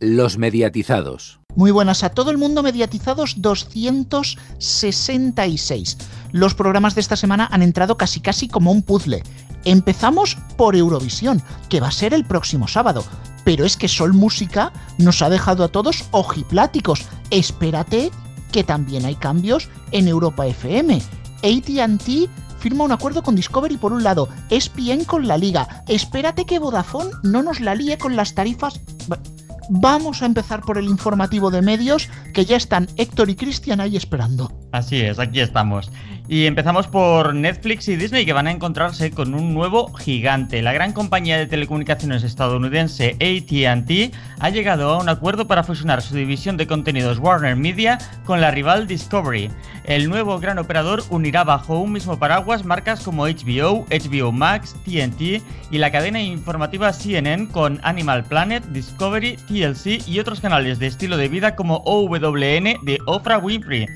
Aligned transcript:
Los 0.00 0.38
mediatizados. 0.38 1.38
Muy 1.54 1.70
buenas 1.70 2.02
a 2.02 2.10
todo 2.10 2.32
el 2.32 2.38
mundo 2.38 2.64
mediatizados 2.64 3.40
266. 3.40 5.98
Los 6.32 6.54
programas 6.54 6.96
de 6.96 7.00
esta 7.00 7.14
semana 7.14 7.48
han 7.52 7.62
entrado 7.62 7.96
casi 7.96 8.18
casi 8.20 8.48
como 8.48 8.72
un 8.72 8.82
puzzle. 8.82 9.22
Empezamos 9.64 10.36
por 10.56 10.74
Eurovisión, 10.74 11.40
que 11.68 11.78
va 11.80 11.86
a 11.88 11.92
ser 11.92 12.12
el 12.12 12.24
próximo 12.24 12.66
sábado. 12.66 13.04
Pero 13.44 13.64
es 13.64 13.76
que 13.76 13.86
Sol 13.86 14.14
Música 14.14 14.72
nos 14.98 15.22
ha 15.22 15.30
dejado 15.30 15.62
a 15.62 15.68
todos 15.68 16.06
ojipláticos. 16.10 17.06
Espérate 17.30 18.10
que 18.50 18.64
también 18.64 19.04
hay 19.04 19.14
cambios 19.14 19.68
en 19.92 20.08
Europa 20.08 20.44
FM. 20.44 21.00
ATT 21.44 22.28
firma 22.58 22.84
un 22.84 22.92
acuerdo 22.92 23.22
con 23.22 23.36
Discovery 23.36 23.76
por 23.76 23.92
un 23.92 24.02
lado, 24.02 24.28
ESPN 24.50 25.04
con 25.04 25.28
la 25.28 25.38
liga. 25.38 25.84
Espérate 25.86 26.46
que 26.46 26.58
Vodafone 26.58 27.12
no 27.22 27.44
nos 27.44 27.60
la 27.60 27.76
líe 27.76 27.96
con 27.96 28.16
las 28.16 28.34
tarifas... 28.34 28.80
Vamos 29.70 30.22
a 30.22 30.26
empezar 30.26 30.60
por 30.60 30.78
el 30.78 30.86
informativo 30.86 31.50
de 31.50 31.62
medios, 31.62 32.08
que 32.32 32.44
ya 32.44 32.56
están 32.56 32.88
Héctor 32.96 33.30
y 33.30 33.36
Cristian 33.36 33.80
ahí 33.80 33.96
esperando. 33.96 34.52
Así 34.72 35.00
es, 35.00 35.18
aquí 35.18 35.40
estamos. 35.40 35.90
Y 36.26 36.46
empezamos 36.46 36.86
por 36.86 37.34
Netflix 37.34 37.86
y 37.88 37.96
Disney 37.96 38.24
que 38.24 38.32
van 38.32 38.46
a 38.46 38.50
encontrarse 38.50 39.10
con 39.10 39.34
un 39.34 39.52
nuevo 39.52 39.92
gigante. 39.92 40.62
La 40.62 40.72
gran 40.72 40.92
compañía 40.92 41.36
de 41.36 41.46
telecomunicaciones 41.46 42.22
estadounidense 42.22 43.16
ATT 43.20 44.14
ha 44.40 44.48
llegado 44.48 44.90
a 44.90 44.98
un 44.98 45.10
acuerdo 45.10 45.46
para 45.46 45.64
fusionar 45.64 46.00
su 46.00 46.16
división 46.16 46.56
de 46.56 46.66
contenidos 46.66 47.18
Warner 47.18 47.56
Media 47.56 47.98
con 48.24 48.40
la 48.40 48.50
rival 48.50 48.86
Discovery. 48.86 49.50
El 49.84 50.08
nuevo 50.08 50.38
gran 50.38 50.58
operador 50.58 51.04
unirá 51.10 51.44
bajo 51.44 51.78
un 51.78 51.92
mismo 51.92 52.18
paraguas 52.18 52.64
marcas 52.64 53.00
como 53.00 53.26
HBO, 53.26 53.84
HBO 53.90 54.32
Max, 54.32 54.74
TNT 54.86 55.42
y 55.70 55.78
la 55.78 55.92
cadena 55.92 56.22
informativa 56.22 56.94
CNN 56.94 57.48
con 57.48 57.80
Animal 57.82 58.24
Planet, 58.24 58.64
Discovery, 58.68 59.36
Y 59.54 60.18
otros 60.18 60.40
canales 60.40 60.80
de 60.80 60.88
estilo 60.88 61.16
de 61.16 61.28
vida 61.28 61.54
como 61.54 61.76
OWN 61.84 62.64
de 62.82 62.98
Oprah 63.06 63.38
Winfrey, 63.38 63.86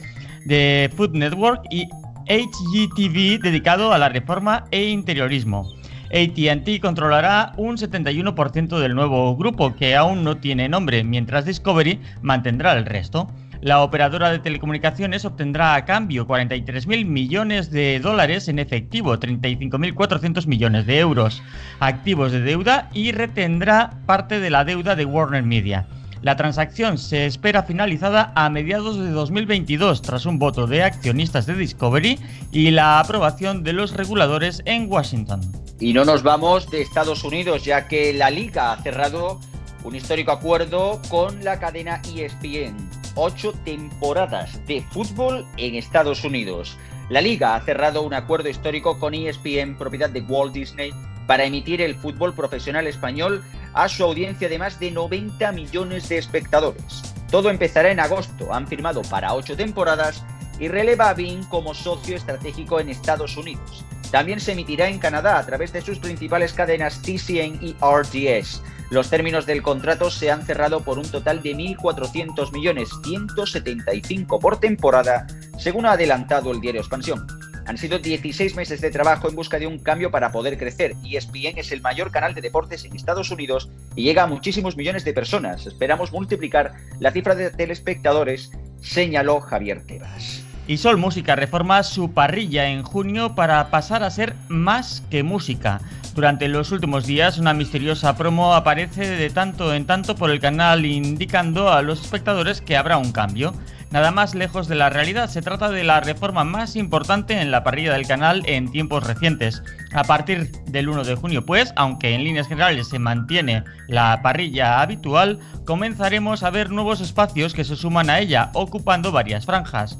de 0.44 0.88
Food 0.96 1.14
Network 1.14 1.62
y 1.68 1.88
HGTV 2.28 3.42
dedicado 3.42 3.92
a 3.92 3.98
la 3.98 4.08
reforma 4.08 4.66
e 4.70 4.84
interiorismo. 4.84 5.68
ATT 6.12 6.80
controlará 6.80 7.54
un 7.56 7.76
71% 7.76 8.78
del 8.78 8.94
nuevo 8.94 9.36
grupo, 9.36 9.74
que 9.74 9.96
aún 9.96 10.22
no 10.22 10.36
tiene 10.36 10.68
nombre, 10.68 11.02
mientras 11.02 11.44
Discovery 11.44 11.98
mantendrá 12.22 12.74
el 12.74 12.86
resto. 12.86 13.28
La 13.60 13.82
operadora 13.82 14.30
de 14.30 14.38
telecomunicaciones 14.38 15.24
obtendrá 15.24 15.74
a 15.74 15.84
cambio 15.84 16.28
43.000 16.28 17.04
millones 17.04 17.72
de 17.72 17.98
dólares 17.98 18.46
en 18.46 18.60
efectivo, 18.60 19.18
35.400 19.18 20.46
millones 20.46 20.86
de 20.86 21.00
euros, 21.00 21.42
activos 21.80 22.30
de 22.30 22.40
deuda 22.40 22.88
y 22.94 23.10
retendrá 23.10 23.98
parte 24.06 24.38
de 24.38 24.50
la 24.50 24.64
deuda 24.64 24.94
de 24.94 25.04
Warner 25.04 25.42
Media. 25.42 25.88
La 26.22 26.36
transacción 26.36 26.98
se 26.98 27.26
espera 27.26 27.64
finalizada 27.64 28.32
a 28.36 28.48
mediados 28.48 28.96
de 28.96 29.10
2022 29.10 30.02
tras 30.02 30.26
un 30.26 30.38
voto 30.38 30.68
de 30.68 30.84
accionistas 30.84 31.46
de 31.46 31.54
Discovery 31.54 32.18
y 32.52 32.70
la 32.70 33.00
aprobación 33.00 33.64
de 33.64 33.72
los 33.72 33.92
reguladores 33.92 34.62
en 34.66 34.90
Washington. 34.90 35.40
Y 35.80 35.92
no 35.92 36.04
nos 36.04 36.22
vamos 36.22 36.70
de 36.70 36.82
Estados 36.82 37.24
Unidos 37.24 37.64
ya 37.64 37.88
que 37.88 38.12
la 38.12 38.30
liga 38.30 38.72
ha 38.72 38.82
cerrado 38.82 39.40
un 39.84 39.94
histórico 39.94 40.32
acuerdo 40.32 41.00
con 41.08 41.44
la 41.44 41.60
cadena 41.60 42.02
ESPN. 42.14 42.97
Ocho 43.20 43.52
temporadas 43.64 44.64
de 44.68 44.80
fútbol 44.80 45.44
en 45.56 45.74
Estados 45.74 46.22
Unidos. 46.22 46.78
La 47.08 47.20
liga 47.20 47.56
ha 47.56 47.60
cerrado 47.62 48.02
un 48.02 48.14
acuerdo 48.14 48.48
histórico 48.48 49.00
con 49.00 49.12
ESPN, 49.12 49.76
propiedad 49.76 50.08
de 50.08 50.20
Walt 50.20 50.52
Disney, 50.52 50.94
para 51.26 51.42
emitir 51.42 51.80
el 51.82 51.96
fútbol 51.96 52.32
profesional 52.32 52.86
español 52.86 53.42
a 53.74 53.88
su 53.88 54.04
audiencia 54.04 54.48
de 54.48 54.60
más 54.60 54.78
de 54.78 54.92
90 54.92 55.50
millones 55.50 56.08
de 56.08 56.18
espectadores. 56.18 57.02
Todo 57.28 57.50
empezará 57.50 57.90
en 57.90 57.98
agosto, 57.98 58.54
han 58.54 58.68
firmado 58.68 59.02
para 59.02 59.34
ocho 59.34 59.56
temporadas 59.56 60.22
y 60.60 60.68
releva 60.68 61.08
a 61.08 61.14
Bing 61.14 61.42
como 61.48 61.74
socio 61.74 62.14
estratégico 62.14 62.78
en 62.78 62.88
Estados 62.88 63.36
Unidos. 63.36 63.84
También 64.12 64.38
se 64.38 64.52
emitirá 64.52 64.88
en 64.88 65.00
Canadá 65.00 65.40
a 65.40 65.44
través 65.44 65.72
de 65.72 65.82
sus 65.82 65.98
principales 65.98 66.52
cadenas 66.52 67.02
TCN 67.02 67.58
y 67.62 67.74
RDS. 67.82 68.62
Los 68.90 69.10
términos 69.10 69.44
del 69.44 69.62
contrato 69.62 70.10
se 70.10 70.30
han 70.30 70.42
cerrado 70.42 70.80
por 70.80 70.98
un 70.98 71.06
total 71.06 71.42
de 71.42 71.54
1.400 71.54 72.52
millones 72.52 72.88
175 73.04 74.38
por 74.40 74.60
temporada, 74.60 75.26
según 75.58 75.84
ha 75.84 75.92
adelantado 75.92 76.52
el 76.52 76.60
diario 76.60 76.80
Expansión. 76.80 77.26
Han 77.66 77.76
sido 77.76 77.98
16 77.98 78.56
meses 78.56 78.80
de 78.80 78.90
trabajo 78.90 79.28
en 79.28 79.36
busca 79.36 79.58
de 79.58 79.66
un 79.66 79.78
cambio 79.78 80.10
para 80.10 80.32
poder 80.32 80.56
crecer. 80.56 80.94
ESPN 81.04 81.58
es 81.58 81.70
el 81.70 81.82
mayor 81.82 82.10
canal 82.10 82.32
de 82.32 82.40
deportes 82.40 82.86
en 82.86 82.96
Estados 82.96 83.30
Unidos 83.30 83.68
y 83.94 84.04
llega 84.04 84.22
a 84.22 84.26
muchísimos 84.26 84.74
millones 84.74 85.04
de 85.04 85.12
personas. 85.12 85.66
Esperamos 85.66 86.10
multiplicar 86.10 86.72
la 86.98 87.12
cifra 87.12 87.34
de 87.34 87.50
telespectadores, 87.50 88.52
señaló 88.80 89.40
Javier 89.40 89.84
Tebas. 89.86 90.42
Y 90.66 90.78
Sol 90.78 90.96
Música 90.96 91.36
reforma 91.36 91.82
su 91.82 92.12
parrilla 92.12 92.68
en 92.68 92.82
junio 92.82 93.34
para 93.34 93.70
pasar 93.70 94.02
a 94.02 94.10
ser 94.10 94.34
más 94.48 95.02
que 95.10 95.22
música. 95.22 95.82
Durante 96.18 96.48
los 96.48 96.72
últimos 96.72 97.06
días, 97.06 97.38
una 97.38 97.54
misteriosa 97.54 98.16
promo 98.16 98.52
aparece 98.52 99.08
de 99.08 99.30
tanto 99.30 99.72
en 99.72 99.86
tanto 99.86 100.16
por 100.16 100.32
el 100.32 100.40
canal 100.40 100.84
indicando 100.84 101.72
a 101.72 101.80
los 101.80 102.00
espectadores 102.00 102.60
que 102.60 102.76
habrá 102.76 102.98
un 102.98 103.12
cambio. 103.12 103.54
Nada 103.92 104.10
más 104.10 104.34
lejos 104.34 104.66
de 104.66 104.74
la 104.74 104.90
realidad, 104.90 105.30
se 105.30 105.42
trata 105.42 105.70
de 105.70 105.84
la 105.84 106.00
reforma 106.00 106.42
más 106.42 106.74
importante 106.74 107.40
en 107.40 107.52
la 107.52 107.62
parrilla 107.62 107.92
del 107.92 108.08
canal 108.08 108.42
en 108.46 108.68
tiempos 108.72 109.06
recientes. 109.06 109.62
A 109.92 110.02
partir 110.02 110.50
del 110.66 110.88
1 110.88 111.04
de 111.04 111.14
junio, 111.14 111.46
pues, 111.46 111.72
aunque 111.76 112.12
en 112.12 112.24
líneas 112.24 112.48
generales 112.48 112.88
se 112.88 112.98
mantiene 112.98 113.62
la 113.86 114.20
parrilla 114.20 114.80
habitual, 114.80 115.38
comenzaremos 115.66 116.42
a 116.42 116.50
ver 116.50 116.70
nuevos 116.70 117.00
espacios 117.00 117.54
que 117.54 117.62
se 117.62 117.76
suman 117.76 118.10
a 118.10 118.18
ella, 118.18 118.50
ocupando 118.54 119.12
varias 119.12 119.46
franjas. 119.46 119.96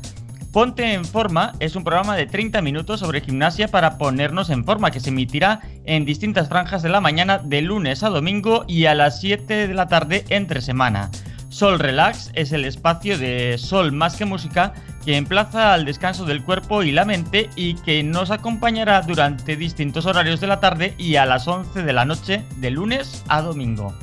Ponte 0.53 0.95
en 0.95 1.05
Forma 1.05 1.53
es 1.61 1.77
un 1.77 1.85
programa 1.85 2.17
de 2.17 2.25
30 2.25 2.63
minutos 2.63 3.01
sobre 3.01 3.21
gimnasia 3.21 3.69
para 3.69 3.99
ponernos 3.99 4.49
en 4.49 4.65
forma 4.65 4.91
que 4.91 4.99
se 4.99 5.11
emitirá 5.11 5.61
en 5.85 6.07
distintas 6.07 6.49
franjas 6.49 6.83
de 6.83 6.89
la 6.89 7.03
mañana 7.03 7.39
de 7.39 7.61
lunes 7.61 8.03
a 8.03 8.09
domingo 8.09 8.65
y 8.67 8.87
a 8.87 8.95
las 8.95 9.21
7 9.21 9.69
de 9.69 9.75
la 9.75 9.89
tarde 9.89 10.25
entre 10.31 10.63
semana. 10.63 11.11
Sol 11.51 11.79
Relax 11.79 12.31
es 12.35 12.53
el 12.53 12.65
espacio 12.65 13.19
de 13.19 13.59
Sol 13.59 13.93
más 13.93 14.17
que 14.17 14.25
música 14.25 14.73
que 15.05 15.17
emplaza 15.17 15.75
al 15.75 15.85
descanso 15.85 16.25
del 16.25 16.43
cuerpo 16.43 16.83
y 16.83 16.93
la 16.93 17.05
mente 17.05 17.51
y 17.55 17.75
que 17.75 18.03
nos 18.03 18.31
acompañará 18.31 19.03
durante 19.03 19.55
distintos 19.55 20.07
horarios 20.07 20.41
de 20.41 20.47
la 20.47 20.61
tarde 20.61 20.95
y 20.97 21.17
a 21.17 21.27
las 21.27 21.47
11 21.47 21.83
de 21.83 21.93
la 21.93 22.07
noche 22.07 22.43
de 22.57 22.71
lunes 22.71 23.23
a 23.29 23.43
domingo. 23.43 23.95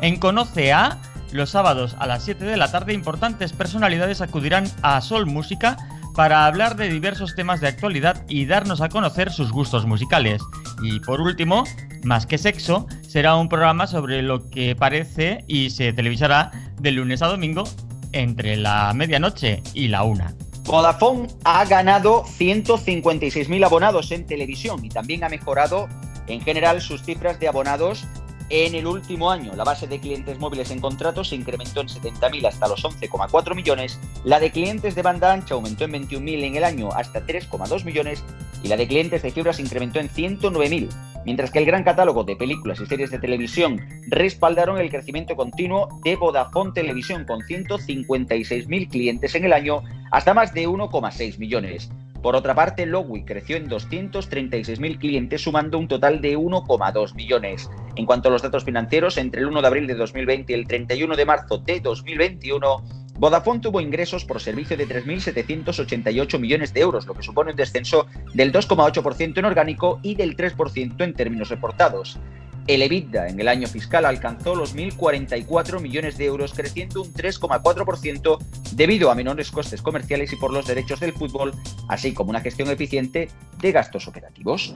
En 0.00 0.16
Conoce 0.16 0.72
a, 0.72 0.98
los 1.32 1.50
sábados 1.50 1.96
a 1.98 2.06
las 2.06 2.24
7 2.24 2.44
de 2.44 2.56
la 2.56 2.70
tarde, 2.70 2.92
importantes 2.92 3.52
personalidades 3.52 4.20
acudirán 4.20 4.64
a 4.82 5.00
Sol 5.00 5.26
Música 5.26 5.76
para 6.14 6.46
hablar 6.46 6.76
de 6.76 6.88
diversos 6.88 7.34
temas 7.34 7.60
de 7.60 7.68
actualidad 7.68 8.24
y 8.28 8.46
darnos 8.46 8.80
a 8.80 8.88
conocer 8.88 9.30
sus 9.30 9.52
gustos 9.52 9.86
musicales. 9.86 10.42
Y 10.82 11.00
por 11.00 11.20
último, 11.20 11.64
Más 12.02 12.26
que 12.26 12.38
Sexo 12.38 12.86
será 13.06 13.36
un 13.36 13.48
programa 13.48 13.86
sobre 13.86 14.22
lo 14.22 14.48
que 14.48 14.74
parece 14.74 15.44
y 15.46 15.70
se 15.70 15.92
televisará 15.92 16.50
de 16.80 16.92
lunes 16.92 17.20
a 17.20 17.26
domingo 17.26 17.64
entre 18.12 18.56
la 18.56 18.92
medianoche 18.94 19.62
y 19.74 19.88
la 19.88 20.02
una. 20.02 20.34
Vodafone 20.64 21.28
ha 21.44 21.64
ganado 21.64 22.24
156.000 22.24 23.64
abonados 23.64 24.12
en 24.12 24.26
televisión 24.26 24.84
y 24.84 24.88
también 24.88 25.24
ha 25.24 25.28
mejorado 25.28 25.88
en 26.26 26.40
general 26.40 26.80
sus 26.80 27.02
cifras 27.02 27.38
de 27.40 27.48
abonados 27.48 28.04
en 28.50 28.74
el 28.74 28.86
último 28.86 29.30
año, 29.30 29.52
la 29.54 29.62
base 29.62 29.86
de 29.86 30.00
clientes 30.00 30.38
móviles 30.38 30.72
en 30.72 30.80
contrato 30.80 31.22
se 31.22 31.36
incrementó 31.36 31.80
en 31.80 31.86
70.000 31.86 32.46
hasta 32.48 32.66
los 32.66 32.84
11,4 32.84 33.54
millones, 33.54 34.00
la 34.24 34.40
de 34.40 34.50
clientes 34.50 34.96
de 34.96 35.02
banda 35.02 35.32
ancha 35.32 35.54
aumentó 35.54 35.84
en 35.84 35.92
21.000 35.92 36.44
en 36.44 36.56
el 36.56 36.64
año 36.64 36.88
hasta 36.92 37.24
3,2 37.24 37.84
millones 37.84 38.24
y 38.64 38.68
la 38.68 38.76
de 38.76 38.88
clientes 38.88 39.22
de 39.22 39.30
fibra 39.30 39.52
se 39.52 39.62
incrementó 39.62 40.00
en 40.00 40.08
109.000, 40.08 40.88
mientras 41.24 41.50
que 41.50 41.60
el 41.60 41.64
gran 41.64 41.84
catálogo 41.84 42.24
de 42.24 42.34
películas 42.34 42.80
y 42.80 42.86
series 42.86 43.10
de 43.10 43.20
televisión 43.20 43.80
respaldaron 44.08 44.78
el 44.78 44.90
crecimiento 44.90 45.36
continuo 45.36 45.88
de 46.02 46.16
Vodafone 46.16 46.72
Televisión 46.72 47.24
con 47.24 47.40
156.000 47.42 48.90
clientes 48.90 49.34
en 49.36 49.44
el 49.44 49.52
año 49.52 49.82
hasta 50.10 50.34
más 50.34 50.52
de 50.52 50.68
1,6 50.68 51.38
millones. 51.38 51.88
Por 52.22 52.36
otra 52.36 52.54
parte, 52.54 52.84
Lowy 52.84 53.24
creció 53.24 53.56
en 53.56 53.68
236.000 53.68 54.98
clientes, 54.98 55.40
sumando 55.40 55.78
un 55.78 55.88
total 55.88 56.20
de 56.20 56.36
1,2 56.36 57.14
millones. 57.14 57.70
En 57.96 58.04
cuanto 58.04 58.28
a 58.28 58.32
los 58.32 58.42
datos 58.42 58.64
financieros, 58.64 59.16
entre 59.16 59.40
el 59.40 59.46
1 59.46 59.62
de 59.62 59.66
abril 59.66 59.86
de 59.86 59.94
2020 59.94 60.52
y 60.52 60.56
el 60.56 60.66
31 60.66 61.16
de 61.16 61.24
marzo 61.24 61.58
de 61.58 61.80
2021, 61.80 62.84
Vodafone 63.18 63.60
tuvo 63.60 63.80
ingresos 63.80 64.24
por 64.24 64.40
servicio 64.40 64.76
de 64.76 64.86
3.788 64.86 66.38
millones 66.38 66.72
de 66.74 66.80
euros, 66.80 67.06
lo 67.06 67.14
que 67.14 67.22
supone 67.22 67.50
un 67.50 67.56
descenso 67.56 68.06
del 68.34 68.52
2,8% 68.52 69.38
en 69.38 69.44
orgánico 69.44 69.98
y 70.02 70.14
del 70.14 70.36
3% 70.36 71.02
en 71.02 71.14
términos 71.14 71.48
reportados. 71.48 72.18
El 72.66 72.82
EBITDA 72.82 73.28
en 73.28 73.40
el 73.40 73.48
año 73.48 73.66
fiscal 73.66 74.04
alcanzó 74.04 74.54
los 74.54 74.76
1.044 74.76 75.80
millones 75.80 76.16
de 76.16 76.26
euros, 76.26 76.52
creciendo 76.54 77.02
un 77.02 77.12
3,4% 77.12 78.38
debido 78.72 79.10
a 79.10 79.14
menores 79.14 79.50
costes 79.50 79.82
comerciales 79.82 80.32
y 80.32 80.36
por 80.36 80.52
los 80.52 80.66
derechos 80.66 81.00
del 81.00 81.12
fútbol, 81.12 81.52
así 81.88 82.12
como 82.12 82.30
una 82.30 82.40
gestión 82.40 82.70
eficiente 82.70 83.28
de 83.58 83.72
gastos 83.72 84.06
operativos. 84.08 84.74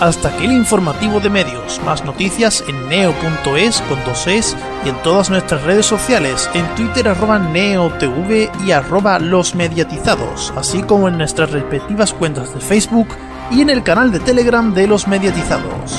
Hasta 0.00 0.28
aquí 0.28 0.46
el 0.46 0.52
informativo 0.52 1.20
de 1.20 1.28
medios. 1.28 1.80
Más 1.84 2.04
noticias 2.04 2.64
en 2.66 2.88
neo.es 2.88 3.82
con 3.82 4.02
dos 4.04 4.26
es 4.26 4.56
y 4.84 4.88
en 4.88 5.02
todas 5.02 5.28
nuestras 5.28 5.62
redes 5.64 5.84
sociales, 5.86 6.48
en 6.54 6.66
Twitter 6.74 7.08
arroba 7.08 7.38
neotv 7.38 8.50
y 8.66 8.72
arroba 8.72 9.18
los 9.18 9.54
mediatizados, 9.54 10.52
así 10.56 10.82
como 10.82 11.08
en 11.08 11.18
nuestras 11.18 11.50
respectivas 11.50 12.14
cuentas 12.14 12.54
de 12.54 12.60
Facebook 12.60 13.08
y 13.50 13.60
en 13.60 13.68
el 13.68 13.82
canal 13.82 14.10
de 14.10 14.20
Telegram 14.20 14.72
de 14.72 14.86
los 14.86 15.06
mediatizados. 15.06 15.98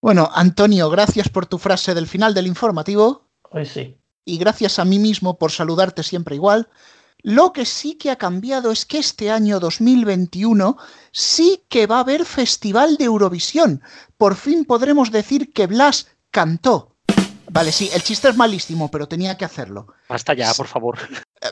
Bueno, 0.00 0.30
Antonio, 0.34 0.90
gracias 0.90 1.28
por 1.28 1.46
tu 1.46 1.58
frase 1.58 1.94
del 1.94 2.06
final 2.06 2.34
del 2.34 2.46
informativo. 2.46 3.28
Pues 3.50 3.70
sí. 3.70 3.96
Y 4.24 4.38
gracias 4.38 4.78
a 4.78 4.84
mí 4.84 4.98
mismo 4.98 5.38
por 5.38 5.52
saludarte 5.52 6.02
siempre 6.02 6.34
igual. 6.34 6.68
Lo 7.22 7.52
que 7.52 7.64
sí 7.64 7.94
que 7.94 8.10
ha 8.10 8.16
cambiado 8.16 8.70
es 8.70 8.84
que 8.84 8.98
este 8.98 9.30
año 9.30 9.58
2021 9.58 10.76
sí 11.10 11.64
que 11.68 11.86
va 11.86 11.96
a 11.96 12.00
haber 12.00 12.24
Festival 12.24 12.96
de 12.96 13.04
Eurovisión. 13.04 13.82
Por 14.16 14.36
fin 14.36 14.64
podremos 14.64 15.10
decir 15.10 15.52
que 15.52 15.66
Blas 15.66 16.08
cantó. 16.30 16.96
Vale, 17.50 17.72
sí, 17.72 17.88
el 17.94 18.02
chiste 18.02 18.28
es 18.28 18.36
malísimo, 18.36 18.90
pero 18.90 19.08
tenía 19.08 19.36
que 19.36 19.44
hacerlo. 19.44 19.86
Basta 20.08 20.34
ya, 20.34 20.52
por 20.54 20.66
favor. 20.66 20.98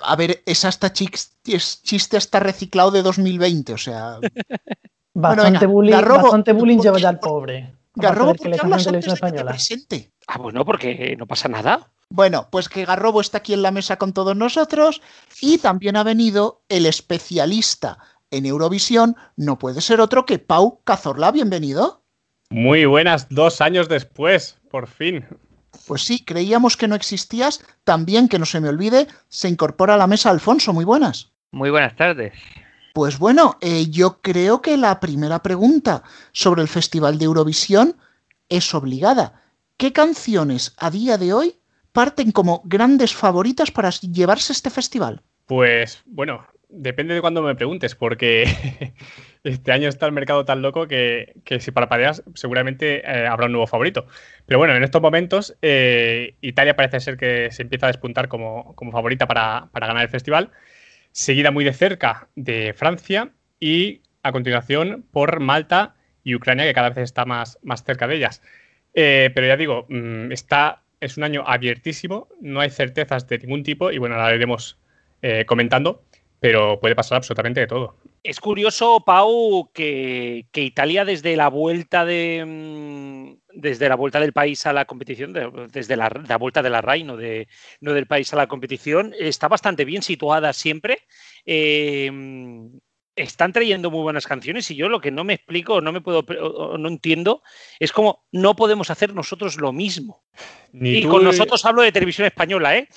A 0.03 0.17
ver, 0.17 0.43
es 0.45 0.65
hasta 0.65 0.93
chiste 0.93 2.17
hasta 2.17 2.41
reciclado 2.41 2.91
de 2.91 3.03
2020, 3.03 3.73
o 3.73 3.79
sea. 3.79 4.19
Bastante 5.17 5.67
bullying, 5.67 5.93
bastante 5.93 6.53
bullying 6.53 6.79
lleva 6.79 6.99
ya 6.99 7.09
al 7.09 7.21
pobre. 7.21 7.73
Garrobo, 7.95 8.35
¿por 8.35 8.51
qué 8.51 8.59
hablas 8.61 8.87
antes 8.87 9.07
de 9.07 9.21
que 9.21 9.33
te 9.33 9.45
presente? 9.45 10.13
Ah, 10.27 10.39
bueno, 10.39 10.65
porque 10.65 11.15
no 11.19 11.27
pasa 11.27 11.49
nada. 11.49 11.91
Bueno, 12.11 12.49
pues 12.51 12.69
que 12.69 12.85
Garrobo 12.85 13.21
está 13.21 13.39
aquí 13.39 13.55
en 13.55 13.63
la 13.63 13.71
mesa 13.71 13.97
con 13.97 14.13
todos 14.13 14.37
nosotros 14.37 15.01
y 15.41 15.59
también 15.59 15.97
ha 15.97 16.03
venido 16.03 16.63
el 16.69 16.87
especialista 16.87 17.99
en 18.31 18.47
Eurovisión, 18.47 19.17
no 19.37 19.59
puede 19.59 19.81
ser 19.81 20.01
otro 20.01 20.27
que 20.27 20.39
Pau 20.39 20.81
Cazorla. 20.85 21.31
Bienvenido. 21.31 22.03
Muy 22.51 22.85
buenas, 22.85 23.29
dos 23.29 23.61
años 23.61 23.89
después, 23.89 24.59
por 24.71 24.89
fin. 24.89 25.25
Pues 25.87 26.03
sí, 26.03 26.25
creíamos 26.25 26.77
que 26.77 26.89
no 26.89 26.95
existías. 26.95 27.65
También, 27.85 28.29
que 28.29 28.39
no 28.39 28.47
se 28.47 28.61
me 28.61 28.69
olvide, 28.69 29.07
se 29.29 29.49
incorpora 29.49 29.95
a 29.95 29.99
la 29.99 30.07
mesa 30.07 30.31
Alfonso. 30.31 30.73
Muy 30.73 30.85
buenas. 30.85 31.33
Muy 31.53 31.71
buenas 31.71 31.95
tardes. 31.97 32.33
Pues 32.95 33.19
bueno, 33.19 33.59
eh, 33.61 33.91
yo 33.91 34.21
creo 34.23 34.63
que 34.63 34.77
la 34.77 35.01
primera 35.01 35.43
pregunta 35.43 36.05
sobre 36.31 36.63
el 36.63 36.69
Festival 36.69 37.19
de 37.19 37.25
Eurovisión 37.25 37.97
es 38.49 38.73
obligada. 38.73 39.43
¿Qué 39.77 39.93
canciones 39.93 40.77
a 40.79 40.93
día 40.93 41.19
de 41.19 41.33
hoy 41.33 41.57
parten 41.91 42.31
como 42.31 42.63
grandes 42.65 43.13
favoritas 43.13 43.73
para 43.73 43.91
llevarse 43.91 44.53
este 44.53 44.71
festival? 44.71 45.23
Pues 45.47 46.05
bueno, 46.07 46.47
depende 46.69 47.15
de 47.15 47.21
cuándo 47.21 47.43
me 47.43 47.57
preguntes, 47.57 47.97
porque 47.97 48.95
este 49.43 49.73
año 49.73 49.89
está 49.89 50.07
el 50.07 50.13
mercado 50.13 50.45
tan 50.45 50.63
loco 50.63 50.87
que, 50.87 51.35
si 51.59 51.73
para 51.73 51.89
pareas 51.89 52.23
seguramente 52.37 52.99
eh, 53.05 53.27
habrá 53.27 53.47
un 53.47 53.53
nuevo 53.53 53.67
favorito. 53.67 54.07
Pero 54.47 54.61
bueno, 54.61 54.77
en 54.77 54.85
estos 54.85 55.03
momentos 55.03 55.57
eh, 55.63 56.37
Italia 56.43 56.77
parece 56.77 57.01
ser 57.01 57.17
que 57.17 57.51
se 57.51 57.63
empieza 57.63 57.87
a 57.87 57.89
despuntar 57.89 58.29
como, 58.29 58.73
favorita 58.93 59.27
para, 59.27 59.69
para 59.73 59.89
ganar 59.89 60.05
el 60.05 60.11
festival 60.11 60.53
seguida 61.15 61.53
muy 61.53 61.65
de 61.65 61.73
cerca 61.73 62.29
de 62.35 62.75
Francia 62.75 63.31
y 63.61 64.03
a 64.25 64.33
continuación 64.33 65.07
por 65.13 65.39
Malta 65.39 65.95
y 66.25 66.35
Ucrania, 66.35 66.65
que 66.65 66.75
cada 66.75 66.91
vez 66.91 66.99
está 66.99 67.25
más, 67.25 67.59
más 67.63 67.85
cerca 67.85 68.09
de 68.09 68.17
ellas. 68.17 68.43
Eh, 68.95 69.31
pero 69.33 69.47
ya 69.47 69.57
digo, 69.57 69.87
mm, 69.89 70.33
está, 70.33 70.83
es 71.01 71.17
un 71.17 71.23
año 71.23 71.45
abiertísimo, 71.47 72.29
no 72.41 72.61
hay 72.61 72.71
certezas 72.71 73.29
de 73.29 73.39
ningún 73.39 73.63
tipo 73.63 73.93
y 73.93 73.99
bueno, 73.99 74.17
la 74.17 74.35
iremos 74.35 74.77
eh, 75.23 75.45
comentando, 75.47 76.03
pero 76.41 76.81
puede 76.81 76.97
pasar 76.97 77.17
absolutamente 77.17 77.61
de 77.61 77.69
todo. 77.69 77.97
Es 78.25 78.41
curioso, 78.41 79.05
Pau, 79.07 79.71
que, 79.73 80.47
Italia 80.53 81.05
desde 81.05 81.37
la 81.37 81.49
vuelta 81.49 82.05
de 82.05 82.45
mm, 82.45 83.44
desde 83.55 83.89
la 83.89 83.95
vuelta 83.95 84.21
del 84.21 84.33
país 84.33 84.67
a 84.67 84.73
la 84.73 84.85
competición, 84.85 85.33
desde 85.73 85.97
la, 85.97 86.09
vuelta 86.39 86.63
de 86.63 86.71
la 86.71 86.81
RAI, 86.81 87.05
no, 87.05 87.17
de, 87.17 87.49
no 87.81 87.93
del 87.93 88.07
país 88.07 88.33
a 88.33 88.37
la 88.37 88.47
competición, 88.47 89.15
está 89.19 89.49
bastante 89.49 89.85
bien 89.85 90.03
situada 90.03 90.53
siempre. 90.53 90.99
Em, 91.45 92.71
están 93.17 93.53
trayendo 93.53 93.91
muy 93.91 94.03
buenas 94.03 94.27
canciones 94.27 94.71
y 94.71 94.77
yo 94.77 94.89
lo 94.89 95.01
que 95.01 95.11
no 95.11 95.25
me 95.25 95.35
explico, 95.35 95.81
no 95.81 95.93
me 95.93 96.01
puedo, 96.01 96.25
no 96.79 96.89
entiendo, 96.89 97.43
es 97.79 97.93
como 97.93 98.25
no 98.33 98.57
podemos 98.57 98.91
hacer 98.91 99.15
nosotros 99.15 99.57
lo 99.57 99.73
mismo. 99.73 100.25
y 100.73 101.05
con 101.05 101.23
nosotros 101.23 101.65
hablo 101.65 101.83
de 101.83 101.93
televisión 101.93 102.27
española, 102.27 102.77
¿eh? 102.77 102.89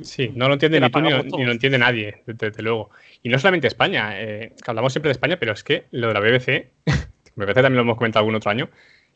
Sí, 0.00 0.32
no 0.34 0.48
lo 0.48 0.54
entiende 0.54 0.80
ni 0.80 0.90
tú 0.90 1.00
ni, 1.00 1.10
lo 1.44 1.52
entiende 1.52 1.78
nadie, 1.78 2.22
desde, 2.26 2.62
luego. 2.62 2.90
Y 3.22 3.28
no 3.28 3.38
solamente 3.38 3.68
España, 3.68 4.20
eh, 4.20 4.52
hablamos 4.66 4.92
siempre 4.92 5.10
de 5.10 5.12
España, 5.12 5.38
pero 5.38 5.52
es 5.52 5.62
que 5.62 5.84
lo 5.92 6.08
de 6.08 6.14
la 6.14 6.20
BBC, 6.20 6.72
BBC 7.36 7.54
también 7.54 7.76
lo 7.76 7.82
hemos 7.82 7.96
comentado 7.96 8.20
algún 8.20 8.34
otro 8.34 8.50
año, 8.50 8.68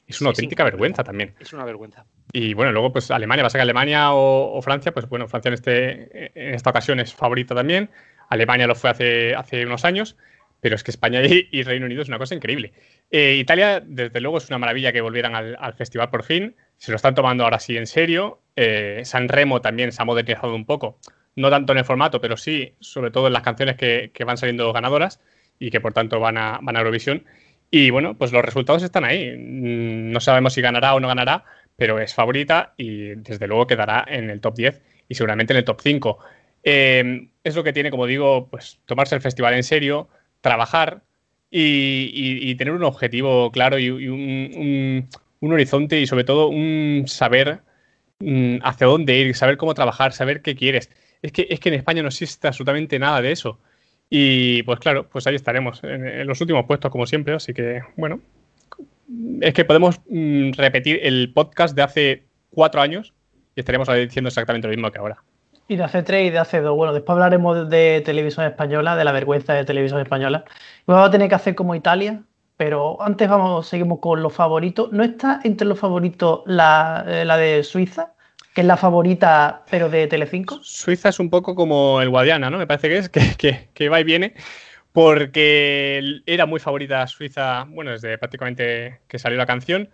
es 0.06 0.20
una 0.20 0.31
auténtica 0.31 0.64
vergüenza 0.64 1.03
también. 1.03 1.35
Es 1.41 1.53
una 1.53 1.64
vergüenza. 1.64 2.05
Y 2.32 2.55
bueno, 2.55 2.73
luego 2.73 2.93
pues 2.93 3.11
Alemania, 3.11 3.43
va 3.43 3.49
a 3.49 3.50
que 3.50 3.61
Alemania 3.61 4.12
o, 4.12 4.61
Francia, 4.62 4.93
pues 4.93 5.08
bueno, 5.08 5.26
Francia 5.29 5.49
en, 5.49 5.55
este, 5.55 6.49
en 6.49 6.55
esta 6.55 6.70
ocasión 6.70 7.00
es 7.00 7.14
favorita 7.14 7.55
también, 7.55 7.91
Alemania 8.29 8.67
lo 8.67 8.75
fue 8.75 8.91
hace, 8.91 9.35
hace 9.35 9.64
unos 9.67 9.85
años, 9.85 10.17
pero 10.61 10.75
es 10.75 10.82
que 10.82 10.91
España 10.91 11.20
y, 11.25 11.62
Reino 11.62 11.87
Unido 11.87 12.03
es 12.03 12.08
una 12.08 12.19
cosa 12.19 12.35
increíble. 12.35 12.73
Eh, 13.11 13.37
Italia, 13.37 13.81
desde 13.81 14.20
luego, 14.20 14.38
es 14.38 14.49
una 14.49 14.58
maravilla 14.58 14.93
que 14.93 15.00
volvieran 15.00 15.35
al, 15.35 15.75
festival 15.75 16.11
por 16.11 16.25
fin, 16.25 16.56
se 16.76 16.91
lo 16.91 16.97
están 16.97 17.14
tomando 17.14 17.44
ahora 17.44 17.58
sí 17.58 17.76
en 17.76 17.87
serio, 17.87 18.41
eh, 18.56 19.03
San 19.05 19.29
Remo 19.29 19.61
también 19.61 19.93
se 19.93 20.03
ha 20.03 20.05
modernizado 20.05 20.55
un 20.55 20.67
poco, 20.67 20.99
no 21.35 21.50
tanto 21.50 21.73
en 21.73 21.79
el 21.79 21.85
formato, 21.85 22.20
pero 22.20 22.37
sí, 22.37 22.75
sobre 22.81 23.11
todo 23.11 23.26
en 23.26 23.32
las 23.32 23.43
canciones 23.43 23.76
que, 23.76 24.11
van 24.25 24.37
saliendo 24.37 24.73
ganadoras 24.73 25.20
y 25.58 25.70
que 25.70 25.81
por 25.81 25.93
tanto 25.93 26.19
van 26.20 26.38
a, 26.38 26.58
van 26.62 26.76
a 26.76 26.81
Eurovisión. 26.81 27.25
Y 27.70 27.90
bueno, 27.90 28.16
pues 28.16 28.32
los 28.32 28.44
resultados 28.44 28.82
están 28.82 29.04
ahí. 29.04 29.36
Mm, 29.36 30.12
no 30.12 30.20
sabemos 30.20 30.54
si 30.54 30.60
ganará 30.60 30.94
o 30.94 31.00
no 31.00 31.08
ganará, 31.08 31.44
pero 31.76 31.98
es 32.00 32.14
favorita 32.14 32.74
y 32.76 33.14
desde 33.16 33.46
luego 33.46 33.66
quedará 33.66 34.04
en 34.08 34.30
el 34.30 34.40
top 34.40 34.56
10 34.56 34.82
y 35.08 35.14
seguramente 35.14 35.52
en 35.52 35.58
el 35.58 35.64
top 35.64 35.80
5. 35.82 36.18
Em, 36.62 37.30
es 37.44 37.54
lo 37.54 37.64
que 37.64 37.72
tiene, 37.72 37.90
como 37.90 38.06
digo, 38.06 38.48
pues 38.50 38.80
tomarse 38.86 39.14
el 39.14 39.20
festival 39.20 39.54
en 39.54 39.62
serio, 39.62 40.08
trabajar 40.40 41.02
y, 41.50 42.54
tener 42.56 42.74
un 42.74 42.84
objetivo 42.84 43.50
claro 43.52 43.78
y, 43.78 43.90
un, 43.90 45.08
horizonte 45.40 46.00
y 46.00 46.06
sobre 46.06 46.24
todo 46.24 46.48
un 46.48 47.04
saber 47.06 47.60
Mm, 48.20 48.58
hacia 48.62 48.86
dónde 48.86 49.19
ir, 49.19 49.36
saber 49.36 49.56
cómo 49.58 49.74
trabajar, 49.74 50.12
saber 50.12 50.42
qué 50.42 50.56
quieres. 50.56 50.90
Es 51.22 51.32
que, 51.32 51.46
es 51.50 51.60
que 51.60 51.69
en 51.69 51.74
España 51.76 52.02
no 52.02 52.08
existe 52.08 52.48
absolutamente 52.48 52.98
nada 52.98 53.20
de 53.20 53.32
eso. 53.32 53.58
Y 54.08 54.62
pues 54.62 54.79
claro, 54.79 55.08
pues 55.08 55.26
ahí 55.26 55.35
estaremos, 55.35 55.82
en, 55.82 56.26
los 56.26 56.41
últimos 56.41 56.64
puestos 56.67 56.91
como 56.91 57.06
siempre, 57.06 57.35
así 57.35 57.53
que 57.53 57.82
bueno, 57.97 58.20
es 59.41 59.53
que 59.53 59.64
podemos 59.64 60.00
mm, 60.08 60.53
repetir 60.53 61.00
el 61.03 61.32
podcast 61.32 61.75
de 61.75 61.82
hace 61.82 62.23
cuatro 62.50 62.81
años 62.81 63.12
y 63.55 63.61
estaremos 63.61 63.88
diciendo 63.88 64.29
exactamente 64.29 64.69
lo 64.69 64.75
mismo 64.75 64.91
que 64.91 64.99
ahora. 64.99 65.23
Y 65.69 65.76
de 65.76 65.82
hace 65.82 66.03
tres 66.05 66.29
y 66.29 66.31
de 66.31 66.39
hace 66.39 66.60
dos. 66.60 66.77
Bueno, 66.77 66.93
después 66.93 67.15
hablaremos 67.15 67.69
de 67.69 68.01
televisión 68.05 68.46
española, 68.46 68.94
de 68.94 69.05
la 69.05 69.10
vergüenza 69.10 69.53
de 69.55 69.65
televisión 69.65 70.01
española. 70.01 70.44
Vamos 70.86 71.08
a 71.08 71.10
tener 71.10 71.29
que 71.29 71.34
hacer 71.34 71.56
como 71.56 71.75
Italia, 71.75 72.22
pero 72.56 73.03
antes 73.03 73.29
vamos, 73.29 73.67
seguimos 73.67 73.98
con 73.98 74.22
los 74.22 74.32
favoritos. 74.32 74.93
¿No 74.93 75.03
está 75.03 75.41
entre 75.43 75.67
los 75.67 75.81
favoritos 75.81 76.43
la, 76.46 77.05
eh, 77.08 77.25
la 77.25 77.36
de 77.36 77.65
Suiza? 77.65 78.15
Que 78.56 78.63
es 78.63 78.67
la 78.67 78.79
favorita, 78.79 79.67
pero 79.70 79.91
de 79.91 80.06
Telecinco. 80.06 80.60
Suiza 80.63 81.10
es 81.10 81.20
un 81.20 81.29
poco 81.29 81.55
como 81.55 82.01
el 82.01 82.08
Guadiana, 82.08 82.48
¿no? 82.48 82.56
Me 82.56 82.67
parece 82.67 82.89
que 82.89 82.96
es, 82.96 83.36
que, 83.36 83.69
que, 83.75 83.89
va 83.91 84.01
y 84.01 84.05
viene, 84.05 84.32
porque 84.93 86.22
era 86.25 86.46
muy 86.46 86.58
favorita 86.58 87.06
Suiza, 87.06 87.65
bueno, 87.69 87.91
desde 87.91 88.17
prácticamente 88.17 89.01
que 89.08 89.19
salió 89.19 89.36
la 89.36 89.44
canción. 89.44 89.91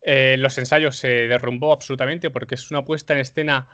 Eh, 0.00 0.36
los 0.38 0.56
ensayos 0.56 0.96
se 0.96 1.28
derrumbó 1.28 1.70
absolutamente 1.70 2.30
porque 2.30 2.54
es 2.54 2.70
una 2.70 2.82
puesta 2.82 3.12
en 3.12 3.20
escena 3.20 3.68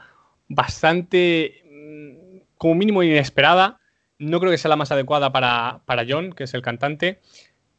bastante, 0.49 1.63
mm, 1.71 2.39
como 2.57 2.75
mínimo, 2.75 3.03
inesperada. 3.03 3.79
No 4.19 4.41
creo 4.41 4.51
que 4.51 4.57
sea 4.57 4.67
la 4.67 4.75
más 4.75 4.91
adecuada 4.91 5.31
para, 5.31 5.79
para 5.85 6.03
John, 6.05 6.33
que 6.33 6.43
es 6.43 6.53
el 6.53 6.61
cantante. 6.61 7.21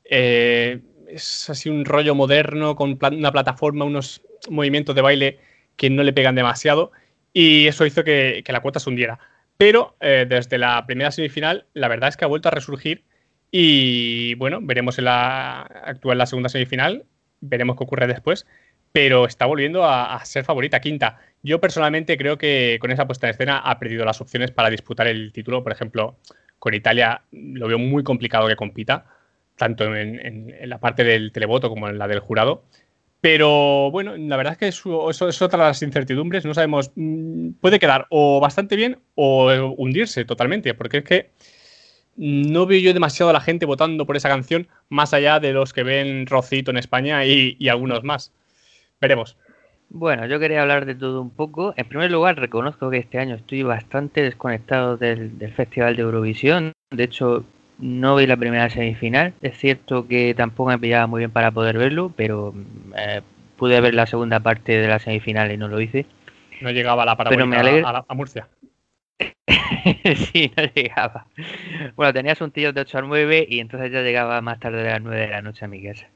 Eh, 0.04 0.80
es 1.06 1.50
así 1.50 1.68
un 1.68 1.84
rollo 1.84 2.14
moderno 2.14 2.76
con 2.76 2.98
una 3.12 3.30
plataforma, 3.30 3.84
unos 3.84 4.22
movimientos 4.48 4.94
de 4.94 5.02
baile 5.02 5.38
que 5.76 5.90
no 5.90 6.02
le 6.02 6.12
pegan 6.12 6.34
demasiado 6.34 6.92
y 7.32 7.66
eso 7.66 7.84
hizo 7.84 8.02
que, 8.02 8.42
la 8.46 8.60
cuota 8.60 8.80
se 8.80 8.88
hundiera. 8.88 9.18
Pero 9.58 9.96
eh, 10.00 10.26
desde 10.28 10.58
la 10.58 10.84
primera 10.86 11.10
semifinal, 11.10 11.66
la 11.74 11.88
verdad 11.88 12.08
es 12.08 12.16
que 12.16 12.24
ha 12.24 12.28
vuelto 12.28 12.48
a 12.48 12.52
resurgir 12.52 13.04
y 13.50 14.34
bueno, 14.36 14.58
veremos 14.62 14.98
en 14.98 15.04
la 15.04 15.62
actual 15.62 16.18
la 16.18 16.26
segunda 16.26 16.48
semifinal, 16.48 17.04
veremos 17.40 17.76
qué 17.76 17.84
ocurre 17.84 18.06
después, 18.06 18.46
pero 18.92 19.26
está 19.26 19.46
volviendo 19.46 19.84
a, 19.84 20.18
ser 20.24 20.44
favorita 20.44 20.80
quinta. 20.80 21.18
Yo 21.42 21.60
personalmente 21.60 22.16
creo 22.16 22.38
que 22.38 22.78
con 22.80 22.90
esa 22.90 23.06
puesta 23.06 23.26
en 23.26 23.32
escena 23.32 23.58
ha 23.58 23.78
perdido 23.78 24.04
las 24.04 24.20
opciones 24.20 24.50
para 24.50 24.70
disputar 24.70 25.06
el 25.06 25.32
título. 25.32 25.62
Por 25.62 25.72
ejemplo, 25.72 26.16
con 26.58 26.74
Italia 26.74 27.22
lo 27.30 27.68
veo 27.68 27.78
muy 27.78 28.02
complicado 28.02 28.48
que 28.48 28.56
compita, 28.56 29.06
tanto 29.56 29.94
en 29.94 30.54
la 30.64 30.80
parte 30.80 31.04
del 31.04 31.32
televoto 31.32 31.68
como 31.68 31.88
en 31.88 31.98
la 31.98 32.08
del 32.08 32.20
jurado. 32.20 32.64
Pero 33.20 33.90
bueno, 33.90 34.16
la 34.16 34.36
verdad 34.36 34.52
es 34.52 34.58
que 34.58 34.68
eso, 34.68 35.10
es 35.10 35.42
otra 35.42 35.58
de 35.58 35.68
las 35.70 35.82
incertidumbres. 35.82 36.44
No 36.44 36.54
sabemos, 36.54 36.92
mm, 36.94 37.52
puede 37.60 37.78
quedar 37.78 38.06
o 38.10 38.40
bastante 38.40 38.76
bien 38.76 38.98
o 39.14 39.74
hundirse 39.76 40.24
totalmente, 40.24 40.74
porque 40.74 40.98
es 40.98 41.04
que 41.04 41.30
no 42.16 42.66
veo 42.66 42.80
yo 42.80 42.94
demasiado 42.94 43.30
a 43.30 43.32
la 43.32 43.40
gente 43.40 43.66
votando 43.66 44.06
por 44.06 44.16
esa 44.16 44.28
canción, 44.28 44.68
más 44.88 45.12
allá 45.12 45.38
de 45.38 45.52
los 45.52 45.72
que 45.72 45.82
ven 45.82 46.26
Rocito 46.26 46.70
en 46.70 46.78
España 46.78 47.24
y, 47.24 47.68
algunos 47.68 48.04
más. 48.04 48.32
Veremos. 49.00 49.36
Bueno, 49.88 50.26
yo 50.26 50.40
quería 50.40 50.62
hablar 50.62 50.86
de 50.86 50.94
todo 50.94 51.20
un 51.20 51.30
poco. 51.30 51.74
En 51.76 51.86
primer 51.86 52.10
lugar, 52.10 52.38
reconozco 52.38 52.90
que 52.90 52.98
este 52.98 53.18
año 53.18 53.36
estoy 53.36 53.62
bastante 53.62 54.22
desconectado 54.22 54.96
del, 54.96 55.32
Festival 55.54 55.96
de 55.96 56.02
Eurovisión. 56.02 56.72
De 56.90 57.04
hecho, 57.04 57.44
no 57.78 58.16
vi 58.16 58.26
la 58.26 58.36
primera 58.36 58.70
semifinal. 58.70 59.34
Es 59.42 59.58
cierto 59.58 60.06
que 60.06 60.34
tampoco 60.34 60.70
me 60.70 60.78
pillaba 60.78 61.06
muy 61.06 61.20
bien 61.20 61.30
para 61.30 61.50
poder 61.50 61.78
verlo, 61.78 62.12
pero 62.16 62.54
eh, 62.96 63.22
pude 63.56 63.80
ver 63.80 63.94
la 63.94 64.06
segunda 64.06 64.40
parte 64.40 64.78
de 64.78 64.88
la 64.88 64.98
semifinal 64.98 65.50
y 65.52 65.56
no 65.56 65.68
lo 65.68 65.80
hice. 65.80 66.06
No 66.60 66.70
llegaba 66.70 67.04
la 67.04 67.16
parabólica 67.16 68.04
a, 68.08 68.14
Murcia. 68.14 68.48
sí, 70.16 70.50
no 70.56 70.64
llegaba. 70.74 71.26
Bueno, 71.94 72.12
tenías 72.12 72.40
un 72.40 72.50
tío 72.50 72.72
de 72.72 72.80
8 72.80 72.98
a 72.98 73.02
9 73.02 73.46
y 73.48 73.60
entonces 73.60 73.92
ya 73.92 74.02
llegaba 74.02 74.40
más 74.40 74.58
tarde 74.58 74.82
de 74.82 74.90
las 74.90 75.02
9 75.02 75.20
de 75.20 75.28
la 75.28 75.42
noche 75.42 75.64
a 75.64 75.68
mi 75.68 75.82
casa. 75.82 76.06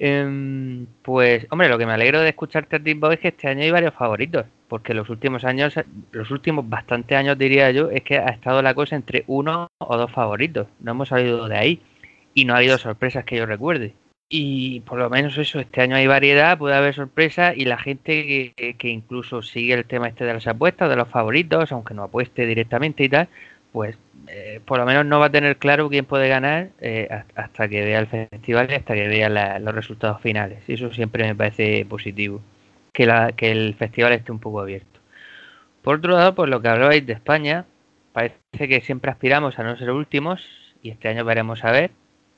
Em, 0.00 0.86
pues, 1.02 1.46
hombre, 1.50 1.68
lo 1.68 1.76
que 1.76 1.86
me 1.86 1.92
alegro 1.92 2.20
de 2.20 2.28
escucharte 2.28 2.76
a 2.76 2.82
ti, 2.82 2.98
es 3.10 3.18
que 3.18 3.28
este 3.28 3.48
año 3.48 3.62
hay 3.62 3.70
varios 3.72 3.94
favoritos, 3.94 4.46
porque 4.68 4.94
los 4.94 5.10
últimos 5.10 5.44
años, 5.44 5.74
los 6.12 6.30
últimos 6.30 6.68
bastantes 6.68 7.18
años 7.18 7.36
diría 7.36 7.70
yo, 7.72 7.90
es 7.90 8.02
que 8.02 8.18
ha 8.18 8.28
estado 8.28 8.62
la 8.62 8.74
cosa 8.74 8.94
entre 8.94 9.24
uno 9.26 9.68
o 9.78 9.96
dos 9.96 10.12
favoritos. 10.12 10.68
No 10.80 10.92
hemos 10.92 11.08
salido 11.08 11.48
de 11.48 11.56
ahí 11.56 11.82
y 12.32 12.44
no 12.44 12.54
ha 12.54 12.58
habido 12.58 12.78
sorpresas 12.78 13.24
que 13.24 13.36
yo 13.36 13.46
recuerde. 13.46 13.94
Y 14.30 14.80
por 14.80 14.98
lo 14.98 15.08
menos 15.08 15.38
eso, 15.38 15.58
este 15.58 15.80
año 15.80 15.96
hay 15.96 16.06
variedad, 16.06 16.58
puede 16.58 16.76
haber 16.76 16.94
sorpresas 16.94 17.56
y 17.56 17.64
la 17.64 17.78
gente 17.78 18.52
que, 18.78 18.88
incluso 18.88 19.40
sigue 19.42 19.72
el 19.72 19.86
tema 19.86 20.08
este 20.08 20.24
de 20.24 20.34
las 20.34 20.46
apuestas, 20.46 20.90
de 20.90 20.96
los 20.96 21.08
favoritos, 21.08 21.72
aunque 21.72 21.94
no 21.94 22.04
apueste 22.04 22.44
directamente 22.46 23.04
y 23.04 23.08
tal, 23.08 23.28
pues 23.72 23.96
eh, 24.28 24.60
por 24.64 24.78
lo 24.78 24.86
menos 24.86 25.06
no 25.06 25.18
va 25.18 25.26
a 25.26 25.30
tener 25.30 25.56
claro 25.56 25.88
quién 25.88 26.04
puede 26.04 26.28
ganar 26.28 26.70
eh, 26.80 27.08
hasta 27.34 27.68
que 27.68 27.84
vea 27.84 28.00
el 28.00 28.06
festival 28.06 28.70
y 28.70 28.74
hasta 28.74 28.94
que 28.94 29.08
vea 29.08 29.58
los 29.58 29.74
resultados 29.74 30.20
finales. 30.20 30.60
Y 30.66 30.74
eso 30.74 30.92
siempre 30.92 31.24
me 31.24 31.34
parece 31.34 31.86
positivo, 31.86 32.40
que, 32.92 33.06
la, 33.06 33.32
que 33.32 33.50
el 33.50 33.74
festival 33.74 34.12
esté 34.12 34.32
un 34.32 34.38
poco 34.38 34.60
abierto. 34.60 35.00
Por 35.82 35.96
otro 35.96 36.12
lado, 36.12 36.34
pues 36.34 36.50
lo 36.50 36.60
que 36.60 36.68
hablabais 36.68 37.06
de 37.06 37.12
España, 37.12 37.64
parece 38.12 38.68
que 38.68 38.80
siempre 38.80 39.10
aspiramos 39.10 39.58
a 39.58 39.62
no 39.62 39.76
ser 39.76 39.90
últimos 39.90 40.42
y 40.82 40.90
este 40.90 41.08
año 41.08 41.24
veremos 41.24 41.64
a 41.64 41.72
ver 41.72 41.90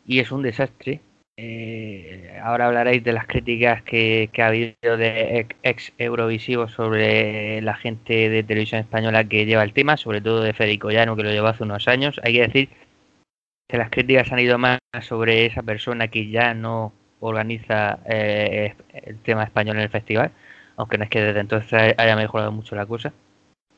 y 0.06 0.20
es 0.20 0.32
un 0.32 0.42
desastre 0.42 1.00
eh, 1.42 2.38
ahora 2.42 2.66
hablaréis 2.66 3.02
de 3.02 3.14
las 3.14 3.26
críticas 3.26 3.82
que, 3.82 4.30
ha 4.38 4.46
habido 4.46 4.98
de 4.98 5.46
ex 5.62 5.90
Eurovisivos 5.96 6.72
sobre 6.72 7.62
la 7.62 7.74
gente 7.76 8.28
de 8.28 8.42
televisión 8.42 8.82
española 8.82 9.24
que 9.24 9.46
lleva 9.46 9.62
el 9.62 9.72
tema, 9.72 9.96
sobre 9.96 10.20
todo 10.20 10.42
de 10.42 10.52
Federico 10.52 10.90
Llano, 10.90 11.16
que 11.16 11.22
lo 11.22 11.30
llevó 11.30 11.46
hace 11.46 11.62
unos 11.62 11.88
años. 11.88 12.20
Hay 12.24 12.34
que 12.34 12.42
decir 12.42 12.68
que 13.68 13.78
las 13.78 13.88
críticas 13.88 14.30
han 14.32 14.40
ido 14.40 14.58
más 14.58 14.80
sobre 15.00 15.46
esa 15.46 15.62
persona 15.62 16.08
que 16.08 16.28
ya 16.28 16.52
no 16.52 16.92
organiza 17.20 18.00
eh, 18.04 18.74
el 18.92 19.18
tema 19.20 19.44
español 19.44 19.76
en 19.76 19.84
el 19.84 19.88
festival, 19.88 20.32
aunque 20.76 20.98
no 20.98 21.04
es 21.04 21.10
que 21.10 21.22
desde 21.22 21.40
entonces 21.40 21.94
haya 21.96 22.16
mejorado 22.16 22.52
mucho 22.52 22.76
la 22.76 22.84
cosa. 22.84 23.14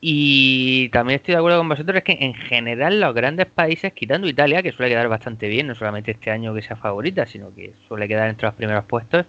Y 0.05 0.89
también 0.89 1.15
estoy 1.15 1.33
de 1.33 1.37
acuerdo 1.37 1.59
con 1.59 1.69
vosotros, 1.69 1.95
es 1.95 2.03
que 2.03 2.17
en 2.19 2.33
general 2.33 2.99
los 2.99 3.13
grandes 3.13 3.45
países, 3.45 3.93
quitando 3.93 4.27
Italia, 4.27 4.61
que 4.61 4.73
suele 4.73 4.91
quedar 4.91 5.07
bastante 5.07 5.47
bien, 5.47 5.65
no 5.65 5.75
solamente 5.75 6.11
este 6.11 6.29
año 6.29 6.53
que 6.53 6.61
sea 6.61 6.75
favorita, 6.75 7.25
sino 7.25 7.55
que 7.55 7.73
suele 7.87 8.09
quedar 8.09 8.29
entre 8.29 8.45
los 8.47 8.53
primeros 8.53 8.83
puestos, 8.83 9.25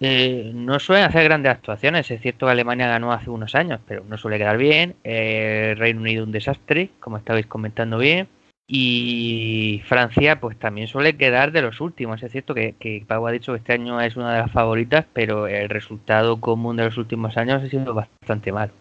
eh, 0.00 0.50
no 0.52 0.80
suelen 0.80 1.04
hacer 1.04 1.22
grandes 1.22 1.52
actuaciones. 1.52 2.10
Es 2.10 2.20
cierto 2.20 2.46
que 2.46 2.50
Alemania 2.50 2.88
ganó 2.88 3.12
hace 3.12 3.30
unos 3.30 3.54
años, 3.54 3.78
pero 3.86 4.02
no 4.08 4.18
suele 4.18 4.38
quedar 4.38 4.58
bien. 4.58 4.96
Eh, 5.04 5.76
Reino 5.78 6.00
Unido 6.00 6.24
un 6.24 6.32
desastre, 6.32 6.90
como 6.98 7.18
estabais 7.18 7.46
comentando 7.46 7.98
bien. 7.98 8.26
Y 8.66 9.82
Francia, 9.86 10.40
pues 10.40 10.58
también 10.58 10.88
suele 10.88 11.16
quedar 11.16 11.52
de 11.52 11.62
los 11.62 11.80
últimos. 11.80 12.20
Es 12.24 12.32
cierto 12.32 12.54
que, 12.54 12.74
que 12.80 13.04
Pau 13.06 13.24
ha 13.28 13.30
dicho 13.30 13.52
que 13.52 13.58
este 13.58 13.72
año 13.72 14.00
es 14.00 14.16
una 14.16 14.32
de 14.32 14.40
las 14.40 14.50
favoritas, 14.50 15.06
pero 15.12 15.46
el 15.46 15.68
resultado 15.68 16.40
común 16.40 16.76
de 16.76 16.86
los 16.86 16.98
últimos 16.98 17.36
años 17.36 17.62
ha 17.62 17.68
sido 17.68 17.94
bastante 17.94 18.50
malo. 18.50 18.72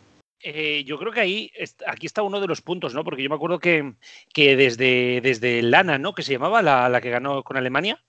Eh, 0.49 0.85
yo 0.85 0.97
creo 0.97 1.11
que 1.11 1.19
ahí, 1.19 1.51
aquí 1.85 2.05
está 2.05 2.21
uno 2.21 2.39
de 2.39 2.47
los 2.47 2.61
puntos, 2.61 2.93
¿no? 2.93 3.03
Porque 3.03 3.21
yo 3.21 3.29
me 3.29 3.35
acuerdo 3.35 3.59
que, 3.59 3.95
que 4.33 4.55
desde, 4.55 5.19
desde 5.19 5.61
Lana, 5.61 5.97
¿no? 5.97 6.13
Que 6.13 6.23
se 6.23 6.31
llamaba 6.31 6.61
la, 6.61 6.87
la 6.87 7.01
que 7.01 7.09
ganó 7.09 7.43
con 7.43 7.57
Alemania, 7.57 8.01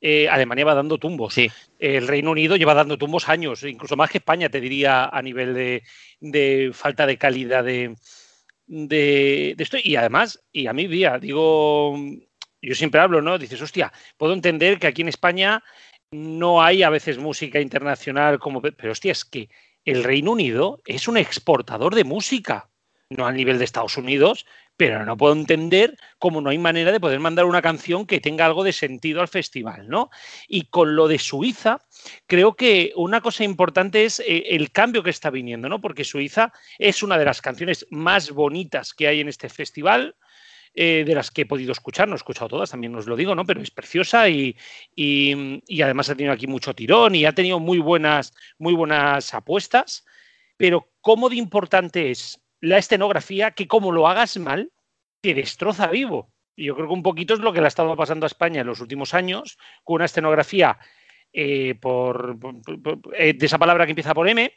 eh, 0.00 0.26
Alemania 0.30 0.64
va 0.64 0.74
dando 0.74 0.96
tumbos. 0.96 1.34
Sí. 1.34 1.50
El 1.78 2.08
Reino 2.08 2.30
Unido 2.30 2.56
lleva 2.56 2.72
dando 2.72 2.96
tumbos 2.96 3.28
años, 3.28 3.62
incluso 3.64 3.96
más 3.96 4.08
que 4.08 4.16
España, 4.16 4.48
te 4.48 4.62
diría, 4.62 5.04
a 5.04 5.20
nivel 5.20 5.52
de, 5.52 5.82
de 6.20 6.70
falta 6.72 7.06
de 7.06 7.18
calidad 7.18 7.62
de, 7.62 7.94
de, 8.66 9.54
esto. 9.58 9.76
Y 9.82 9.96
además, 9.96 10.42
y 10.52 10.68
a 10.68 10.72
mí, 10.72 10.86
día, 10.86 11.18
digo, 11.18 11.98
yo 12.62 12.74
siempre 12.74 13.02
hablo, 13.02 13.20
¿no? 13.20 13.36
Dices, 13.36 13.60
hostia, 13.60 13.92
puedo 14.16 14.32
entender 14.32 14.78
que 14.78 14.86
aquí 14.86 15.02
en 15.02 15.08
España 15.08 15.62
no 16.10 16.62
hay 16.62 16.82
a 16.82 16.88
veces 16.88 17.18
música 17.18 17.60
internacional 17.60 18.38
como... 18.38 18.62
Pero 18.62 18.92
hostia, 18.92 19.12
es 19.12 19.26
que 19.26 19.50
el 19.84 20.04
Reino 20.04 20.32
Unido 20.32 20.80
es 20.86 21.08
un 21.08 21.16
exportador 21.16 21.94
de 21.94 22.04
música, 22.04 22.70
no 23.10 23.26
al 23.26 23.36
nivel 23.36 23.58
de 23.58 23.64
Estados 23.64 23.96
Unidos, 23.96 24.46
pero 24.76 25.04
no 25.04 25.16
puedo 25.16 25.34
entender 25.34 25.96
cómo 26.18 26.40
no 26.40 26.50
hay 26.50 26.58
manera 26.58 26.90
de 26.90 27.00
poder 27.00 27.20
mandar 27.20 27.44
una 27.44 27.62
canción 27.62 28.06
que 28.06 28.20
tenga 28.20 28.46
algo 28.46 28.64
de 28.64 28.72
sentido 28.72 29.20
al 29.20 29.28
festival, 29.28 29.88
¿no? 29.88 30.10
Y 30.48 30.62
con 30.62 30.96
lo 30.96 31.06
de 31.06 31.18
Suiza, 31.18 31.78
creo 32.26 32.54
que 32.54 32.92
una 32.96 33.20
cosa 33.20 33.44
importante 33.44 34.04
es 34.04 34.20
eh, 34.20 34.44
el 34.50 34.72
cambio 34.72 35.02
que 35.02 35.10
está 35.10 35.30
viniendo, 35.30 35.68
¿no? 35.68 35.80
Porque 35.80 36.04
Suiza 36.04 36.52
es 36.78 37.02
una 37.02 37.18
de 37.18 37.24
las 37.24 37.40
canciones 37.40 37.86
más 37.90 38.30
bonitas 38.32 38.94
que 38.94 39.06
hay 39.06 39.20
en 39.20 39.28
este 39.28 39.48
festival. 39.48 40.16
Eh, 40.76 41.04
de 41.06 41.14
las 41.14 41.30
que 41.30 41.42
he 41.42 41.46
podido 41.46 41.70
escuchar, 41.70 42.08
no 42.08 42.14
he 42.14 42.16
escuchado 42.16 42.48
todas, 42.48 42.72
también 42.72 42.96
os 42.96 43.06
lo 43.06 43.14
digo, 43.14 43.36
¿no? 43.36 43.44
Pero 43.44 43.60
es 43.60 43.70
preciosa 43.70 44.28
y, 44.28 44.56
y, 44.96 45.82
además 45.82 46.10
ha 46.10 46.16
tenido 46.16 46.32
aquí 46.32 46.48
mucho 46.48 46.74
tirón 46.74 47.14
y 47.14 47.24
ha 47.26 47.32
tenido 47.32 47.60
muy 47.60 47.78
buenas, 47.78 48.34
muy 48.58 48.74
buenas 48.74 49.34
apuestas. 49.34 50.04
Pero 50.56 50.90
cómo 51.00 51.28
de 51.28 51.36
importante 51.36 52.10
es 52.10 52.40
la 52.60 52.78
escenografía 52.78 53.52
que 53.52 53.68
como 53.68 53.92
lo 53.92 54.08
hagas 54.08 54.36
mal, 54.38 54.72
te 55.20 55.32
destroza 55.34 55.86
vivo. 55.86 56.32
Y 56.56 56.64
yo 56.64 56.74
creo 56.74 56.88
que 56.88 56.94
un 56.94 57.04
poquito 57.04 57.34
es 57.34 57.40
lo 57.40 57.52
que 57.52 57.60
le 57.60 57.66
ha 57.66 57.68
estado 57.68 57.94
pasando 57.94 58.26
a 58.26 58.28
España 58.28 58.62
en 58.62 58.66
los 58.66 58.80
últimos 58.80 59.14
años, 59.14 59.58
con 59.84 59.96
una 59.96 60.06
escenografía 60.06 60.78
eh, 61.32 61.76
por, 61.80 62.36
eh, 63.16 63.34
de 63.34 63.46
esa 63.46 63.58
palabra 63.58 63.86
que 63.86 63.92
empieza 63.92 64.14
por 64.14 64.28
M, 64.28 64.52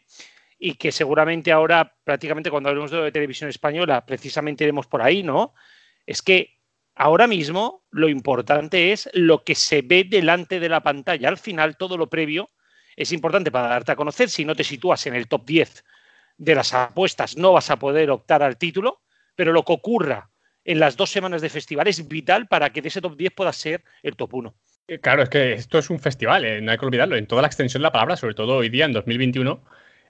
y 0.57 0.73
que 0.73 0.91
seguramente 0.91 1.51
ahora, 1.51 1.95
prácticamente 2.03 2.49
cuando 2.49 2.69
hablemos 2.69 2.89
de 2.89 3.11
televisión 3.11 3.49
española, 3.49 4.03
precisamente 4.05 4.63
iremos 4.63 4.87
por 4.87 5.03
ahí, 5.03 5.21
¿no? 5.21 5.53
Es 6.07 6.23
que 6.23 6.57
ahora 6.95 7.27
mismo 7.27 7.83
lo 7.91 8.09
importante 8.09 8.91
es 8.91 9.09
lo 9.13 9.43
que 9.43 9.53
se 9.53 9.83
ve 9.83 10.05
delante 10.09 10.59
de 10.59 10.69
la 10.69 10.81
pantalla. 10.81 11.29
Al 11.29 11.37
final, 11.37 11.77
todo 11.77 11.97
lo 11.97 12.09
previo 12.09 12.49
es 12.95 13.11
importante 13.11 13.51
para 13.51 13.67
darte 13.67 13.91
a 13.91 13.95
conocer. 13.95 14.29
Si 14.29 14.45
no 14.45 14.55
te 14.55 14.63
sitúas 14.63 15.05
en 15.05 15.13
el 15.13 15.27
top 15.27 15.45
10 15.45 15.83
de 16.37 16.55
las 16.55 16.73
apuestas, 16.73 17.37
no 17.37 17.53
vas 17.53 17.69
a 17.69 17.77
poder 17.77 18.09
optar 18.09 18.41
al 18.41 18.57
título, 18.57 19.01
pero 19.35 19.51
lo 19.53 19.63
que 19.63 19.73
ocurra 19.73 20.31
en 20.63 20.79
las 20.79 20.97
dos 20.97 21.09
semanas 21.09 21.41
de 21.41 21.49
festival 21.49 21.87
es 21.87 22.07
vital 22.07 22.47
para 22.47 22.71
que 22.71 22.81
de 22.81 22.87
ese 22.87 23.01
top 23.01 23.15
10 23.15 23.33
pueda 23.33 23.53
ser 23.53 23.83
el 24.01 24.15
top 24.15 24.33
1. 24.33 24.55
Eh, 24.87 24.99
claro, 24.99 25.23
es 25.23 25.29
que 25.29 25.53
esto 25.53 25.77
es 25.79 25.89
un 25.89 25.99
festival, 25.99 26.45
eh, 26.45 26.61
no 26.61 26.71
hay 26.71 26.77
que 26.77 26.85
olvidarlo, 26.85 27.17
en 27.17 27.27
toda 27.27 27.41
la 27.41 27.47
extensión 27.47 27.81
de 27.81 27.85
la 27.85 27.91
palabra, 27.91 28.15
sobre 28.15 28.33
todo 28.33 28.55
hoy 28.55 28.69
día, 28.69 28.85
en 28.85 28.93
2021, 28.93 29.61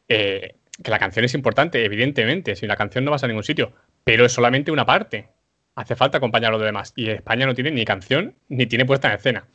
eh, 0.07 0.55
que 0.83 0.91
la 0.91 0.99
canción 0.99 1.25
es 1.25 1.33
importante, 1.33 1.83
evidentemente, 1.83 2.55
si 2.55 2.67
la 2.67 2.75
canción 2.75 3.03
no 3.03 3.11
vas 3.11 3.23
a 3.23 3.27
ningún 3.27 3.43
sitio, 3.43 3.73
pero 4.03 4.25
es 4.25 4.31
solamente 4.31 4.71
una 4.71 4.85
parte 4.85 5.29
hace 5.77 5.95
falta 5.95 6.17
acompañar 6.17 6.49
a 6.49 6.57
los 6.57 6.65
demás. 6.65 6.91
Y 6.95 7.09
España 7.09 7.45
no 7.45 7.53
tiene 7.53 7.71
ni 7.71 7.85
canción 7.85 8.35
ni 8.49 8.65
tiene 8.65 8.85
puesta 8.85 9.07
en 9.07 9.13
escena. 9.15 9.47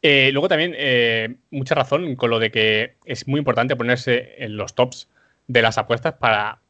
Eh, 0.00 0.30
luego 0.32 0.48
también, 0.48 0.74
eh, 0.76 1.36
mucha 1.50 1.74
razón 1.74 2.16
con 2.16 2.30
lo 2.30 2.38
de 2.38 2.50
que 2.50 2.96
es 3.04 3.28
muy 3.28 3.38
importante 3.38 3.76
ponerse 3.76 4.42
en 4.42 4.56
los 4.56 4.74
tops 4.74 5.10
de 5.46 5.60
las 5.60 5.76
apuestas 5.76 6.14
para, 6.14 6.60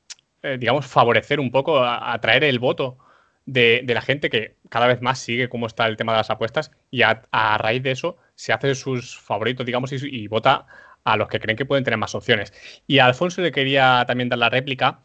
eh, 0.42 0.56
digamos, 0.58 0.86
favorecer 0.86 1.38
un 1.38 1.52
poco, 1.52 1.84
atraer 1.84 2.42
el 2.42 2.58
voto 2.58 2.98
de, 3.46 3.84
la 3.86 4.02
gente 4.02 4.30
que 4.30 4.56
cada 4.68 4.88
vez 4.88 5.00
más 5.00 5.20
sigue 5.20 5.48
cómo 5.48 5.68
está 5.68 5.86
el 5.86 5.96
tema 5.96 6.12
de 6.12 6.18
las 6.18 6.30
apuestas 6.30 6.72
y 6.90 7.02
a, 7.02 7.22
raíz 7.58 7.82
de 7.84 7.92
eso 7.92 8.16
se 8.34 8.52
hace 8.52 8.74
sus 8.74 9.16
favoritos, 9.18 9.64
digamos, 9.64 9.92
y, 9.92 10.26
vota 10.26 10.66
a 11.04 11.16
los 11.16 11.28
que 11.28 11.38
creen 11.38 11.56
que 11.56 11.66
pueden 11.66 11.84
tener 11.84 11.98
más 11.98 12.14
opciones. 12.16 12.52
Y 12.88 12.98
a 12.98 13.06
Alfonso 13.06 13.42
le 13.42 13.52
quería 13.52 14.04
también 14.08 14.28
dar 14.28 14.40
la 14.40 14.50
réplica. 14.50 15.00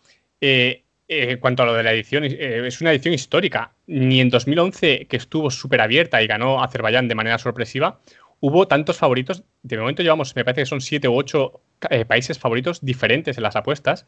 En 1.22 1.40
cuanto 1.40 1.64
a 1.64 1.66
lo 1.66 1.74
de 1.74 1.84
la 1.84 1.94
edición, 1.94 2.24
eh, 2.24 2.64
es 2.66 2.82
una 2.82 2.92
edición 2.92 3.14
histórica. 3.14 3.74
Ni 3.88 4.22
en 4.22 4.30
2011, 4.30 5.08
que 5.08 5.18
estuvo 5.18 5.50
súper 5.52 5.82
abierta 5.82 6.22
y 6.22 6.28
ganó 6.28 6.64
Azerbaiyán 6.64 7.08
de 7.08 7.16
manera 7.16 7.38
sorpresiva, 7.38 8.00
hubo 8.40 8.68
tantos 8.68 8.98
favoritos. 8.98 9.44
De 9.62 9.78
momento 9.78 10.04
llevamos, 10.04 10.36
me 10.36 10.44
parece 10.44 10.62
que 10.62 10.66
son 10.66 10.82
siete 10.82 11.08
u 11.08 11.16
ocho 11.16 11.62
eh, 11.90 12.06
países 12.06 12.40
favoritos 12.40 12.84
diferentes 12.84 13.38
en 13.38 13.44
las 13.44 13.56
apuestas. 13.56 14.06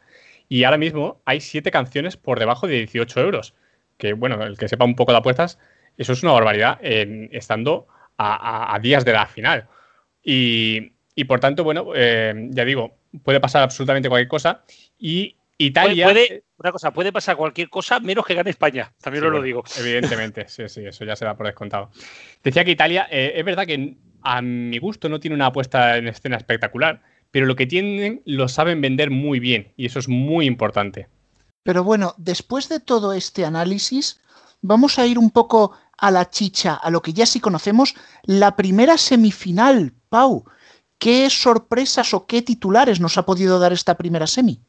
Y 0.48 0.64
ahora 0.64 0.78
mismo 0.78 1.20
hay 1.24 1.40
siete 1.40 1.70
canciones 1.70 2.16
por 2.16 2.38
debajo 2.38 2.66
de 2.66 2.74
18 2.74 3.20
euros. 3.20 3.54
Que, 3.98 4.12
bueno, 4.12 4.42
el 4.44 4.58
que 4.58 4.68
sepa 4.68 4.84
un 4.84 4.94
poco 4.94 5.12
de 5.12 5.18
apuestas, 5.18 5.58
eso 5.96 6.12
es 6.12 6.22
una 6.22 6.32
barbaridad 6.32 6.78
estando 6.82 7.86
a, 8.18 8.78
días 8.82 9.04
de 9.04 9.12
la 9.12 9.26
final. 9.26 9.66
Y, 10.22 10.92
por 11.26 11.40
tanto, 11.40 11.64
bueno, 11.64 11.94
ya 11.94 12.64
digo, 12.64 12.98
puede 13.22 13.40
pasar 13.40 13.62
absolutamente 13.62 14.08
cualquier 14.08 14.28
cosa. 14.28 14.64
Y 14.98 15.36
Italia. 15.58 16.06
Puede, 16.06 16.44
una 16.58 16.72
cosa, 16.72 16.92
puede 16.92 17.12
pasar 17.12 17.36
cualquier 17.36 17.68
cosa 17.68 18.00
menos 18.00 18.26
que 18.26 18.34
gane 18.34 18.50
España. 18.50 18.92
También 19.00 19.22
Sí, 19.22 19.26
os 19.26 19.32
lo 19.32 19.42
digo. 19.42 19.64
Evidentemente, 19.78 20.48
sí, 20.48 20.68
sí, 20.68 20.84
eso 20.84 21.04
ya 21.04 21.16
se 21.16 21.24
da 21.24 21.36
por 21.36 21.46
descontado. 21.46 21.90
Decía 22.42 22.64
que 22.64 22.72
Italia, 22.72 23.06
eh, 23.10 23.34
es 23.36 23.44
verdad 23.44 23.66
que 23.66 23.96
a 24.22 24.42
mi 24.42 24.78
gusto 24.78 25.08
no 25.08 25.20
tiene 25.20 25.34
una 25.34 25.52
puesta 25.52 25.96
en 25.96 26.08
escena 26.08 26.36
espectacular, 26.36 27.02
pero 27.30 27.46
lo 27.46 27.56
que 27.56 27.66
tienen 27.66 28.22
lo 28.24 28.48
saben 28.48 28.80
vender 28.80 29.10
muy 29.10 29.40
bien 29.40 29.72
y 29.76 29.86
eso 29.86 29.98
es 29.98 30.08
muy 30.08 30.46
importante. 30.46 31.08
Pero 31.62 31.82
bueno, 31.84 32.14
después 32.16 32.68
de 32.68 32.80
todo 32.80 33.12
este 33.12 33.44
análisis, 33.44 34.20
vamos 34.62 34.98
a 34.98 35.06
ir 35.06 35.18
un 35.18 35.30
poco 35.30 35.72
a 35.98 36.10
la 36.10 36.30
chicha, 36.30 36.74
a 36.74 36.90
lo 36.90 37.02
que 37.02 37.12
ya 37.12 37.26
sí 37.26 37.40
conocemos, 37.40 37.94
la 38.24 38.56
primera 38.56 38.98
semifinal, 38.98 39.92
Pau. 40.08 40.44
¿Qué 40.98 41.28
sorpresas 41.28 42.14
o 42.14 42.26
qué 42.26 42.42
titulares 42.42 43.00
nos 43.00 43.18
ha 43.18 43.26
podido 43.26 43.58
dar 43.58 43.72
esta 43.72 43.96
primera 43.96 44.26
semi? 44.26 44.62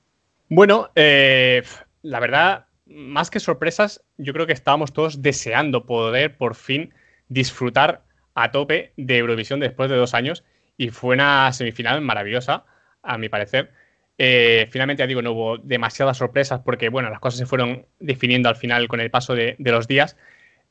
Bueno, 0.49 0.91
eh, 0.95 1.63
la 2.01 2.19
verdad, 2.19 2.67
más 2.85 3.29
que 3.29 3.39
sorpresas, 3.39 4.03
yo 4.17 4.33
creo 4.33 4.47
que 4.47 4.53
estábamos 4.53 4.93
todos 4.93 5.21
deseando 5.21 5.85
poder 5.85 6.37
por 6.37 6.55
fin 6.55 6.93
disfrutar 7.27 8.03
a 8.33 8.51
tope 8.51 8.93
de 8.95 9.17
Eurovisión 9.17 9.59
después 9.59 9.89
de 9.89 9.97
dos 9.97 10.13
años 10.13 10.45
y 10.77 10.89
fue 10.89 11.15
una 11.15 11.51
semifinal 11.51 12.01
maravillosa, 12.01 12.65
a 13.03 13.17
mi 13.17 13.29
parecer. 13.29 13.71
Eh, 14.17 14.67
finalmente, 14.71 15.01
ya 15.01 15.07
digo, 15.07 15.21
no 15.21 15.31
hubo 15.31 15.57
demasiadas 15.57 16.17
sorpresas 16.17 16.61
porque, 16.63 16.89
bueno, 16.89 17.09
las 17.09 17.19
cosas 17.19 17.39
se 17.39 17.45
fueron 17.45 17.85
definiendo 17.99 18.47
al 18.49 18.55
final 18.55 18.87
con 18.87 18.99
el 19.01 19.11
paso 19.11 19.35
de, 19.35 19.55
los 19.59 19.87
días. 19.87 20.17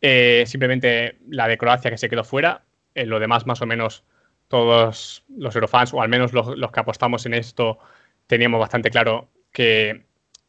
Eh, 0.01 0.45
simplemente 0.47 1.19
la 1.29 1.49
de 1.49 1.59
Croacia 1.59 1.91
que 1.91 1.99
se 1.99 2.09
quedó 2.09 2.25
fuera, 2.25 2.65
eh, 2.95 3.07
lo 3.07 3.19
demás 3.19 3.47
más 3.47 3.61
o 3.63 3.67
menos 3.67 4.05
todos 4.49 5.25
los 5.37 5.55
Eurofans, 5.55 5.93
o 5.93 6.01
al 6.01 6.09
menos 6.09 6.33
los, 6.33 6.57
los 6.57 6.71
que 6.71 6.81
apostamos 6.81 7.27
en 7.27 7.35
esto, 7.35 7.79
teníamos 8.27 8.61
bastante 8.61 8.91
claro 8.91 9.29
que, 9.57 10.05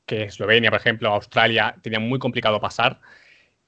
Eslovenia, 0.08 0.70
por 0.70 0.80
ejemplo, 0.80 1.10
Australia, 1.10 1.76
tenían 1.82 2.08
muy 2.08 2.20
complicado 2.20 2.60
pasar. 2.60 3.00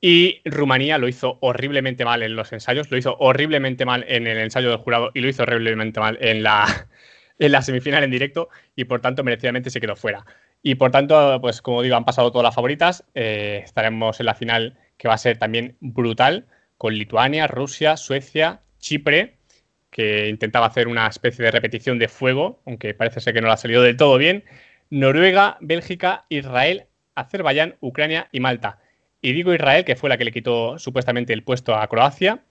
Y 0.02 0.42
Rumanía 0.46 0.98
lo 0.98 1.08
hizo 1.08 1.38
horriblemente 1.42 2.06
mal 2.06 2.24
en 2.24 2.36
los 2.36 2.52
ensayos, 2.54 2.90
lo 2.92 2.98
hizo 2.98 3.18
horriblemente 3.20 3.86
mal 3.86 4.06
en 4.08 4.28
el 4.28 4.38
ensayo 4.38 4.70
del 4.70 4.80
jurado 4.80 5.12
y 5.14 5.22
lo 5.22 5.28
hizo 5.30 5.44
horriblemente 5.44 6.00
mal 6.00 6.18
en 6.22 6.44
la, 6.44 6.88
en 7.40 7.52
la 7.52 7.62
semifinal 7.62 8.04
en 8.04 8.12
directo 8.12 8.50
y 8.76 8.86
por 8.86 9.02
tanto 9.02 9.24
merecidamente 9.24 9.70
se 9.70 9.82
quedó 9.82 9.96
fuera. 9.96 10.26
Y 10.62 10.76
por 10.76 10.92
tanto, 10.92 11.40
pues 11.42 11.62
como 11.62 11.82
digo, 11.82 11.96
han 11.96 12.06
pasado 12.06 12.32
todas 12.32 12.44
las 12.44 12.56
favoritas. 12.56 13.06
Eh, 13.16 13.62
estaremos 13.64 14.20
en 14.20 14.26
la 14.26 14.36
final 14.36 14.78
que 14.98 15.08
va 15.08 15.14
a 15.14 15.18
ser 15.18 15.38
también 15.38 15.78
brutal 15.80 16.48
con 16.78 16.94
Lituania, 16.94 17.48
Rusia, 17.48 17.98
Suecia, 17.98 18.62
Chipre, 18.80 19.38
que 19.90 20.30
intentaba 20.30 20.68
hacer 20.68 20.88
una 20.88 21.08
especie 21.08 21.44
de 21.46 21.52
repetición 21.52 21.98
de 22.00 22.08
fuego, 22.08 22.62
aunque 22.66 22.94
parece 22.94 23.22
ser 23.22 23.34
que 23.34 23.42
no 23.42 23.48
le 23.48 23.54
ha 23.54 23.58
salido 23.58 23.82
del 23.82 23.98
todo 23.98 24.18
bien. 24.18 24.44
Noruega, 24.90 25.58
Bélgica, 25.62 26.26
Israel, 26.30 26.88
Azerbaiyán, 27.16 27.76
Ucrania 27.80 28.28
y 28.32 28.40
Malta. 28.40 28.80
Y 29.22 29.34
digo 29.34 29.54
Israel, 29.54 29.86
que 29.86 29.96
fue 29.96 30.10
la 30.10 30.18
que 30.18 30.26
le 30.26 30.32
quitó 30.32 30.80
supuestamente 30.80 31.34
el 31.34 31.44
puesto 31.44 31.76
a 31.76 31.88
Croacia. 31.88 32.44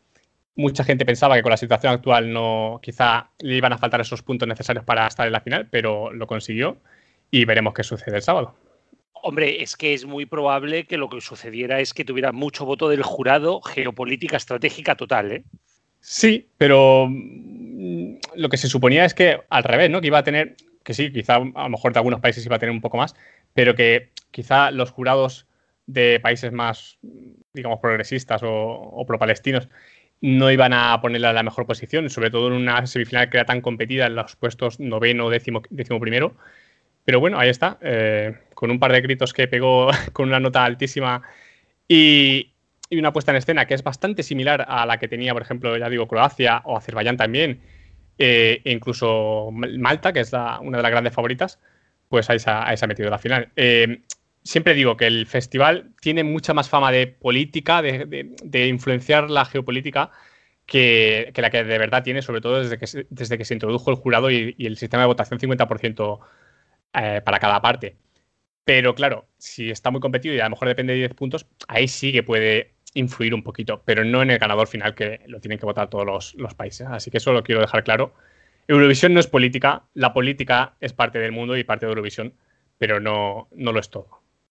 Mucha 0.55 0.85
gente 0.85 1.07
pensaba 1.07 1.37
que 1.37 1.43
con 1.43 1.51
la 1.51 1.57
situación 1.57 1.93
actual 1.93 2.33
no, 2.33 2.81
quizá 2.83 3.31
le 3.39 3.57
iban 3.57 3.73
a 3.73 3.79
faltar 3.79 4.01
esos 4.01 4.23
puntos 4.23 4.49
necesarios 4.49 4.85
para 4.85 5.07
estar 5.07 5.27
en 5.27 5.33
la 5.33 5.41
final, 5.41 5.69
pero 5.71 6.13
lo 6.13 6.27
consiguió 6.27 6.79
y 7.31 7.45
veremos 7.45 7.75
qué 7.75 7.83
sucede 7.83 8.17
el 8.17 8.23
sábado. 8.23 8.55
Hombre, 9.23 9.63
es 9.63 9.77
que 9.77 9.95
es 9.95 10.05
muy 10.05 10.27
probable 10.27 10.85
que 10.85 10.97
lo 10.97 11.09
que 11.09 11.21
sucediera 11.21 11.81
es 11.81 11.93
que 11.93 12.05
tuviera 12.05 12.33
mucho 12.33 12.65
voto 12.65 12.89
del 12.89 13.03
jurado 13.03 13.61
geopolítica 13.63 14.37
estratégica 14.37 14.97
total, 14.97 15.33
¿eh? 15.33 15.45
Sí, 16.01 16.49
pero 16.57 17.07
mm, 17.09 18.17
lo 18.37 18.49
que 18.49 18.57
se 18.57 18.69
suponía 18.69 19.05
es 19.05 19.15
que 19.15 19.41
al 19.49 19.65
revés, 19.65 19.91
¿no? 19.91 20.01
Que 20.01 20.07
iba 20.07 20.19
a 20.19 20.25
tener, 20.25 20.57
que 20.89 20.95
sí, 20.95 21.13
quizá 21.13 21.35
a 21.35 21.39
lo 21.65 21.69
mejor 21.69 21.93
de 21.93 21.99
algunos 21.99 22.21
países 22.21 22.47
iba 22.47 22.57
a 22.57 22.59
tener 22.59 22.75
un 22.75 22.81
poco 22.81 22.97
más, 22.97 23.15
pero 23.53 23.75
que 23.75 24.09
quizá 24.31 24.71
los 24.71 24.91
jurados 24.91 25.47
de 25.85 26.19
países 26.19 26.51
más, 26.51 26.97
digamos, 27.53 27.81
progresistas 27.81 28.41
o, 28.43 29.05
pro-palestinos 29.07 29.69
no 30.23 30.51
iban 30.51 30.73
a 30.73 30.99
ponerla 31.03 31.29
en 31.29 31.35
la 31.35 31.43
mejor 31.43 31.67
posición, 31.67 32.09
sobre 32.09 32.31
todo 32.31 32.47
en 32.47 32.55
una 32.55 32.87
semifinal 32.87 33.29
que 33.29 33.37
era 33.37 33.45
tan 33.45 33.61
competida 33.61 34.07
en 34.07 34.15
los 34.15 34.35
puestos 34.37 34.81
noveno, 34.81 35.29
décimo, 35.29 35.61
décimo 35.69 36.01
primero. 36.01 36.35
Pero 37.05 37.21
bueno, 37.21 37.39
ahí 37.39 37.51
está, 37.51 37.77
eh, 37.83 38.39
con 38.55 38.71
un 38.71 38.79
par 38.79 38.93
de 38.93 39.03
gritos 39.03 39.35
que 39.35 39.47
pegó 39.47 39.91
con 40.15 40.29
una 40.29 40.41
nota 40.41 40.65
altísima 40.65 41.21
y, 41.87 42.55
y, 42.89 42.99
una 42.99 43.13
puesta 43.13 43.33
en 43.33 43.37
escena 43.37 43.67
que 43.67 43.75
es 43.75 43.83
bastante 43.83 44.23
similar 44.23 44.65
a 44.67 44.87
la 44.87 44.99
que 44.99 45.07
tenía, 45.07 45.35
por 45.35 45.43
ejemplo, 45.43 45.77
ya 45.77 45.91
digo, 45.91 46.09
Croacia 46.09 46.63
o 46.65 46.79
Azerbaiyán 46.79 47.19
también, 47.19 47.61
eh, 48.19 48.61
incluso 48.65 49.51
Malta, 49.53 50.13
que 50.13 50.21
es 50.21 50.33
una 50.33 50.77
de 50.77 50.83
las 50.83 50.91
grandes 50.91 51.15
favoritas, 51.15 51.59
pues 52.09 52.29
ahí 52.31 52.39
se 52.39 52.51
ha, 52.51 52.87
metido 52.87 53.11
la 53.11 53.19
final. 53.19 53.51
Eh, 53.57 54.03
siempre 54.43 54.75
digo 54.75 54.97
que 54.97 55.07
el 55.07 55.27
festival 55.27 55.93
tiene 56.01 56.25
mucha 56.25 56.55
más 56.55 56.69
fama 56.69 56.91
de 56.93 57.07
política, 57.07 57.83
de, 57.83 58.67
influenciar 58.69 59.31
la 59.31 59.45
geopolítica, 59.45 60.11
que, 60.67 61.33
la 61.37 61.51
que 61.51 61.65
de 61.65 61.79
verdad 61.79 62.03
tiene, 62.03 62.23
sobre 62.23 62.41
todo 62.41 62.63
desde 62.63 62.79
que, 62.79 62.87
se, 62.87 63.07
desde 63.11 63.39
que 63.39 63.45
se 63.45 63.55
introdujo 63.55 63.91
el 63.91 63.97
jurado 63.97 64.31
y, 64.31 64.55
y 64.59 64.67
el 64.67 64.77
sistema 64.77 65.03
de 65.03 65.07
votación 65.09 65.39
50% 65.39 66.21
eh, 66.95 67.21
para 67.25 67.39
cada 67.39 67.61
parte. 67.61 67.97
Pero 68.65 68.95
claro, 68.95 69.27
si 69.39 69.71
está 69.71 69.91
muy 69.91 70.01
competido 70.01 70.35
y 70.35 70.41
a 70.41 70.45
lo 70.45 70.51
mejor 70.51 70.69
depende 70.69 70.93
de 70.93 71.01
10 71.01 71.15
puntos, 71.15 71.47
ahí 71.69 71.89
sí 71.89 72.13
que 72.13 72.23
puede 72.23 72.75
influir 72.95 73.35
un 73.35 73.43
poquito, 73.43 73.83
pero 73.85 74.05
no 74.05 74.23
en 74.23 74.31
el 74.31 74.39
ganador 74.39 74.67
final 74.67 74.95
que 74.95 75.21
lo 75.27 75.41
tienen 75.41 75.59
que 75.59 75.67
votar 75.67 75.89
todos 75.89 76.07
los, 76.07 76.35
los 76.35 76.55
países. 76.55 76.87
Así 76.91 77.11
que 77.11 77.19
eso 77.19 77.33
lo 77.33 77.43
quiero 77.43 77.61
dejar 77.61 77.85
claro. 77.85 78.15
Eurovisión 78.67 79.15
no 79.15 79.21
es 79.21 79.27
política, 79.27 79.85
la 79.95 80.13
política 80.13 80.75
es 80.81 80.93
parte 80.93 81.19
del 81.19 81.33
mundo 81.33 81.57
y 81.57 81.65
parte 81.65 81.87
de 81.87 81.91
Eurovisión, 81.91 82.35
pero 82.77 83.01
no, 83.01 83.49
no 83.53 83.73
lo 83.73 83.81
es 83.81 83.89
todo. 83.91 84.09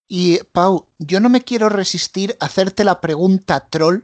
Y 0.08 0.39
Pau, 0.52 0.88
yo 0.97 1.19
no 1.19 1.30
me 1.30 1.43
quiero 1.43 1.69
resistir 1.69 2.36
a 2.39 2.45
hacerte 2.45 2.84
la 2.84 3.02
pregunta 3.02 3.69
troll. 3.69 4.04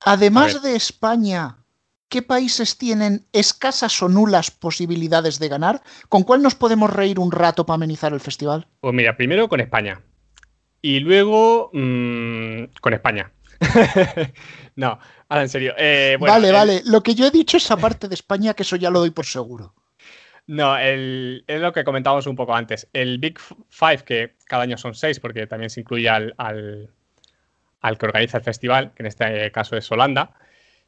Además 0.00 0.62
de 0.62 0.74
España, 0.76 1.58
¿qué 2.08 2.22
países 2.22 2.78
tienen 2.78 3.24
escasas 3.32 4.02
o 4.02 4.08
nulas 4.08 4.50
posibilidades 4.50 5.38
de 5.38 5.48
ganar? 5.48 5.82
¿Con 6.08 6.22
cuál 6.22 6.42
nos 6.42 6.54
podemos 6.54 6.90
reír 6.90 7.18
un 7.18 7.32
rato 7.32 7.66
para 7.66 7.74
amenizar 7.76 8.12
el 8.12 8.20
festival? 8.20 8.66
Pues 8.80 8.94
mira, 8.94 9.16
primero 9.16 9.48
con 9.48 9.60
España. 9.60 10.00
Y 10.80 11.00
luego 11.00 11.70
mmm, 11.72 12.64
con 12.80 12.94
España. 12.94 13.32
no, 14.76 14.98
ahora 15.28 15.42
en 15.42 15.48
serio. 15.48 15.74
Eh, 15.76 16.16
bueno, 16.18 16.34
vale, 16.34 16.48
eh, 16.48 16.52
vale. 16.52 16.82
Lo 16.84 17.02
que 17.02 17.14
yo 17.14 17.26
he 17.26 17.30
dicho 17.30 17.56
es 17.56 17.70
aparte 17.70 18.08
de 18.08 18.14
España, 18.14 18.54
que 18.54 18.62
eso 18.62 18.76
ya 18.76 18.90
lo 18.90 19.00
doy 19.00 19.10
por 19.10 19.26
seguro. 19.26 19.74
No, 20.46 20.76
el, 20.76 21.44
es 21.46 21.60
lo 21.60 21.72
que 21.72 21.84
comentábamos 21.84 22.26
un 22.26 22.36
poco 22.36 22.54
antes. 22.54 22.88
El 22.92 23.18
Big 23.18 23.38
Five, 23.70 23.98
que 24.04 24.34
cada 24.46 24.64
año 24.64 24.76
son 24.76 24.94
seis, 24.94 25.20
porque 25.20 25.46
también 25.46 25.70
se 25.70 25.80
incluye 25.80 26.08
al, 26.08 26.34
al, 26.36 26.90
al, 27.80 27.98
que 27.98 28.06
organiza 28.06 28.38
el 28.38 28.44
festival, 28.44 28.92
que 28.94 29.02
en 29.02 29.06
este 29.06 29.50
caso 29.52 29.76
es 29.76 29.90
Holanda, 29.90 30.34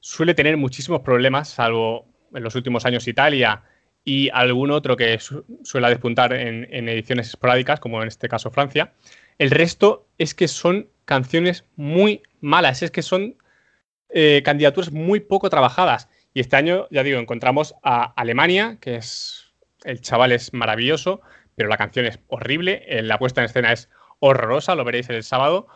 suele 0.01 0.35
tener 0.35 0.57
muchísimos 0.57 1.01
problemas, 1.01 1.49
salvo 1.49 2.07
en 2.35 2.43
los 2.43 2.55
últimos 2.57 2.85
años 2.85 3.07
Italia 3.07 3.63
y 4.05 4.29
algún 4.31 4.71
otro 4.71 4.97
que 4.97 5.19
su, 5.19 5.45
suele 5.63 5.89
despuntar 5.89 6.33
en, 6.35 6.67
en, 6.71 6.89
ediciones 6.89 7.29
esporádicas, 7.29 7.81
como 7.81 8.03
en 8.03 8.09
este 8.09 8.29
caso 8.29 8.51
Francia. 8.51 8.93
El 9.39 9.51
resto 9.51 10.07
es 10.19 10.35
que 10.35 10.49
son 10.49 10.89
canciones 11.05 11.65
muy 11.77 12.23
malas, 12.41 12.83
es 12.83 12.91
que 12.91 13.03
son 13.03 13.37
eh, 14.11 14.43
candidaturas 14.45 14.93
muy 14.93 15.21
poco 15.21 15.51
trabajadas. 15.51 16.09
Y 16.33 16.41
este 16.41 16.57
año, 16.57 16.87
ya 16.91 17.03
digo, 17.03 17.19
encontramos 17.19 17.75
a 17.83 18.13
Alemania, 18.21 18.79
que 18.81 18.97
es 18.97 19.53
el 19.85 20.01
chaval 20.01 20.33
es 20.33 20.53
maravilloso, 20.53 21.21
pero 21.55 21.69
la 21.69 21.77
canción 21.77 22.07
es 22.07 22.19
horrible, 22.29 22.85
eh, 22.87 23.03
la 23.03 23.19
puesta 23.19 23.41
en 23.41 23.47
escena 23.47 23.73
es 23.73 23.89
horrorosa, 24.19 24.75
lo 24.75 24.85
veréis 24.85 25.09
el 25.11 25.23
sábado. 25.23 25.69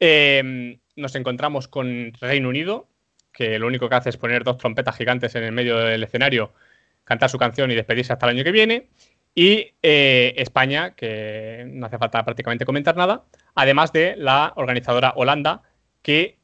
Eh, 0.00 0.78
nos 0.96 1.14
encontramos 1.14 1.68
con 1.68 2.12
Reino 2.20 2.48
Unido, 2.48 2.88
que 3.32 3.58
lo 3.58 3.66
único 3.66 3.88
que 3.88 3.94
hace 3.96 4.10
es 4.10 4.16
poner 4.16 4.44
dos 4.44 4.58
trompetas 4.58 4.96
gigantes 4.96 5.34
en 5.34 5.44
el 5.44 5.52
medio 5.52 5.78
del 5.78 6.02
escenario, 6.02 6.52
cantar 7.04 7.30
su 7.30 7.38
canción 7.38 7.70
y 7.70 7.74
despedirse 7.74 8.12
hasta 8.12 8.26
el 8.26 8.36
año 8.36 8.44
que 8.44 8.52
viene. 8.52 8.88
Y 9.38 9.70
eh, 9.84 10.34
España, 10.36 10.96
que 10.96 11.64
no 11.68 11.86
hace 11.86 11.96
falta 11.96 12.24
prácticamente 12.24 12.64
comentar 12.64 12.96
nada, 12.96 13.22
además 13.54 13.92
de 13.92 14.16
la 14.16 14.52
organizadora 14.56 15.12
Holanda, 15.14 15.62
que 16.02 16.40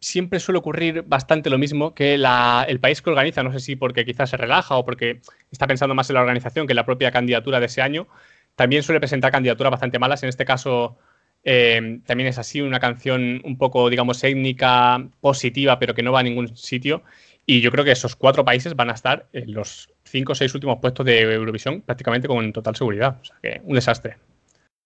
siempre 0.00 0.38
suele 0.38 0.58
ocurrir 0.58 1.00
bastante 1.06 1.48
lo 1.48 1.56
mismo 1.56 1.94
que 1.94 2.18
la, 2.18 2.66
el 2.68 2.78
país 2.78 3.00
que 3.00 3.08
organiza, 3.08 3.42
no 3.42 3.50
sé 3.54 3.60
si 3.60 3.74
porque 3.74 4.04
quizás 4.04 4.28
se 4.28 4.36
relaja 4.36 4.76
o 4.76 4.84
porque 4.84 5.22
está 5.50 5.66
pensando 5.66 5.94
más 5.94 6.10
en 6.10 6.14
la 6.16 6.20
organización 6.20 6.66
que 6.66 6.74
en 6.74 6.76
la 6.76 6.84
propia 6.84 7.10
candidatura 7.10 7.58
de 7.58 7.64
ese 7.64 7.80
año, 7.80 8.06
también 8.54 8.82
suele 8.82 9.00
presentar 9.00 9.32
candidaturas 9.32 9.70
bastante 9.70 9.98
malas. 9.98 10.22
En 10.22 10.28
este 10.28 10.44
caso 10.44 10.98
eh, 11.42 12.00
también 12.04 12.28
es 12.28 12.36
así, 12.36 12.60
una 12.60 12.80
canción 12.80 13.40
un 13.44 13.56
poco, 13.56 13.88
digamos, 13.88 14.22
étnica, 14.22 15.08
positiva, 15.22 15.78
pero 15.78 15.94
que 15.94 16.02
no 16.02 16.12
va 16.12 16.20
a 16.20 16.24
ningún 16.24 16.54
sitio. 16.54 17.02
Y 17.46 17.60
yo 17.60 17.70
creo 17.70 17.84
que 17.84 17.92
esos 17.92 18.14
cuatro 18.16 18.44
países 18.44 18.76
van 18.76 18.90
a 18.90 18.94
estar 18.94 19.26
en 19.32 19.52
los 19.54 19.92
cinco 20.04 20.32
o 20.32 20.34
seis 20.34 20.54
últimos 20.54 20.78
puestos 20.80 21.04
de 21.06 21.20
Eurovisión 21.22 21.80
prácticamente 21.82 22.28
con 22.28 22.52
total 22.52 22.76
seguridad. 22.76 23.18
O 23.20 23.24
sea 23.24 23.36
que 23.42 23.60
un 23.64 23.74
desastre. 23.74 24.16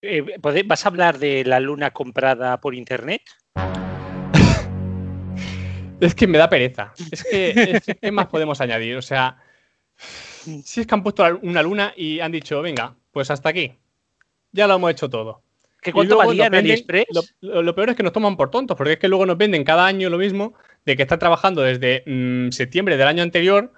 Eh, 0.01 0.23
¿Vas 0.65 0.85
a 0.85 0.89
hablar 0.89 1.17
de 1.19 1.43
la 1.45 1.59
luna 1.59 1.91
comprada 1.91 2.59
por 2.59 2.73
internet? 2.75 3.21
Es 5.99 6.13
que 6.13 6.27
me 6.27 6.37
da 6.37 6.49
pereza. 6.49 6.93
Es 7.11 7.23
que, 7.23 7.49
es, 7.49 7.83
¿qué 8.01 8.11
más 8.11 8.27
podemos 8.27 8.59
añadir? 8.61 8.97
O 8.97 9.01
sea, 9.01 9.37
si 9.95 10.81
es 10.81 10.87
que 10.87 10.93
han 10.95 11.03
puesto 11.03 11.23
una 11.41 11.63
luna 11.63 11.93
y 11.95 12.19
han 12.19 12.31
dicho, 12.31 12.61
venga, 12.61 12.95
pues 13.11 13.31
hasta 13.31 13.49
aquí. 13.49 13.73
ya 14.51 14.67
lo 14.67 14.75
hemos 14.75 14.91
hecho 14.91 15.09
todo. 15.09 15.41
¿Qué 15.81 15.93
cuánto 15.93 16.17
valía 16.17 16.47
en 16.47 16.55
AliExpress? 16.55 17.05
Lo- 17.41 17.61
lo 17.61 17.75
peor 17.75 17.91
es 17.91 17.95
que 17.95 18.03
nos 18.03 18.11
toman 18.11 18.35
por 18.35 18.49
tontos, 18.49 18.75
porque 18.75 18.93
es 18.93 18.99
que 18.99 19.07
luego 19.07 19.25
nos 19.25 19.37
venden 19.37 19.63
cada 19.63 19.85
año 19.85 20.09
lo 20.09 20.17
mismo 20.17 20.55
de 20.85 20.95
que 20.95 21.03
están 21.03 21.19
trabajando 21.19 21.61
desde 21.61 22.03
mm, 22.05 22.51
septiembre 22.51 22.97
del 22.97 23.07
año 23.07 23.23
anterior, 23.23 23.73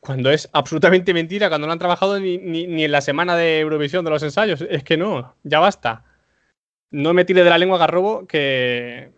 cuando 0.00 0.30
es 0.30 0.48
absolutamente 0.52 1.14
mentira, 1.14 1.48
cuando 1.48 1.66
no 1.66 1.72
han 1.72 1.78
trabajado 1.78 2.18
ni, 2.18 2.38
ni- 2.38 2.66
ni 2.66 2.84
en 2.84 2.92
la 2.92 3.00
semana 3.00 3.36
de 3.36 3.60
Eurovisión 3.60 4.04
de 4.04 4.10
los 4.10 4.22
ensayos. 4.22 4.64
Es 4.68 4.82
que 4.84 4.96
no, 4.96 5.34
ya 5.44 5.60
basta. 5.60 6.04
No 6.90 7.14
me 7.14 7.24
tire 7.24 7.42
de 7.44 7.50
la 7.50 7.56
lengua 7.58 7.78
garrobo 7.78 8.26
que, 8.26 9.12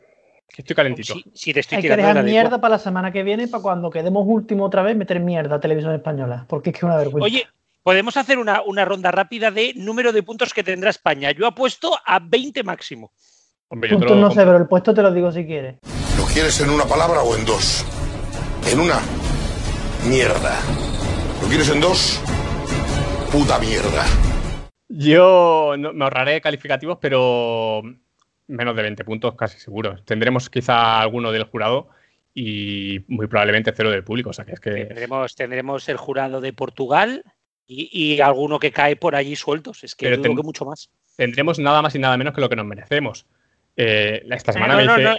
que 0.48 0.62
estoy 0.62 0.76
calentito. 0.76 1.14
Si, 1.14 1.24
si 1.34 1.52
te 1.54 1.60
estoy 1.60 1.76
Hay 1.76 1.82
que 1.82 1.88
de 1.88 1.96
dejar 1.96 2.14
la 2.16 2.22
mierda 2.22 2.42
lengua. 2.50 2.60
para 2.60 2.74
la 2.74 2.78
semana 2.78 3.10
que 3.10 3.22
viene, 3.24 3.48
para 3.48 3.62
cuando 3.62 3.90
quedemos 3.90 4.24
último 4.28 4.64
otra 4.66 4.82
vez, 4.82 4.94
meter 4.96 5.18
mierda 5.20 5.56
a 5.56 5.60
televisión 5.60 5.92
española. 5.94 6.44
Porque 6.48 6.70
es 6.70 6.74
que 6.74 6.78
es 6.78 6.82
una 6.84 6.96
vergüenza. 6.98 7.24
Oye, 7.24 7.46
podemos 7.82 8.16
hacer 8.16 8.38
una, 8.38 8.62
una 8.62 8.84
ronda 8.84 9.10
rápida 9.10 9.50
de 9.50 9.72
número 9.74 10.12
de 10.12 10.22
puntos 10.22 10.54
que 10.54 10.62
tendrá 10.62 10.90
España. 10.90 11.32
Yo 11.32 11.46
apuesto 11.48 11.98
a 12.06 12.20
20 12.20 12.62
máximo. 12.62 13.10
Hombre, 13.68 13.90
yo 13.90 13.96
te 13.96 14.00
Puntos 14.04 14.16
lo 14.18 14.22
no 14.28 14.30
sé, 14.30 14.44
pero 14.44 14.56
el 14.58 14.68
puesto 14.68 14.94
te 14.94 15.02
lo 15.02 15.10
digo 15.12 15.32
si 15.32 15.44
quieres. 15.44 15.76
¿Lo 16.18 16.24
quieres 16.27 16.61
en 16.61 16.70
una 16.70 16.85
palabra 16.85 17.22
o 17.22 17.37
en 17.37 17.44
dos? 17.44 17.85
En 18.70 18.81
una, 18.81 19.00
mierda. 20.09 20.59
¿Lo 21.42 21.48
quieres 21.48 21.68
en 21.70 21.81
dos? 21.81 22.20
Puta 23.33 23.59
mierda. 23.59 24.05
Yo 24.88 25.74
no- 25.79 25.92
me 25.92 26.05
ahorraré 26.05 26.40
calificativos, 26.40 26.98
pero 27.00 27.83
menos 28.46 28.77
de 28.77 28.83
20 28.83 29.05
puntos 29.05 29.35
casi 29.35 29.59
seguro. 29.59 29.96
Tendremos 30.05 30.48
quizá 30.50 31.00
alguno 31.00 31.33
del 31.33 31.44
jurado 31.44 31.88
y 32.33 33.00
muy 33.09 33.27
probablemente 33.27 33.72
cero 33.77 33.90
del 33.90 34.05
público. 34.05 34.31
O 34.31 34.33
sea 34.33 34.44
que 34.44 34.53
es 34.53 34.61
que 34.61 34.70
Tendremos, 34.87 35.35
tendremos 35.35 35.88
el 35.88 35.96
jurado 35.96 36.40
de 36.40 36.53
Portugal 36.53 37.24
y, 37.66 37.88
y 37.92 38.20
alguno 38.20 38.59
que 38.59 38.70
cae 38.72 38.96
por 38.96 39.16
allí 39.16 39.35
sueltos. 39.37 39.83
Es 39.85 39.94
que 39.94 40.07
Pero 40.07 40.16
dudo 40.18 40.22
ten- 40.29 40.37
que 40.37 40.42
mucho 40.42 40.64
más. 40.64 40.90
tendremos 41.16 41.59
nada 41.59 41.83
más 41.83 41.94
y 41.94 41.98
nada 41.98 42.16
menos 42.16 42.35
que 42.35 42.40
lo 42.40 42.48
que 42.48 42.57
nos 42.57 42.66
merecemos. 42.66 43.27
Eh, 43.77 44.22
esta 44.31 44.53
semana 44.53 44.74
No, 44.74 44.81
me 44.81 44.87
no, 44.87 44.94
hice- 44.94 45.03
no. 45.05 45.16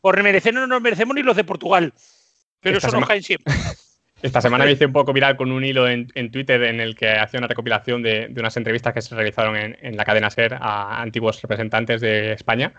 Por 0.00 0.22
merecer 0.22 0.54
no 0.54 0.66
nos 0.66 0.80
merecemos 0.80 1.14
ni 1.14 1.22
los 1.22 1.36
de 1.36 1.44
Portugal. 1.44 1.92
Pero 2.60 2.76
Esta 2.76 2.88
eso 2.88 3.00
nos 3.00 3.08
caen 3.08 3.22
siempre. 3.22 3.52
Esta 4.22 4.40
semana 4.40 4.64
me 4.64 4.72
hice 4.72 4.86
un 4.86 4.92
poco 4.92 5.12
viral 5.12 5.36
con 5.36 5.52
un 5.52 5.64
hilo 5.64 5.86
en, 5.86 6.08
en 6.14 6.32
Twitter 6.32 6.60
en 6.64 6.80
el 6.80 6.96
que 6.96 7.12
hacía 7.12 7.38
una 7.38 7.46
recopilación 7.46 8.02
de, 8.02 8.26
de 8.28 8.40
unas 8.40 8.56
entrevistas 8.56 8.92
que 8.92 9.00
se 9.00 9.14
realizaron 9.14 9.56
en, 9.56 9.76
en 9.80 9.96
la 9.96 10.04
cadena 10.04 10.28
SER 10.28 10.54
a 10.54 11.00
antiguos 11.00 11.40
representantes 11.40 12.00
de 12.00 12.32
España. 12.32 12.74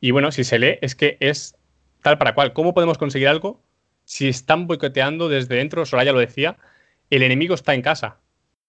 Y 0.00 0.12
bueno, 0.12 0.30
si 0.30 0.44
se 0.44 0.60
lee, 0.60 0.78
es 0.82 0.94
que 0.94 1.16
es 1.18 1.56
tal 2.02 2.18
para 2.18 2.34
cual. 2.34 2.52
¿Cómo 2.52 2.72
podemos 2.72 2.98
conseguir 2.98 3.26
algo 3.26 3.64
si 4.04 4.28
están 4.28 4.68
boicoteando 4.68 5.28
desde 5.28 5.56
dentro? 5.56 5.84
Soraya 5.86 6.12
lo 6.12 6.20
decía, 6.20 6.56
el 7.10 7.22
enemigo 7.22 7.54
está 7.56 7.74
en 7.74 7.82
casa. 7.82 8.18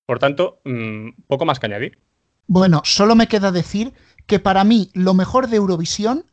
Por 0.07 0.17
tanto, 0.17 0.59
mm, 0.63 1.09
poco 1.27 1.45
más 1.45 1.59
que 1.59 1.67
añadir. 1.67 1.99
Bueno, 2.47 2.81
solo 2.83 3.15
me 3.15 3.27
queda 3.27 3.51
decir 3.51 3.93
que 4.25 4.39
para 4.39 4.63
mí 4.63 4.89
lo 4.93 5.13
mejor 5.13 5.49
de 5.49 5.57
Eurovisión 5.57 6.25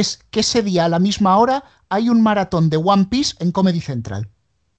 es 0.00 0.18
que 0.30 0.40
ese 0.40 0.62
día 0.62 0.86
a 0.86 0.88
la 0.88 0.98
misma 0.98 1.36
hora 1.38 1.62
hay 1.88 2.08
un 2.08 2.20
maratón 2.20 2.68
de 2.68 2.76
One 2.76 3.06
Piece 3.06 3.36
en 3.38 3.52
Comedy 3.52 3.80
Central. 3.80 4.28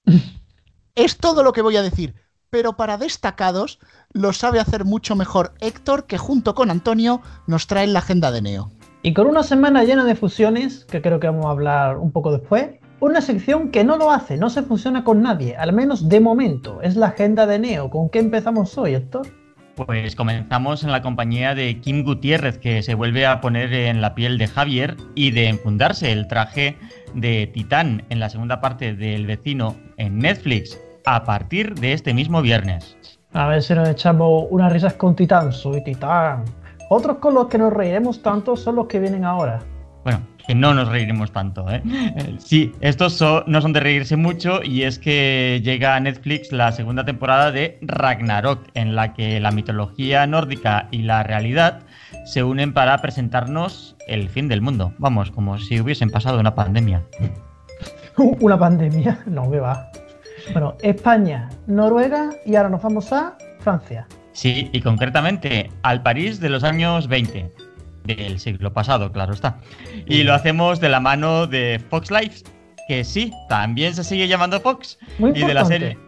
es 0.94 1.16
todo 1.16 1.42
lo 1.42 1.54
que 1.54 1.62
voy 1.62 1.76
a 1.76 1.82
decir. 1.82 2.14
Pero 2.50 2.76
para 2.76 2.98
destacados 2.98 3.78
lo 4.12 4.32
sabe 4.32 4.60
hacer 4.60 4.84
mucho 4.84 5.16
mejor 5.16 5.54
Héctor, 5.60 6.06
que 6.06 6.18
junto 6.18 6.54
con 6.54 6.70
Antonio 6.70 7.22
nos 7.46 7.66
trae 7.66 7.86
la 7.86 8.00
agenda 8.00 8.30
de 8.30 8.42
Neo. 8.42 8.72
Y 9.02 9.14
con 9.14 9.26
una 9.26 9.42
semana 9.42 9.84
llena 9.84 10.04
de 10.04 10.16
fusiones, 10.16 10.84
que 10.84 11.00
creo 11.00 11.18
que 11.18 11.28
vamos 11.28 11.46
a 11.46 11.50
hablar 11.50 11.96
un 11.96 12.12
poco 12.12 12.30
después, 12.32 12.68
una 13.00 13.20
sección 13.20 13.70
que 13.70 13.84
no 13.84 13.96
lo 13.96 14.10
hace, 14.10 14.36
no 14.36 14.50
se 14.50 14.62
fusiona 14.62 15.02
con 15.02 15.22
nadie, 15.22 15.56
al 15.56 15.72
menos 15.72 16.08
de 16.08 16.20
momento, 16.20 16.82
es 16.82 16.96
la 16.96 17.06
agenda 17.06 17.46
de 17.46 17.58
Neo. 17.58 17.90
¿Con 17.90 18.10
qué 18.10 18.18
empezamos 18.18 18.76
hoy, 18.78 18.94
Héctor? 18.94 19.26
Pues 19.76 20.16
comenzamos 20.16 20.84
en 20.84 20.90
la 20.90 21.02
compañía 21.02 21.54
de 21.54 21.78
Kim 21.82 22.02
Gutiérrez, 22.02 22.56
que 22.56 22.82
se 22.82 22.94
vuelve 22.94 23.26
a 23.26 23.42
poner 23.42 23.74
en 23.74 24.00
la 24.00 24.14
piel 24.14 24.38
de 24.38 24.46
Javier 24.46 24.96
y 25.14 25.32
de 25.32 25.48
enfundarse 25.48 26.12
el 26.12 26.28
traje 26.28 26.78
de 27.12 27.46
Titán 27.48 28.02
en 28.08 28.18
la 28.18 28.30
segunda 28.30 28.62
parte 28.62 28.94
del 28.94 29.26
vecino 29.26 29.76
en 29.98 30.18
Netflix 30.18 30.80
a 31.04 31.24
partir 31.24 31.74
de 31.74 31.92
este 31.92 32.14
mismo 32.14 32.40
viernes. 32.40 32.96
A 33.34 33.48
ver 33.48 33.62
si 33.62 33.74
nos 33.74 33.86
echamos 33.90 34.46
unas 34.48 34.72
risas 34.72 34.94
con 34.94 35.14
Titán, 35.14 35.52
soy 35.52 35.84
Titán. 35.84 36.44
Otros 36.88 37.18
con 37.18 37.34
los 37.34 37.48
que 37.48 37.58
nos 37.58 37.70
reiremos 37.70 38.22
tanto 38.22 38.56
son 38.56 38.76
los 38.76 38.86
que 38.86 38.98
vienen 38.98 39.26
ahora. 39.26 39.60
Bueno, 40.06 40.20
que 40.46 40.54
no 40.54 40.72
nos 40.72 40.88
reiremos 40.88 41.32
tanto, 41.32 41.68
¿eh? 41.68 41.82
Eh, 41.84 42.36
Sí, 42.38 42.72
estos 42.80 43.20
no 43.48 43.60
son 43.60 43.72
de 43.72 43.80
reírse 43.80 44.14
mucho 44.14 44.62
y 44.62 44.84
es 44.84 45.00
que 45.00 45.60
llega 45.64 45.96
a 45.96 46.00
Netflix 46.00 46.52
la 46.52 46.70
segunda 46.70 47.04
temporada 47.04 47.50
de 47.50 47.76
Ragnarok, 47.82 48.68
en 48.74 48.94
la 48.94 49.14
que 49.14 49.40
la 49.40 49.50
mitología 49.50 50.24
nórdica 50.28 50.86
y 50.92 51.02
la 51.02 51.24
realidad 51.24 51.80
se 52.24 52.44
unen 52.44 52.72
para 52.72 52.96
presentarnos 52.98 53.96
el 54.06 54.28
fin 54.28 54.46
del 54.46 54.62
mundo. 54.62 54.92
Vamos, 54.98 55.32
como 55.32 55.58
si 55.58 55.80
hubiesen 55.80 56.10
pasado 56.10 56.38
una 56.38 56.54
pandemia. 56.54 57.02
Una 58.16 58.56
pandemia, 58.56 59.18
no 59.26 59.46
me 59.46 59.58
va. 59.58 59.90
Bueno, 60.52 60.76
España, 60.82 61.48
Noruega 61.66 62.30
y 62.46 62.54
ahora 62.54 62.68
nos 62.68 62.80
vamos 62.80 63.12
a 63.12 63.36
Francia. 63.58 64.06
Sí, 64.30 64.70
y 64.72 64.80
concretamente 64.82 65.68
al 65.82 66.00
París 66.02 66.38
de 66.38 66.48
los 66.48 66.62
años 66.62 67.08
20, 67.08 67.50
del 68.06 68.38
siglo 68.38 68.72
pasado, 68.72 69.12
claro 69.12 69.32
está. 69.32 69.58
Y 70.06 70.22
lo 70.22 70.34
hacemos 70.34 70.80
de 70.80 70.88
la 70.88 71.00
mano 71.00 71.46
de 71.46 71.80
Fox 71.90 72.10
Life, 72.10 72.44
que 72.88 73.04
sí, 73.04 73.32
también 73.48 73.94
se 73.94 74.04
sigue 74.04 74.28
llamando 74.28 74.60
Fox. 74.60 74.98
Muy 75.18 75.30
y 75.30 75.44
de 75.44 75.54
la 75.54 75.64
serie. 75.64 75.98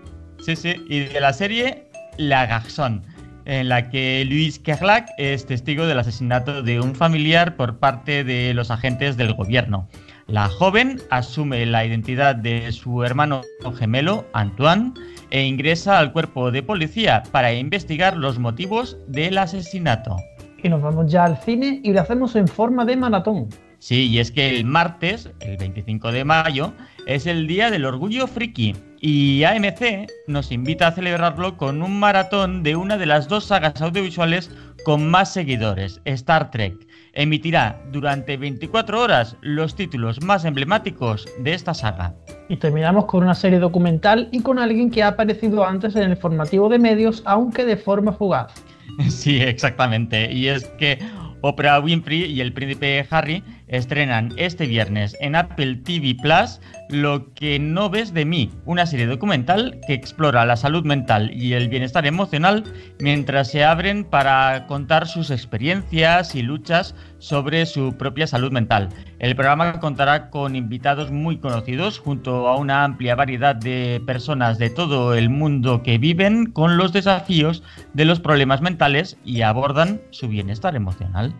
Sí, 0.40 0.56
sí, 0.56 0.74
y 0.88 1.00
de 1.00 1.20
la 1.20 1.32
serie 1.32 1.86
La 2.16 2.46
Garçon, 2.46 3.02
en 3.44 3.68
la 3.68 3.90
que 3.90 4.24
Luis 4.28 4.58
Kerlak 4.58 5.08
es 5.18 5.46
testigo 5.46 5.86
del 5.86 5.98
asesinato 5.98 6.62
de 6.62 6.80
un 6.80 6.94
familiar 6.94 7.56
por 7.56 7.78
parte 7.78 8.22
de 8.22 8.54
los 8.54 8.70
agentes 8.70 9.16
del 9.16 9.34
gobierno. 9.34 9.88
La 10.28 10.48
joven 10.48 11.00
asume 11.08 11.64
la 11.64 11.86
identidad 11.86 12.36
de 12.36 12.70
su 12.72 13.02
hermano 13.02 13.40
gemelo, 13.78 14.26
Antoine, 14.34 14.92
e 15.30 15.42
ingresa 15.42 15.98
al 15.98 16.12
cuerpo 16.12 16.50
de 16.50 16.62
policía 16.62 17.22
para 17.32 17.52
investigar 17.54 18.16
los 18.16 18.38
motivos 18.38 18.98
del 19.06 19.38
asesinato. 19.38 20.16
Y 20.62 20.68
nos 20.68 20.82
vamos 20.82 21.10
ya 21.10 21.24
al 21.24 21.38
cine 21.38 21.80
y 21.82 21.92
lo 21.92 22.00
hacemos 22.00 22.34
en 22.36 22.48
forma 22.48 22.84
de 22.84 22.96
maratón. 22.96 23.48
Sí, 23.78 24.08
y 24.08 24.18
es 24.18 24.32
que 24.32 24.50
el 24.50 24.64
martes, 24.64 25.30
el 25.40 25.56
25 25.56 26.10
de 26.10 26.24
mayo, 26.24 26.72
es 27.06 27.26
el 27.26 27.46
Día 27.46 27.70
del 27.70 27.84
Orgullo 27.84 28.26
Friki. 28.26 28.74
Y 29.00 29.44
AMC 29.44 30.08
nos 30.26 30.50
invita 30.50 30.88
a 30.88 30.92
celebrarlo 30.92 31.56
con 31.56 31.82
un 31.82 32.00
maratón 32.00 32.64
de 32.64 32.74
una 32.74 32.98
de 32.98 33.06
las 33.06 33.28
dos 33.28 33.44
sagas 33.44 33.80
audiovisuales 33.80 34.50
con 34.84 35.08
más 35.08 35.32
seguidores, 35.32 36.00
Star 36.04 36.50
Trek. 36.50 36.74
Emitirá 37.12 37.80
durante 37.92 38.36
24 38.36 39.00
horas 39.00 39.36
los 39.40 39.76
títulos 39.76 40.20
más 40.22 40.44
emblemáticos 40.44 41.28
de 41.38 41.54
esta 41.54 41.72
saga. 41.72 42.16
Y 42.48 42.56
terminamos 42.56 43.04
con 43.04 43.22
una 43.22 43.34
serie 43.34 43.60
documental 43.60 44.28
y 44.32 44.40
con 44.40 44.58
alguien 44.58 44.90
que 44.90 45.04
ha 45.04 45.08
aparecido 45.08 45.64
antes 45.64 45.94
en 45.94 46.10
el 46.10 46.16
formativo 46.16 46.68
de 46.68 46.80
medios, 46.80 47.22
aunque 47.26 47.64
de 47.64 47.76
forma 47.76 48.12
fugaz. 48.12 48.52
Sí, 49.10 49.40
exactamente. 49.40 50.32
Y 50.32 50.48
es 50.48 50.64
que 50.78 50.98
Oprah 51.40 51.80
Winfrey 51.80 52.24
y 52.24 52.40
el 52.40 52.52
príncipe 52.52 53.06
Harry 53.10 53.42
estrenan 53.68 54.32
este 54.36 54.66
viernes 54.66 55.16
en 55.20 55.36
Apple 55.36 55.76
TV 55.84 56.16
Plus 56.20 56.60
Lo 56.90 57.32
que 57.34 57.58
no 57.58 57.90
ves 57.90 58.14
de 58.14 58.24
mí, 58.24 58.50
una 58.64 58.86
serie 58.86 59.06
documental 59.06 59.78
que 59.86 59.94
explora 59.94 60.46
la 60.46 60.56
salud 60.56 60.84
mental 60.84 61.30
y 61.34 61.52
el 61.52 61.68
bienestar 61.68 62.06
emocional 62.06 62.64
mientras 62.98 63.50
se 63.50 63.64
abren 63.64 64.04
para 64.04 64.66
contar 64.66 65.06
sus 65.06 65.30
experiencias 65.30 66.34
y 66.34 66.42
luchas 66.42 66.94
sobre 67.18 67.66
su 67.66 67.96
propia 67.96 68.26
salud 68.26 68.52
mental. 68.52 68.88
El 69.18 69.34
programa 69.34 69.80
contará 69.80 70.30
con 70.30 70.56
invitados 70.56 71.10
muy 71.10 71.38
conocidos 71.38 71.98
junto 71.98 72.48
a 72.48 72.56
una 72.56 72.84
amplia 72.84 73.14
variedad 73.14 73.54
de 73.54 74.02
personas 74.06 74.58
de 74.58 74.70
todo 74.70 75.14
el 75.14 75.28
mundo 75.28 75.82
que 75.82 75.98
viven 75.98 76.46
con 76.46 76.76
los 76.76 76.92
desafíos 76.92 77.62
de 77.92 78.04
los 78.04 78.20
problemas 78.20 78.60
mentales 78.60 79.18
y 79.24 79.42
abordan 79.42 80.00
su 80.10 80.28
bienestar 80.28 80.76
emocional. 80.76 81.34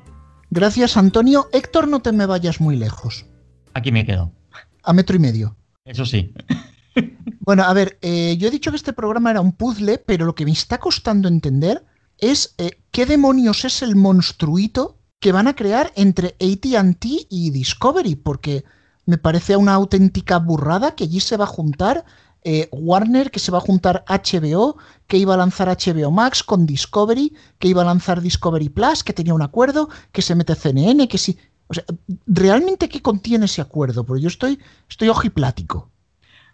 Gracias, 0.50 0.96
Antonio. 0.96 1.48
Héctor, 1.52 1.88
no 1.88 2.00
te 2.00 2.12
me 2.12 2.26
vayas 2.26 2.61
muy 2.61 2.76
lejos. 2.76 3.26
Aquí 3.74 3.92
me 3.92 4.04
quedo. 4.06 4.32
A 4.82 4.92
metro 4.92 5.16
y 5.16 5.18
medio. 5.18 5.56
Eso 5.84 6.04
sí. 6.04 6.32
Bueno, 7.40 7.62
a 7.62 7.72
ver, 7.72 7.98
eh, 8.02 8.37
yo 8.38 8.48
he 8.48 8.50
dicho 8.50 8.70
que 8.70 8.76
este 8.76 8.92
programa 8.92 9.30
era 9.30 9.40
un 9.40 9.52
puzzle, 9.52 9.96
pero 9.96 10.26
lo 10.26 10.34
que 10.34 10.44
me 10.44 10.50
está 10.50 10.76
costando 10.76 11.28
entender 11.28 11.82
es 12.18 12.54
eh, 12.58 12.82
qué 12.90 13.06
demonios 13.06 13.64
es 13.64 13.80
el 13.80 13.96
monstruito 13.96 14.98
que 15.18 15.32
van 15.32 15.48
a 15.48 15.56
crear 15.56 15.90
entre 15.96 16.37
ATT 16.40 17.06
y 17.30 17.50
Discovery, 17.50 18.16
porque 18.16 18.64
me 19.06 19.16
parece 19.16 19.56
una 19.56 19.72
auténtica 19.72 20.38
burrada 20.38 20.94
que 20.94 21.04
allí 21.04 21.20
se 21.20 21.38
va 21.38 21.44
a 21.44 21.46
juntar 21.48 22.04
eh, 22.44 22.68
Warner, 22.70 23.31
que 23.31 23.40
se 23.40 23.51
va 23.51 23.59
a 23.59 23.62
juntar 23.62 24.05
HBO, 24.09 24.77
que 25.07 25.16
iba 25.16 25.35
a 25.35 25.37
lanzar 25.37 25.68
HBO 25.68 26.11
Max 26.11 26.42
con 26.42 26.66
Discovery, 26.66 27.35
que 27.59 27.68
iba 27.68 27.83
a 27.83 27.85
lanzar 27.85 28.20
Discovery 28.20 28.68
Plus, 28.68 29.03
que 29.03 29.12
tenía 29.12 29.35
un 29.35 29.42
acuerdo, 29.42 29.88
que 30.12 30.22
se 30.22 30.35
mete 30.35 30.55
CNN, 30.55 31.09
que 31.09 31.18
sí. 31.18 31.38
O 31.66 31.74
sea, 31.74 31.85
¿realmente 32.27 32.88
qué 32.88 33.03
contiene 33.03 33.44
ese 33.44 33.61
acuerdo? 33.61 34.05
Porque 34.05 34.22
yo 34.22 34.29
estoy, 34.29 34.59
estoy 34.88 35.09
ojiplático. 35.09 35.90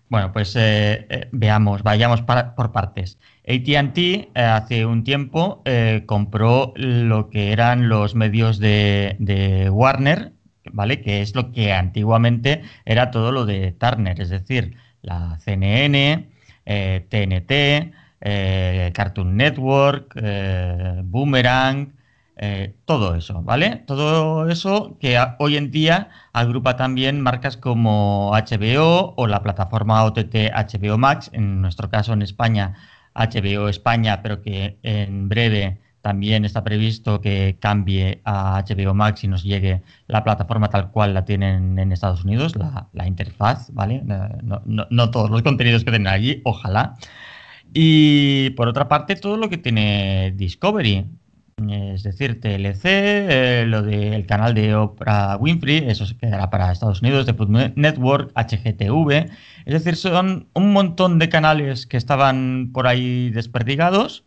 Bueno, 0.08 0.32
pues 0.32 0.54
eh, 0.56 1.06
eh, 1.08 1.28
veamos, 1.32 1.82
vayamos 1.82 2.22
por 2.22 2.72
partes. 2.72 3.18
ATT 3.46 4.36
hace 4.36 4.86
un 4.86 5.04
tiempo 5.04 5.62
compró 6.06 6.72
lo 6.76 7.28
que 7.30 7.52
eran 7.52 7.88
los 7.88 8.14
medios 8.14 8.58
de, 8.58 9.68
Warner, 9.70 10.32
¿vale? 10.72 11.02
Que 11.02 11.20
es 11.20 11.34
lo 11.34 11.52
que 11.52 11.72
antiguamente 11.72 12.62
era 12.84 13.10
todo 13.10 13.32
lo 13.32 13.44
de 13.44 13.72
Turner, 13.72 14.20
es 14.20 14.30
decir, 14.30 14.76
la 15.04 15.38
CNN, 15.40 16.28
TNT, 16.64 17.92
Cartoon 18.92 19.36
Network, 19.36 20.14
Boomerang, 21.04 21.92
eh, 22.36 22.74
todo 22.84 23.14
eso, 23.14 23.42
¿vale? 23.42 23.76
Todo 23.86 24.48
eso 24.50 24.96
que 25.00 25.16
hoy 25.38 25.56
en 25.56 25.70
día 25.70 26.08
agrupa 26.32 26.76
también 26.76 27.20
marcas 27.20 27.56
como 27.56 28.32
HBO 28.32 29.14
o 29.16 29.26
la 29.28 29.42
plataforma 29.42 30.02
OTT 30.04 30.50
HBO 30.52 30.98
Max, 30.98 31.30
en 31.32 31.62
nuestro 31.62 31.88
caso 31.90 32.12
en 32.12 32.22
España, 32.22 32.74
HBO 33.14 33.68
España, 33.68 34.20
pero 34.22 34.42
que 34.42 34.78
en 34.82 35.28
breve 35.28 35.78
también 36.04 36.44
está 36.44 36.62
previsto 36.62 37.22
que 37.22 37.56
cambie 37.58 38.20
a 38.26 38.62
HBO 38.62 38.92
Max 38.92 39.24
y 39.24 39.28
nos 39.28 39.42
llegue 39.42 39.80
la 40.06 40.22
plataforma 40.22 40.68
tal 40.68 40.90
cual 40.90 41.14
la 41.14 41.24
tienen 41.24 41.78
en 41.78 41.92
Estados 41.92 42.24
Unidos, 42.24 42.52
la, 42.56 43.06
interfaz, 43.06 43.72
¿vale? 43.72 44.02
No, 44.04 44.60
no, 44.66 45.10
todos 45.10 45.30
los 45.30 45.40
contenidos 45.40 45.82
que 45.82 45.92
tienen 45.92 46.08
allí, 46.08 46.42
ojalá. 46.44 46.94
Y 47.72 48.50
por 48.50 48.68
otra 48.68 48.86
parte, 48.86 49.16
todo 49.16 49.38
lo 49.38 49.48
que 49.48 49.56
tiene 49.56 50.34
Discovery, 50.36 51.06
es 51.70 52.02
decir, 52.02 52.38
TLC, 52.38 52.84
eh, 52.84 53.64
lo 53.66 53.80
del 53.80 54.26
canal 54.26 54.52
de 54.52 54.74
Oprah 54.74 55.38
Winfrey, 55.38 55.88
eso 55.88 56.04
se 56.04 56.18
quedará 56.18 56.50
para 56.50 56.70
Estados 56.70 57.00
Unidos, 57.00 57.24
de 57.24 57.32
Food 57.32 57.72
Network, 57.76 58.30
HGTV, 58.34 59.30
es 59.64 59.72
decir, 59.72 59.96
son 59.96 60.48
un 60.52 60.74
montón 60.74 61.18
de 61.18 61.30
canales 61.30 61.86
que 61.86 61.96
estaban 61.96 62.72
por 62.74 62.86
ahí 62.86 63.30
desperdigados, 63.30 64.22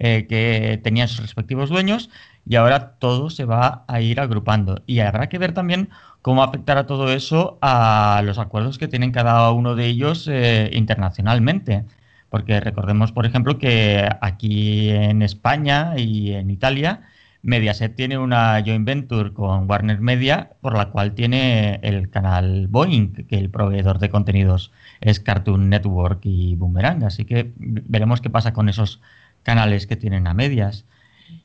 eh, 0.00 0.26
que 0.28 0.80
tenían 0.82 1.08
sus 1.08 1.20
respectivos 1.20 1.70
dueños, 1.70 2.08
y 2.46 2.56
ahora 2.56 2.92
todo 2.98 3.30
se 3.30 3.44
va 3.44 3.84
a 3.88 4.00
ir 4.00 4.20
agrupando. 4.20 4.82
Y 4.86 5.00
habrá 5.00 5.28
que 5.28 5.38
ver 5.38 5.52
también 5.52 5.90
cómo 6.22 6.42
afectará 6.42 6.86
todo 6.86 7.12
eso 7.12 7.58
a 7.60 8.22
los 8.24 8.38
acuerdos 8.38 8.78
que 8.78 8.88
tienen 8.88 9.12
cada 9.12 9.50
uno 9.52 9.74
de 9.74 9.86
ellos 9.86 10.28
eh, 10.30 10.70
internacionalmente. 10.72 11.84
Porque 12.30 12.60
recordemos, 12.60 13.12
por 13.12 13.26
ejemplo, 13.26 13.58
que 13.58 14.08
aquí 14.20 14.90
en 14.90 15.22
España 15.22 15.94
y 15.96 16.32
en 16.32 16.50
Italia, 16.50 17.02
Mediaset 17.42 17.94
tiene 17.94 18.18
una 18.18 18.62
joint 18.64 18.86
venture 18.86 19.32
con 19.32 19.68
Warner 19.68 20.00
Media, 20.00 20.50
por 20.60 20.76
la 20.76 20.90
cual 20.90 21.14
tiene 21.14 21.80
el 21.82 22.10
canal 22.10 22.68
Boeing, 22.68 23.26
que 23.26 23.36
el 23.36 23.50
proveedor 23.50 23.98
de 23.98 24.10
contenidos 24.10 24.70
es 25.00 25.20
Cartoon 25.20 25.68
Network 25.70 26.20
y 26.24 26.56
Boomerang. 26.56 27.04
Así 27.04 27.24
que 27.24 27.52
veremos 27.56 28.20
qué 28.20 28.30
pasa 28.30 28.52
con 28.52 28.68
esos 28.68 29.00
canales 29.48 29.86
que 29.86 29.96
tienen 29.96 30.26
a 30.26 30.34
medias. 30.34 30.84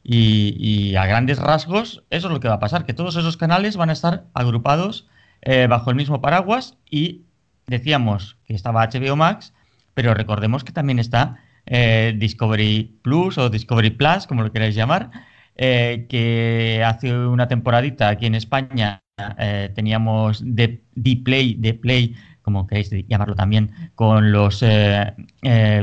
Y, 0.03 0.93
a 0.97 1.05
grandes 1.05 1.39
rasgos, 1.39 2.03
eso 2.09 2.27
es 2.27 2.33
lo 2.33 2.41
que 2.41 2.49
va 2.49 2.55
a 2.55 2.59
pasar, 2.59 2.85
que 2.85 2.93
todos 2.93 3.15
esos 3.15 3.37
canales 3.37 3.77
van 3.77 3.89
a 3.89 3.93
estar 3.93 4.25
agrupados 4.33 5.07
eh, 5.41 5.67
bajo 5.69 5.89
el 5.89 5.95
mismo 5.95 6.21
paraguas 6.21 6.77
y 6.89 7.21
decíamos 7.67 8.35
que 8.45 8.55
estaba 8.55 8.85
HBO 8.85 9.15
Max, 9.15 9.53
pero 9.93 10.13
recordemos 10.13 10.65
que 10.65 10.73
también 10.73 10.99
está 10.99 11.37
eh, 11.65 12.13
Discovery 12.17 12.99
Plus 13.01 13.37
o 13.37 13.49
Discovery 13.49 13.91
Plus, 13.91 14.27
como 14.27 14.43
lo 14.43 14.51
queráis 14.51 14.75
llamar, 14.75 15.09
eh, 15.55 16.05
que 16.09 16.83
hace 16.85 17.15
una 17.15 17.47
temporadita 17.47 18.09
aquí 18.09 18.25
en 18.25 18.35
España 18.35 18.99
teníamos 19.75 20.41
de, 20.43 20.81
Play, 21.23 21.53
de 21.53 21.73
Play, 21.75 22.15
como 22.43 22.67
queréis 22.67 22.91
llamarlo 23.07 23.33
también, 23.35 23.71
con 23.95 24.31
los 24.31 24.63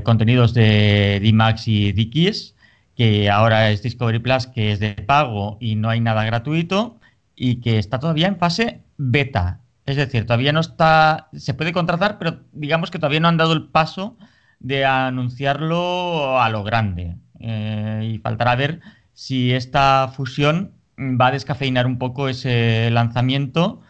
contenidos 0.05 0.55
de 0.55 1.18
D-Max 1.20 1.66
y 1.66 1.92
D-Kiss, 1.92 2.55
que 2.94 3.31
ahora 3.31 3.70
es 3.70 3.83
Discovery 3.83 4.20
Plus, 4.20 4.46
que 4.46 4.73
es 4.73 4.79
de 4.79 4.92
pago 4.92 5.57
y 5.59 5.75
no 5.75 5.88
hay 5.88 6.01
nada 6.01 6.25
gratuito, 6.25 7.01
y 7.35 7.57
que 7.57 7.79
está 7.79 7.99
todavía 7.99 8.29
en 8.29 8.37
fase 8.37 8.83
beta. 8.99 9.61
Es 9.87 9.96
decir, 9.96 10.27
todavía 10.27 10.53
no 10.53 10.61
está, 10.61 11.29
se 11.33 11.55
puede 11.55 11.73
contratar, 11.73 12.18
pero 12.18 12.40
digamos 12.53 12.90
que 12.90 12.99
todavía 12.99 13.20
no 13.20 13.29
han 13.29 13.38
dado 13.38 13.55
el 13.55 13.68
paso 13.68 14.16
de 14.59 14.85
anunciarlo 14.85 16.38
a 16.40 16.51
lo 16.51 16.62
grande. 16.62 17.16
Eh, 17.40 18.12
y 18.12 18.18
faltará 18.18 18.55
ver 18.55 18.81
si 19.14 19.53
esta 19.53 20.12
fusión 20.14 20.73
va 20.99 21.29
a 21.29 21.33
descafeinar 21.33 21.87
un 21.87 21.99
poco 21.99 22.29
ese 22.29 22.90
lanzamiento 22.90 23.81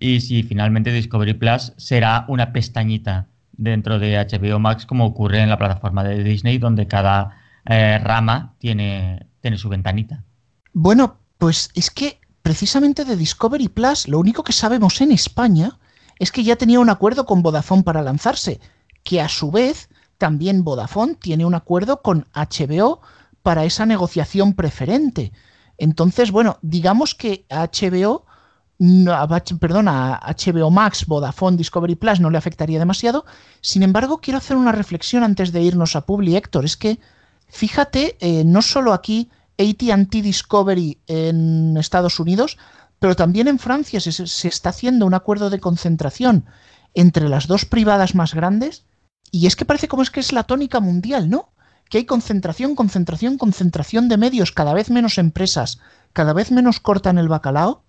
y 0.00 0.20
si 0.20 0.42
finalmente 0.42 0.90
Discovery 0.90 1.34
Plus 1.34 1.72
será 1.76 2.24
una 2.26 2.52
pestañita 2.52 3.28
dentro 3.52 3.98
de 3.98 4.16
HBO 4.16 4.58
Max 4.58 4.86
como 4.86 5.04
ocurre 5.04 5.40
en 5.42 5.50
la 5.50 5.58
plataforma 5.58 6.02
de 6.02 6.24
Disney 6.24 6.58
donde 6.58 6.86
cada 6.86 7.36
eh, 7.66 7.98
rama 7.98 8.54
tiene, 8.58 9.26
tiene 9.42 9.58
su 9.58 9.68
ventanita. 9.68 10.24
Bueno, 10.72 11.18
pues 11.36 11.70
es 11.74 11.90
que 11.90 12.18
precisamente 12.42 13.04
de 13.04 13.16
Discovery 13.16 13.68
Plus, 13.68 14.08
lo 14.08 14.18
único 14.18 14.42
que 14.42 14.54
sabemos 14.54 15.00
en 15.02 15.12
España 15.12 15.78
es 16.18 16.32
que 16.32 16.42
ya 16.42 16.56
tenía 16.56 16.80
un 16.80 16.90
acuerdo 16.90 17.26
con 17.26 17.42
Vodafone 17.42 17.82
para 17.82 18.02
lanzarse, 18.02 18.58
que 19.04 19.20
a 19.20 19.28
su 19.28 19.50
vez 19.50 19.90
también 20.16 20.64
Vodafone 20.64 21.14
tiene 21.14 21.44
un 21.44 21.54
acuerdo 21.54 22.00
con 22.00 22.26
HBO 22.34 23.00
para 23.42 23.64
esa 23.64 23.84
negociación 23.84 24.54
preferente. 24.54 25.32
Entonces, 25.76 26.30
bueno, 26.30 26.58
digamos 26.62 27.14
que 27.14 27.46
a 28.80 29.26
HBO, 29.26 29.58
perdón, 29.58 29.88
a 29.88 30.20
HBO 30.26 30.70
Max, 30.70 31.06
Vodafone, 31.06 31.56
Discovery 31.56 31.96
Plus 31.96 32.20
no 32.20 32.30
le 32.30 32.38
afectaría 32.38 32.78
demasiado. 32.78 33.24
Sin 33.60 33.82
embargo, 33.82 34.18
quiero 34.18 34.38
hacer 34.38 34.56
una 34.56 34.72
reflexión 34.72 35.22
antes 35.22 35.52
de 35.52 35.62
irnos 35.62 35.96
a 35.96 36.06
Publi, 36.06 36.36
Héctor. 36.36 36.64
Es 36.64 36.76
que, 36.76 36.98
fíjate, 37.48 38.16
eh, 38.20 38.44
no 38.44 38.62
solo 38.62 38.92
aquí 38.92 39.30
ATT 39.58 40.10
Discovery 40.22 40.98
en 41.06 41.76
Estados 41.76 42.18
Unidos, 42.18 42.56
pero 42.98 43.16
también 43.16 43.48
en 43.48 43.58
Francia 43.58 44.00
se, 44.00 44.12
se, 44.12 44.48
está 44.48 44.70
haciendo 44.70 45.04
un 45.06 45.14
acuerdo 45.14 45.50
de 45.50 45.60
concentración 45.60 46.46
entre 46.94 47.28
las 47.28 47.46
dos 47.46 47.66
privadas 47.66 48.14
más 48.14 48.34
grandes 48.34 48.84
y 49.30 49.46
es 49.46 49.56
que 49.56 49.64
parece 49.64 49.88
como 49.88 50.02
es 50.02 50.10
que 50.10 50.20
es 50.20 50.32
la 50.32 50.44
tónica 50.44 50.80
mundial, 50.80 51.30
¿no? 51.30 51.50
Que 51.88 51.98
hay 51.98 52.04
concentración, 52.04 52.74
concentración, 52.74 53.38
concentración 53.38 54.08
de 54.08 54.16
medios, 54.16 54.52
cada 54.52 54.74
vez 54.74 54.90
menos 54.90 55.18
empresas, 55.18 55.80
cada 56.12 56.32
vez 56.32 56.50
menos 56.50 56.80
cortan 56.80 57.18
el 57.18 57.28
bacalao. 57.28 57.84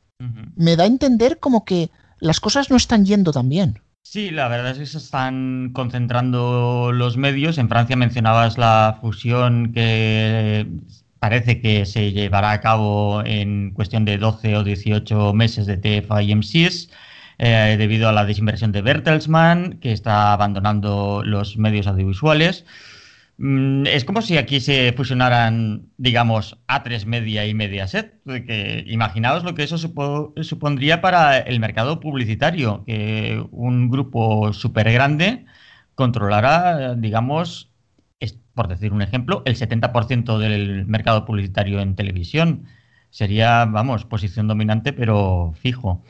Me 0.56 0.76
da 0.76 0.84
a 0.84 0.88
entender 0.88 1.40
como 1.40 1.66
que 1.66 1.90
las 2.20 2.40
cosas 2.40 2.70
no 2.70 2.78
están 2.78 3.06
yendo 3.06 3.32
tan 3.32 3.50
bien. 3.50 3.80
Sí, 4.04 4.30
la 4.30 4.48
verdad 4.48 4.72
es 4.72 4.78
que 4.78 4.86
se 4.86 4.98
están 4.98 5.72
concentrando 5.74 6.92
los 6.94 7.18
medios. 7.18 7.58
En 7.58 7.70
Francia 7.70 7.96
mencionabas 7.96 8.58
la 8.58 8.98
fusión 9.00 9.74
que 9.74 10.68
parece 11.20 11.62
que 11.62 11.86
se 11.86 12.12
llevará 12.12 12.52
a 12.52 12.62
cabo 12.62 13.24
en 13.24 13.72
cuestión 13.72 14.06
de 14.06 14.18
12 14.18 14.58
o 14.58 14.64
18 14.64 15.34
meses 15.34 15.66
de 15.66 15.78
TFA 15.78 16.24
y 16.24 16.36
MCs. 16.36 16.90
Eh, 17.44 17.76
debido 17.80 18.08
a 18.08 18.12
la 18.12 18.26
desinversión 18.26 18.72
de 18.72 18.84
Bertelsmann, 18.84 19.80
que 19.80 19.94
está 19.94 20.32
abandonando 20.32 21.24
los 21.26 21.58
medios 21.58 21.88
audiovisuales. 21.88 22.66
Mm, 23.44 23.88
es 23.88 24.06
como 24.06 24.22
si 24.22 24.38
aquí 24.38 24.60
se 24.60 24.94
fusionaran, 24.94 25.90
digamos, 25.98 26.60
A3 26.68 27.06
Media 27.06 27.48
y 27.48 27.56
Mediaset. 27.56 28.22
Que, 28.24 28.84
imaginaos 28.88 29.44
lo 29.44 29.56
que 29.56 29.64
eso 29.64 29.78
supondría 29.80 31.02
para 31.02 31.40
el 31.40 31.60
mercado 31.60 32.00
publicitario, 32.00 32.84
que 32.86 33.44
un 33.52 33.90
grupo 33.90 34.54
súper 34.54 34.92
grande 34.94 35.46
controlara, 35.96 36.94
digamos, 36.96 37.72
por 38.54 38.68
decir 38.68 38.94
un 38.94 39.02
ejemplo, 39.02 39.44
el 39.46 39.56
70% 39.56 40.38
del 40.38 40.86
mercado 40.86 41.26
publicitario 41.26 41.80
en 41.80 41.96
televisión. 41.96 42.66
Sería, 43.10 43.66
vamos, 43.66 44.06
posición 44.06 44.48
dominante, 44.48 44.94
pero 44.94 45.54
fijo. 45.60 46.04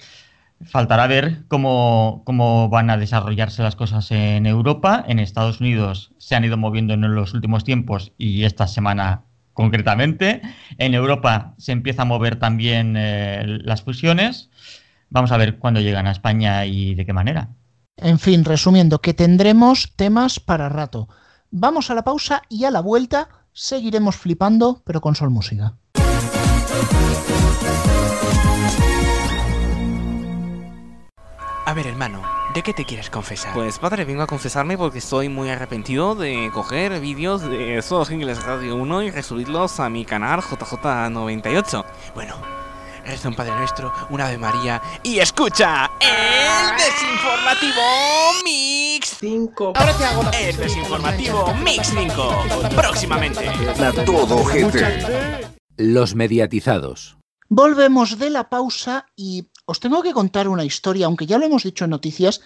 Faltará 0.66 1.08
ver 1.08 1.46
cómo, 1.48 2.22
cómo, 2.26 2.70
van 2.70 2.90
a 2.90 2.98
desarrollarse 2.98 3.64
las 3.64 3.76
cosas 3.76 4.12
en 4.12 4.46
Europa. 4.46 5.04
En 5.08 5.20
Estados 5.20 5.60
Unidos 5.60 6.14
se 6.18 6.36
han 6.36 6.46
ido 6.46 6.58
moviendo 6.58 6.94
en 6.94 7.16
los 7.16 7.34
últimos 7.34 7.64
tiempos 7.64 8.14
y 8.18 8.44
esta 8.44 8.68
semana 8.68 9.24
concretamente. 9.54 10.42
En 10.78 10.94
Europa 10.94 11.54
se 11.58 11.72
empieza 11.72 12.04
a 12.04 12.06
mover 12.06 12.38
también 12.38 12.96
eh, 12.98 13.44
las 13.64 13.82
fusiones. 13.82 14.50
Vamos 15.10 15.32
a 15.32 15.38
ver 15.38 15.58
cuándo 15.58 15.82
llegan 15.82 16.08
a 16.08 16.12
España 16.12 16.66
y 16.66 16.96
de 16.96 17.06
qué 17.06 17.14
manera. 17.14 17.50
En 17.98 18.18
fin, 18.18 18.46
resumiendo, 18.46 19.00
que 19.00 19.14
tendremos 19.14 19.94
temas 19.96 20.40
para 20.40 20.70
rato. 20.70 21.10
Vamos 21.52 21.92
a 21.92 21.96
la 21.96 22.04
pausa 22.04 22.42
y 22.50 22.64
a 22.64 22.72
la 22.72 22.80
vuelta 22.80 23.28
seguiremos 23.54 24.16
flipando, 24.16 24.82
pero 24.86 25.02
con 25.02 25.16
Sol 25.16 25.30
Música. 25.30 25.76
A 31.64 31.74
ver, 31.76 31.86
hermano, 31.86 32.24
¿de 32.56 32.64
qué 32.64 32.74
te 32.74 32.86
quieres 32.86 33.10
confesar? 33.12 33.54
Pues 33.54 33.78
padre, 33.78 34.04
vengo 34.04 34.24
a 34.24 34.28
confesarme 34.28 34.78
porque 34.78 34.98
estoy 34.98 35.30
muy 35.30 35.50
arrepentido 35.50 36.16
de 36.16 36.50
coger 36.52 37.00
vídeos 37.00 37.44
de 37.44 37.82
Solo 37.84 38.06
Ingles 38.10 38.44
Radio 38.44 38.76
1 38.76 39.04
y 39.04 39.12
resubirlos 39.12 39.80
a 39.80 39.88
mi 39.88 40.04
canal 40.04 40.42
JJ98. 40.42 41.86
Bueno, 42.16 42.36
reza 43.06 43.30
un 43.30 43.36
Padre 43.36 43.56
Nuestro, 43.56 43.94
una 44.10 44.26
Ave 44.28 44.40
María 44.40 44.82
y 45.04 45.20
escucha 45.20 45.92
el 46.00 46.78
desinformativo 46.78 47.82
Mix 48.44 49.18
5. 49.20 49.74
Ahora 49.76 49.94
te 49.94 50.06
hago 50.06 50.24
El 50.34 50.58
desinformativo 50.58 51.54
Mix 51.64 51.94
5. 51.96 52.36
Próximamente. 52.76 53.52
Todo, 54.04 54.44
Los 55.78 56.16
mediatizados. 56.16 57.18
Volvemos 57.54 58.18
de 58.18 58.30
la 58.30 58.50
pausa 58.50 59.06
y 59.16 59.51
os 59.72 59.80
tengo 59.80 60.04
que 60.04 60.12
contar 60.14 60.48
una 60.50 60.66
historia, 60.66 61.06
aunque 61.06 61.26
ya 61.26 61.38
lo 61.38 61.46
hemos 61.46 61.64
dicho 61.64 61.86
en 61.86 61.92
noticias, 61.92 62.42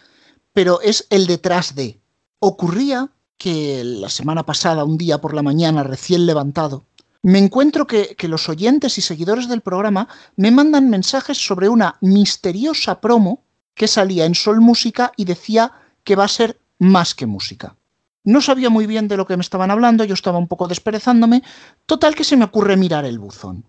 pero 0.53 0.79
es 0.81 1.07
el 1.09 1.25
detrás 1.25 1.73
de. 1.73 1.99
Ocurría 2.39 3.09
que 3.37 3.83
la 3.83 4.09
semana 4.09 4.45
pasada, 4.45 4.83
un 4.83 4.97
día 4.97 5.19
por 5.19 5.33
la 5.33 5.41
mañana, 5.41 5.81
recién 5.83 6.27
levantado, 6.27 6.85
me 7.23 7.39
encuentro 7.39 7.87
que, 7.87 8.15
los 8.27 8.47
oyentes 8.49 8.99
y 8.99 9.01
seguidores 9.01 9.49
del 9.49 9.61
programa 9.61 10.07
me 10.35 10.51
mandan 10.51 10.91
mensajes 10.91 11.39
sobre 11.39 11.67
una 11.67 11.97
misteriosa 11.99 13.01
promo 13.01 13.41
que 13.73 13.87
salía 13.87 14.25
en 14.25 14.35
Sol 14.35 14.61
Música 14.61 15.11
y 15.17 15.25
decía 15.25 15.71
que 16.03 16.15
va 16.15 16.25
a 16.25 16.37
ser 16.39 16.59
más 16.77 17.15
que 17.15 17.25
música. 17.25 17.75
No 18.23 18.41
sabía 18.41 18.69
muy 18.69 18.85
bien 18.85 19.07
de 19.07 19.17
lo 19.17 19.25
que 19.25 19.37
me 19.37 19.41
estaban 19.41 19.71
hablando, 19.71 20.03
yo 20.03 20.13
estaba 20.13 20.37
un 20.37 20.47
poco 20.47 20.67
desperezándome, 20.67 21.41
total 21.87 22.13
que 22.13 22.23
se 22.23 22.37
me 22.37 22.45
ocurre 22.45 22.77
mirar 22.77 23.05
el 23.05 23.17
buzón. 23.17 23.65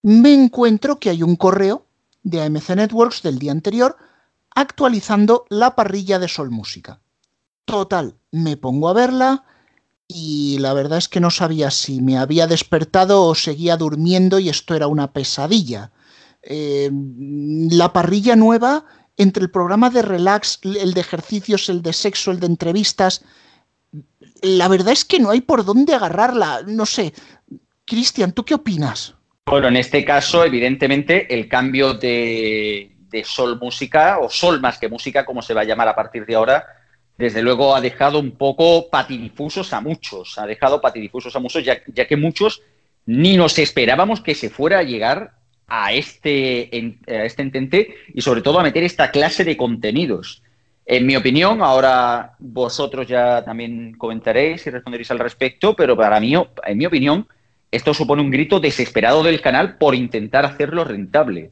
Me 0.00 0.32
encuentro 0.32 0.98
que 0.98 1.10
hay 1.10 1.22
un 1.22 1.36
correo 1.36 1.84
de 2.24 2.42
AMC 2.42 2.70
Networks 2.70 3.22
del 3.22 3.38
día 3.38 3.52
anterior 3.52 3.96
actualizando 4.54 5.46
la 5.48 5.76
parrilla 5.76 6.18
de 6.18 6.28
Sol 6.28 6.50
Música. 6.50 7.00
Total, 7.64 8.16
me 8.30 8.56
pongo 8.56 8.88
a 8.88 8.92
verla, 8.92 9.44
y 10.06 10.58
la 10.58 10.74
verdad 10.74 10.98
es 10.98 11.08
que 11.08 11.20
no 11.20 11.30
sabía 11.30 11.70
si 11.70 12.00
me 12.00 12.18
había 12.18 12.46
despertado 12.46 13.24
o 13.24 13.34
seguía 13.34 13.76
durmiendo 13.76 14.38
y 14.38 14.48
esto 14.48 14.74
era 14.74 14.86
una 14.86 15.12
pesadilla. 15.12 15.92
Eh, 16.42 16.90
la 17.70 17.92
parrilla 17.92 18.36
nueva 18.36 18.84
entre 19.16 19.42
el 19.42 19.50
programa 19.50 19.90
de 19.90 20.02
relax, 20.02 20.60
el 20.62 20.92
de 20.92 21.00
ejercicios, 21.00 21.68
el 21.68 21.82
de 21.82 21.92
sexo, 21.92 22.30
el 22.30 22.40
de 22.40 22.46
entrevistas, 22.46 23.22
la 24.42 24.68
verdad 24.68 24.92
es 24.92 25.04
que 25.04 25.20
no 25.20 25.30
hay 25.30 25.40
por 25.40 25.64
dónde 25.64 25.94
agarrarla. 25.94 26.62
No 26.66 26.84
sé. 26.84 27.14
Cristian, 27.86 28.32
¿tú 28.32 28.44
qué 28.44 28.54
opinas? 28.54 29.14
Bueno, 29.46 29.68
en 29.68 29.76
este 29.76 30.04
caso, 30.04 30.42
evidentemente, 30.44 31.32
el 31.34 31.48
cambio 31.48 31.94
de, 31.94 32.90
de 33.10 33.24
Sol 33.24 33.58
Música, 33.60 34.18
o 34.18 34.30
Sol 34.30 34.60
más 34.60 34.78
que 34.78 34.88
música, 34.88 35.26
como 35.26 35.42
se 35.42 35.52
va 35.52 35.60
a 35.60 35.64
llamar 35.64 35.86
a 35.86 35.94
partir 35.94 36.24
de 36.24 36.34
ahora, 36.34 36.64
desde 37.18 37.42
luego 37.42 37.76
ha 37.76 37.80
dejado 37.80 38.18
un 38.18 38.32
poco 38.32 38.88
patidifusos 38.88 39.72
a 39.72 39.80
muchos, 39.80 40.38
ha 40.38 40.46
dejado 40.46 40.80
patidifusos 40.80 41.36
a 41.36 41.40
muchos, 41.40 41.62
ya, 41.62 42.06
que 42.06 42.16
muchos 42.16 42.62
ni 43.06 43.36
nos 43.36 43.58
esperábamos 43.58 44.22
que 44.22 44.34
se 44.34 44.48
fuera 44.48 44.78
a 44.78 44.82
llegar 44.82 45.32
a 45.66 45.92
este, 45.92 46.96
a 47.06 47.24
este 47.24 47.42
entente 47.42 47.94
y 48.14 48.22
sobre 48.22 48.42
todo 48.42 48.58
a 48.58 48.62
meter 48.62 48.82
esta 48.82 49.10
clase 49.10 49.44
de 49.44 49.56
contenidos. 49.56 50.42
En 50.86 51.06
mi 51.06 51.16
opinión, 51.16 51.62
ahora 51.62 52.34
vosotros 52.38 53.06
ya 53.06 53.44
también 53.44 53.92
comentaréis 53.96 54.66
y 54.66 54.70
responderéis 54.70 55.10
al 55.10 55.18
respecto, 55.18 55.76
pero 55.76 55.96
para 55.96 56.18
mí, 56.18 56.34
en 56.34 56.78
mi 56.78 56.86
opinión, 56.86 57.26
esto 57.74 57.94
supone 57.94 58.22
un 58.22 58.30
grito 58.30 58.60
desesperado 58.60 59.22
del 59.22 59.40
canal 59.40 59.76
por 59.76 59.94
intentar 59.94 60.44
hacerlo 60.44 60.84
rentable. 60.84 61.50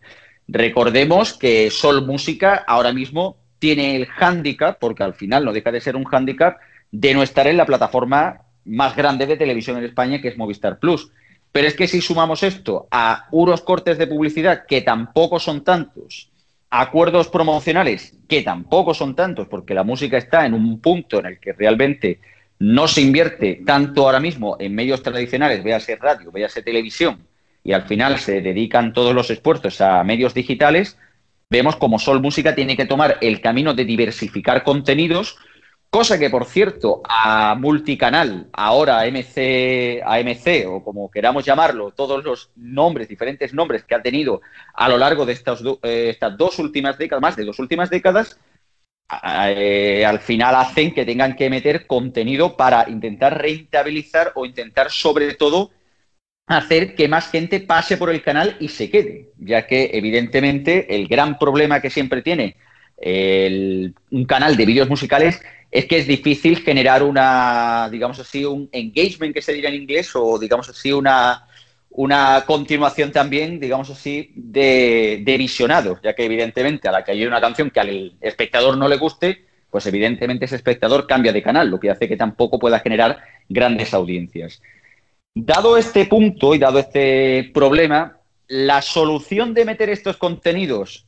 Recordemos 0.48 1.32
que 1.32 1.70
Sol 1.70 2.06
Música 2.06 2.64
ahora 2.66 2.92
mismo 2.92 3.37
tiene 3.58 3.96
el 3.96 4.06
hándicap, 4.06 4.78
porque 4.78 5.02
al 5.02 5.14
final 5.14 5.44
no 5.44 5.52
deja 5.52 5.72
de 5.72 5.80
ser 5.80 5.96
un 5.96 6.04
hándicap, 6.04 6.58
de 6.90 7.14
no 7.14 7.22
estar 7.22 7.46
en 7.46 7.56
la 7.56 7.66
plataforma 7.66 8.42
más 8.64 8.94
grande 8.96 9.26
de 9.26 9.37
televisión 9.37 9.78
en 9.78 9.85
España, 9.85 10.20
que 10.20 10.28
es 10.28 10.37
Movistar 10.37 10.78
Plus. 10.78 11.11
Pero 11.50 11.68
es 11.68 11.74
que 11.74 11.87
si 11.87 12.00
sumamos 12.00 12.42
esto 12.42 12.87
a 12.90 13.26
unos 13.30 13.61
cortes 13.62 13.98
de 13.98 14.06
publicidad 14.06 14.64
que 14.66 14.80
tampoco 14.80 15.38
son 15.38 15.64
tantos, 15.64 16.30
acuerdos 16.70 17.28
promocionales 17.28 18.16
que 18.26 18.42
tampoco 18.42 18.94
son 18.94 19.14
tantos, 19.14 19.46
porque 19.48 19.74
la 19.74 19.85
música 19.85 20.16
está 20.16 20.46
en 20.46 20.54
un 20.54 20.80
punto 20.80 21.18
en 21.18 21.26
el 21.26 21.38
que 21.38 21.52
realmente 21.52 22.20
no 22.62 22.87
se 22.87 23.01
invierte 23.01 23.61
tanto 23.66 24.05
ahora 24.05 24.20
mismo 24.20 24.57
en 24.61 24.72
medios 24.72 25.03
tradicionales, 25.03 25.64
véase 25.64 25.96
radio, 25.96 26.31
véase 26.31 26.62
televisión, 26.62 27.27
y 27.64 27.72
al 27.72 27.88
final 27.88 28.20
se 28.20 28.40
dedican 28.40 28.92
todos 28.92 29.12
los 29.16 29.31
esfuerzos 29.31 29.81
a 29.81 30.05
medios 30.05 30.33
digitales, 30.33 30.96
vemos 31.51 31.75
como 31.75 31.98
Sol 31.98 32.22
Música 32.22 32.55
tiene 32.55 32.77
que 32.77 32.87
tomar 32.87 33.18
el 33.20 33.40
camino 33.40 33.75
de 33.75 33.85
diversificar 33.85 34.62
contenidos, 34.62 35.38
cosa 35.90 36.20
que, 36.20 36.31
por 36.31 36.44
cierto, 36.44 37.03
a 37.05 37.57
multicanal, 37.57 38.46
ahora 38.53 39.01
AMC, 39.01 40.01
AMC 40.05 40.68
o 40.68 40.85
como 40.85 41.11
queramos 41.11 41.44
llamarlo, 41.44 41.90
todos 41.90 42.22
los 42.22 42.51
nombres, 42.55 43.09
diferentes 43.09 43.53
nombres 43.53 43.83
que 43.83 43.96
ha 43.96 44.03
tenido 44.03 44.40
a 44.72 44.88
lo 44.88 44.98
largo 44.98 45.27
de 45.27 45.33
estas, 45.33 45.64
eh, 45.83 46.11
estas 46.11 46.38
dos 46.38 46.61
últimas 46.61 46.96
décadas, 46.96 47.22
más 47.22 47.35
de 47.35 47.44
dos 47.44 47.59
últimas 47.59 47.90
décadas, 47.90 48.38
eh, 49.25 50.05
al 50.07 50.20
final 50.20 50.55
hacen 50.55 50.92
que 50.94 51.05
tengan 51.05 51.37
que 51.37 51.51
meter 51.51 51.87
contenido 51.87 52.57
para 52.57 52.88
intentar 52.88 53.40
rentabilizar 53.40 54.33
o 54.35 54.46
intentar, 54.46 54.90
sobre 54.90 55.35
todo, 55.35 55.70
hacer 56.46 56.94
que 56.94 57.09
más 57.09 57.31
gente 57.31 57.61
pase 57.61 57.96
por 57.96 58.11
el 58.11 58.22
canal 58.22 58.57
y 58.61 58.68
se 58.68 58.90
quede, 58.90 59.31
ya 59.38 59.66
que 59.66 59.90
evidentemente 59.94 60.94
el 60.94 61.09
gran 61.09 61.38
problema 61.38 61.81
que 61.81 61.90
siempre 61.90 62.22
tiene 62.22 62.57
un 63.05 64.25
canal 64.27 64.57
de 64.57 64.66
vídeos 64.66 64.88
musicales 64.88 65.40
es 65.72 65.87
que 65.87 65.98
es 65.98 66.07
difícil 66.07 66.59
generar 66.59 67.03
una, 67.03 67.88
digamos 67.90 68.18
así, 68.20 68.44
un 68.44 68.68
engagement 68.70 69.35
que 69.35 69.42
se 69.42 69.55
diría 69.55 69.70
en 69.70 69.77
inglés 69.77 70.11
o 70.14 70.38
digamos 70.38 70.68
así 70.68 70.92
una, 70.92 71.46
una 71.94 72.44
continuación 72.46 73.12
también, 73.12 73.61
digamos 73.61 73.90
así, 73.90 74.33
de, 74.35 75.22
de 75.24 75.38
visionado, 75.38 76.00
ya 76.02 76.14
que 76.14 76.24
evidentemente 76.24 76.88
a 76.88 76.92
la 76.92 77.05
que 77.05 77.12
hay 77.12 77.26
una 77.26 77.40
canción 77.40 77.70
que 77.70 77.81
al 77.81 78.12
espectador 78.20 78.76
no 78.76 78.88
le 78.88 78.96
guste, 78.96 79.44
pues 79.70 79.87
evidentemente 79.87 80.44
ese 80.44 80.57
espectador 80.57 81.07
cambia 81.07 81.33
de 81.33 81.42
canal, 81.42 81.68
lo 81.68 81.81
que 81.81 81.90
hace 81.90 82.09
que 82.09 82.16
tampoco 82.16 82.59
pueda 82.59 82.81
generar 82.81 83.22
grandes 83.48 83.94
audiencias. 83.94 84.62
Dado 85.35 85.76
este 85.76 86.07
punto 86.07 86.55
y 86.55 86.59
dado 86.59 86.78
este 86.78 87.50
problema, 87.55 88.18
la 88.48 88.83
solución 88.83 89.55
de 89.55 89.64
meter 89.64 89.88
estos 89.88 90.18
contenidos, 90.18 91.07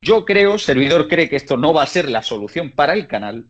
yo 0.00 0.24
creo, 0.24 0.58
servidor 0.58 1.08
cree 1.08 1.28
que 1.28 1.36
esto 1.36 1.56
no 1.56 1.72
va 1.72 1.82
a 1.82 1.88
ser 1.88 2.08
la 2.08 2.22
solución 2.22 2.70
para 2.70 2.92
el 2.92 3.08
canal 3.08 3.46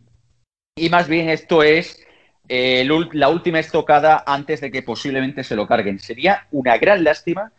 y 0.77 0.89
más 0.89 1.09
bien 1.09 1.29
esto 1.29 1.63
es 1.63 2.01
eh, 2.49 2.87
la 3.13 3.29
última 3.29 3.59
estocada 3.59 4.23
antes 4.27 4.61
de 4.61 4.71
que 4.71 4.83
posiblemente 4.83 5.45
se 5.45 5.57
lo 5.57 5.67
carguen. 5.67 5.99
Sería 5.99 6.47
una 6.51 6.77
gran 6.79 7.05
lástima 7.05 7.53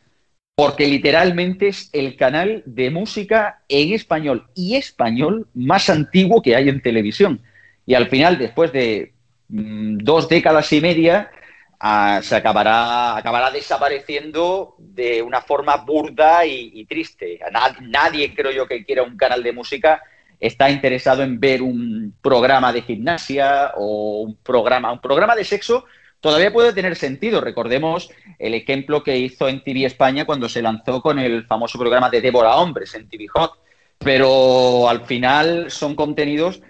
porque 0.56 0.88
literalmente 0.88 1.68
es 1.68 1.90
el 1.92 2.16
canal 2.16 2.64
de 2.66 2.90
música 2.90 3.62
en 3.68 3.94
español 3.94 4.48
y 4.56 4.76
español 4.76 5.48
más 5.54 5.90
antiguo 5.90 6.42
que 6.42 6.56
hay 6.56 6.70
en 6.70 6.82
televisión. 6.82 7.42
Y 7.86 7.94
al 7.94 8.08
final, 8.08 8.38
después 8.38 8.72
de 8.72 9.14
mm, 9.50 9.98
dos 9.98 10.30
décadas 10.30 10.72
y 10.72 10.82
media, 10.82 11.30
se 12.22 12.36
acabará, 12.36 13.18
acabará 13.18 13.52
desapareciendo 13.52 14.76
de 14.80 15.22
una 15.22 15.42
forma 15.42 15.76
burda 15.78 16.46
y, 16.46 16.86
triste. 16.86 17.40
nadie, 17.82 18.34
creo 18.34 18.52
yo, 18.52 18.68
que 18.68 18.86
quiera 18.86 19.04
un 19.04 19.18
canal 19.18 19.44
de 19.44 19.52
música 19.52 20.02
está 20.40 20.70
interesado 20.70 21.24
en 21.24 21.40
ver 21.40 21.62
un 21.62 22.16
programa 22.22 22.72
de 22.74 22.82
gimnasia 22.82 23.74
o 23.78 24.22
un 24.22 24.38
programa, 24.38 24.92
un 24.92 25.02
programa 25.02 25.36
de 25.36 25.44
sexo. 25.44 25.86
Todavía 26.20 26.52
puede 26.52 26.74
tener 26.74 26.96
sentido. 26.96 27.42
Recordemos 27.42 28.10
el 28.40 28.54
ejemplo 28.54 29.04
que 29.04 29.18
hizo 29.18 29.48
en 29.48 29.64
TV 29.64 29.86
España 29.86 30.26
cuando 30.26 30.50
se 30.50 30.62
lanzó 30.62 31.02
con 31.02 31.20
el 31.20 31.46
famoso 31.46 31.78
programa 31.78 32.10
de 32.10 32.22
Débora 32.22 32.56
Hombres 32.56 32.96
en 32.96 33.08
TV 33.10 33.28
Hot. 33.34 33.52
Pero 33.98 34.90
al 34.90 35.06
final 35.06 35.72
son 35.72 35.96
contenidos 35.96 36.62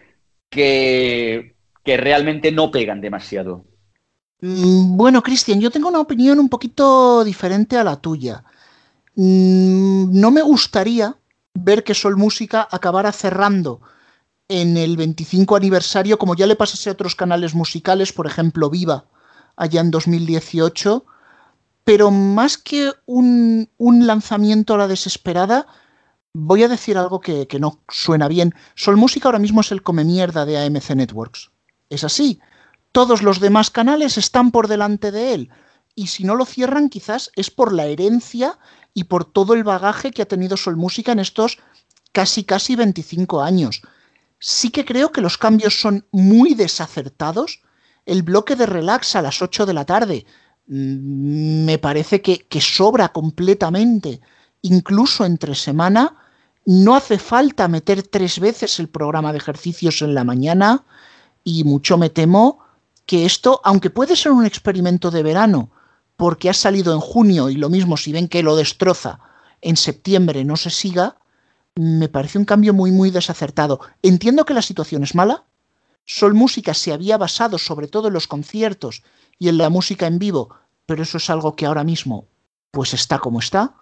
que, 0.49 1.55
que 1.83 1.97
realmente 1.97 2.51
no 2.51 2.71
pegan 2.71 3.01
demasiado. 3.01 3.65
Mm, 4.41 4.97
bueno, 4.97 5.23
Cristian, 5.23 5.59
yo 5.59 5.71
tengo 5.71 5.89
una 5.89 5.99
opinión 5.99 6.39
un 6.39 6.49
poquito 6.49 7.23
diferente 7.23 7.77
a 7.77 7.83
la 7.83 7.95
tuya. 7.95 8.43
Mm, 9.15 10.19
no 10.19 10.31
me 10.31 10.41
gustaría 10.41 11.15
ver 11.55 11.83
que 11.83 11.95
Sol 11.95 12.17
Música 12.17 12.67
acabara 12.69 13.11
cerrando 13.11 13.81
en 14.47 14.77
el 14.77 14.97
25 14.97 15.55
aniversario, 15.55 16.19
como 16.19 16.35
ya 16.35 16.45
le 16.45 16.55
pasase 16.55 16.89
a 16.89 16.93
otros 16.93 17.15
canales 17.15 17.55
musicales, 17.55 18.13
por 18.13 18.27
ejemplo 18.27 18.69
Viva, 18.69 19.05
allá 19.55 19.81
en 19.81 19.89
2018, 19.89 21.05
pero 21.83 22.11
más 22.11 22.57
que 22.57 22.91
un, 23.05 23.69
lanzamiento 23.79 24.75
a 24.75 24.77
la 24.77 24.87
desesperada, 24.87 25.65
voy 26.33 26.63
a 26.63 26.67
decir 26.67 26.97
algo 26.97 27.19
que, 27.19 27.47
no 27.59 27.79
suena 27.89 28.27
bien. 28.27 28.53
Sol 28.75 28.97
Música 28.97 29.27
ahora 29.27 29.39
mismo 29.39 29.61
es 29.61 29.71
el 29.71 29.81
come 29.81 30.03
mierda 30.03 30.45
de 30.45 30.57
AMC 30.57 30.91
Networks. 30.91 31.51
Es 31.89 32.03
así. 32.03 32.39
Todos 32.91 33.23
los 33.23 33.39
demás 33.39 33.71
canales 33.71 34.17
están 34.17 34.51
por 34.51 34.67
delante 34.67 35.11
de 35.11 35.33
él. 35.33 35.49
Y 35.95 36.07
si 36.07 36.23
no 36.23 36.35
lo 36.35 36.45
cierran, 36.45 36.89
quizás 36.89 37.31
es 37.35 37.49
por 37.49 37.71
la 37.71 37.85
herencia 37.85 38.57
y 38.95 39.03
por 39.03 39.25
todo 39.25 39.53
el 39.53 39.63
bagaje 39.63 40.09
que 40.09 40.23
ha 40.23 40.27
tenido 40.27 40.57
Sol 40.57 40.77
Música 40.77 41.11
en 41.11 41.19
estos 41.19 41.59
casi 42.13 42.45
casi 42.45 42.75
25 42.77 43.41
años. 43.41 43.81
Sí 44.39 44.71
que 44.71 44.85
creo 44.85 45.11
que 45.11 45.21
los 45.21 45.37
cambios 45.37 45.79
son 45.79 46.05
muy 46.11 46.55
desacertados. 46.55 47.61
El 48.05 48.23
bloque 48.23 48.55
de 48.55 48.65
relax 48.65 49.15
a 49.17 49.21
las 49.21 49.41
8 49.41 49.65
de 49.65 49.73
la 49.73 49.85
tarde 49.85 50.25
mm, 50.67 51.65
me 51.65 51.77
parece 51.77 52.21
que, 52.21 52.61
sobra 52.61 53.09
completamente 53.09 54.21
incluso 54.61 55.25
entre 55.25 55.53
semana. 55.55 56.15
No 56.65 56.95
hace 56.95 57.19
falta 57.19 57.67
meter 57.67 58.01
tres 58.01 58.39
veces 58.39 58.79
el 58.79 58.87
programa 58.87 59.33
de 59.33 59.39
ejercicios 59.39 60.01
en 60.01 60.15
la 60.15 60.23
mañana 60.23 60.85
y 61.43 61.65
mucho 61.65 61.97
me 61.97 62.09
temo 62.09 62.59
que 63.05 63.25
esto, 63.25 63.59
aunque 63.65 63.89
puede 63.89 64.15
ser 64.15 64.31
un 64.31 64.45
experimento 64.45 65.11
de 65.11 65.21
verano, 65.21 65.69
porque 66.17 66.49
ha 66.49 66.53
salido 66.53 66.93
en 66.93 66.99
junio 66.99 67.49
y 67.49 67.55
lo 67.55 67.69
mismo 67.69 67.97
si 67.97 68.11
ven 68.11 68.27
que 68.27 68.43
lo 68.43 68.55
destroza 68.55 69.19
en 69.61 69.77
septiembre 69.77 70.45
no 70.45 70.57
se 70.57 70.69
siga, 70.69 71.17
me 71.75 72.07
parece 72.07 72.37
un 72.37 72.45
cambio 72.45 72.73
muy 72.73 72.91
muy 72.91 73.11
desacertado. 73.11 73.79
Entiendo 74.01 74.45
que 74.45 74.53
la 74.53 74.61
situación 74.61 75.03
es 75.03 75.15
mala. 75.15 75.43
Sol 76.05 76.33
Música 76.35 76.73
se 76.73 76.93
había 76.93 77.17
basado 77.17 77.57
sobre 77.57 77.87
todo 77.87 78.07
en 78.07 78.13
los 78.13 78.27
conciertos 78.27 79.03
y 79.39 79.49
en 79.49 79.57
la 79.57 79.69
música 79.69 80.07
en 80.07 80.19
vivo, 80.19 80.55
pero 80.85 81.03
eso 81.03 81.17
es 81.17 81.29
algo 81.29 81.55
que 81.55 81.65
ahora 81.65 81.83
mismo 81.83 82.27
pues 82.71 82.93
está 82.93 83.19
como 83.19 83.39
está. 83.39 83.73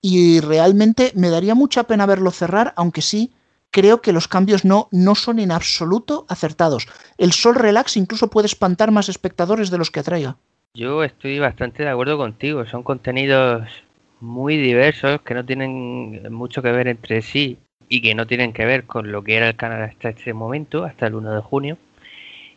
Y 0.00 0.40
realmente 0.40 1.12
me 1.14 1.30
daría 1.30 1.54
mucha 1.54 1.84
pena 1.84 2.06
verlo 2.06 2.30
cerrar, 2.30 2.72
aunque 2.76 3.02
sí 3.02 3.34
creo 3.70 4.00
que 4.00 4.12
los 4.12 4.28
cambios 4.28 4.64
no, 4.64 4.88
no 4.90 5.14
son 5.14 5.38
en 5.38 5.52
absoluto 5.52 6.26
acertados. 6.28 6.86
El 7.18 7.32
Sol 7.32 7.56
Relax 7.56 7.96
incluso 7.96 8.28
puede 8.28 8.46
espantar 8.46 8.90
más 8.90 9.08
espectadores 9.08 9.70
de 9.70 9.78
los 9.78 9.90
que 9.90 10.00
atraiga. 10.00 10.38
Yo 10.76 11.02
estoy 11.04 11.38
bastante 11.38 11.84
de 11.84 11.88
acuerdo 11.88 12.18
contigo. 12.18 12.66
Son 12.66 12.82
contenidos 12.82 13.66
muy 14.20 14.58
diversos 14.58 15.22
que 15.22 15.32
no 15.32 15.42
tienen 15.42 16.30
mucho 16.30 16.60
que 16.60 16.70
ver 16.70 16.86
entre 16.86 17.22
sí 17.22 17.56
y 17.88 18.02
que 18.02 18.14
no 18.14 18.26
tienen 18.26 18.52
que 18.52 18.66
ver 18.66 18.84
con 18.84 19.10
lo 19.10 19.24
que 19.24 19.36
era 19.38 19.48
el 19.48 19.56
canal 19.56 19.82
hasta 19.84 20.10
este 20.10 20.34
momento, 20.34 20.84
hasta 20.84 21.06
el 21.06 21.14
1 21.14 21.34
de 21.34 21.40
junio. 21.40 21.78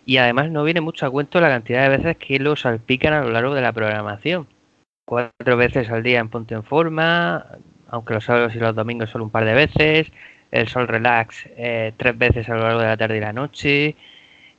Y 0.05 0.17
además 0.17 0.51
no 0.51 0.65
viene 0.65 0.82
mucho 0.82 1.05
a 1.05 1.09
cuento 1.09 1.39
la 1.39 1.47
cantidad 1.47 1.84
de 1.84 1.97
veces 1.97 2.17
que 2.17 2.39
lo 2.39 2.57
salpican 2.57 3.13
a 3.13 3.22
lo 3.24 3.30
largo 3.30 3.55
de 3.55 3.61
la 3.61 3.72
programación. 3.72 4.47
Cuatro 5.05 5.55
veces 5.55 5.89
al 5.89 6.03
día 6.03 6.20
en 6.20 6.28
Ponte 6.28 6.55
en 6.55 6.63
Forma, 6.63 7.45
aunque 7.88 8.15
los 8.15 8.26
sábados 8.26 8.53
y 8.53 8.59
los 8.59 8.76
domingos 8.76 9.11
solo 9.11 9.24
un 9.24 9.30
par 9.30 9.45
de 9.45 9.53
veces. 9.53 10.11
El 10.51 10.67
Sol 10.67 10.89
Relax 10.89 11.47
eh, 11.55 11.93
tres 11.95 12.17
veces 12.17 12.49
a 12.49 12.55
lo 12.55 12.63
largo 12.63 12.82
de 12.82 12.88
la 12.88 12.97
tarde 12.97 13.15
y 13.15 13.22
la 13.22 13.32
noche. 13.32 13.95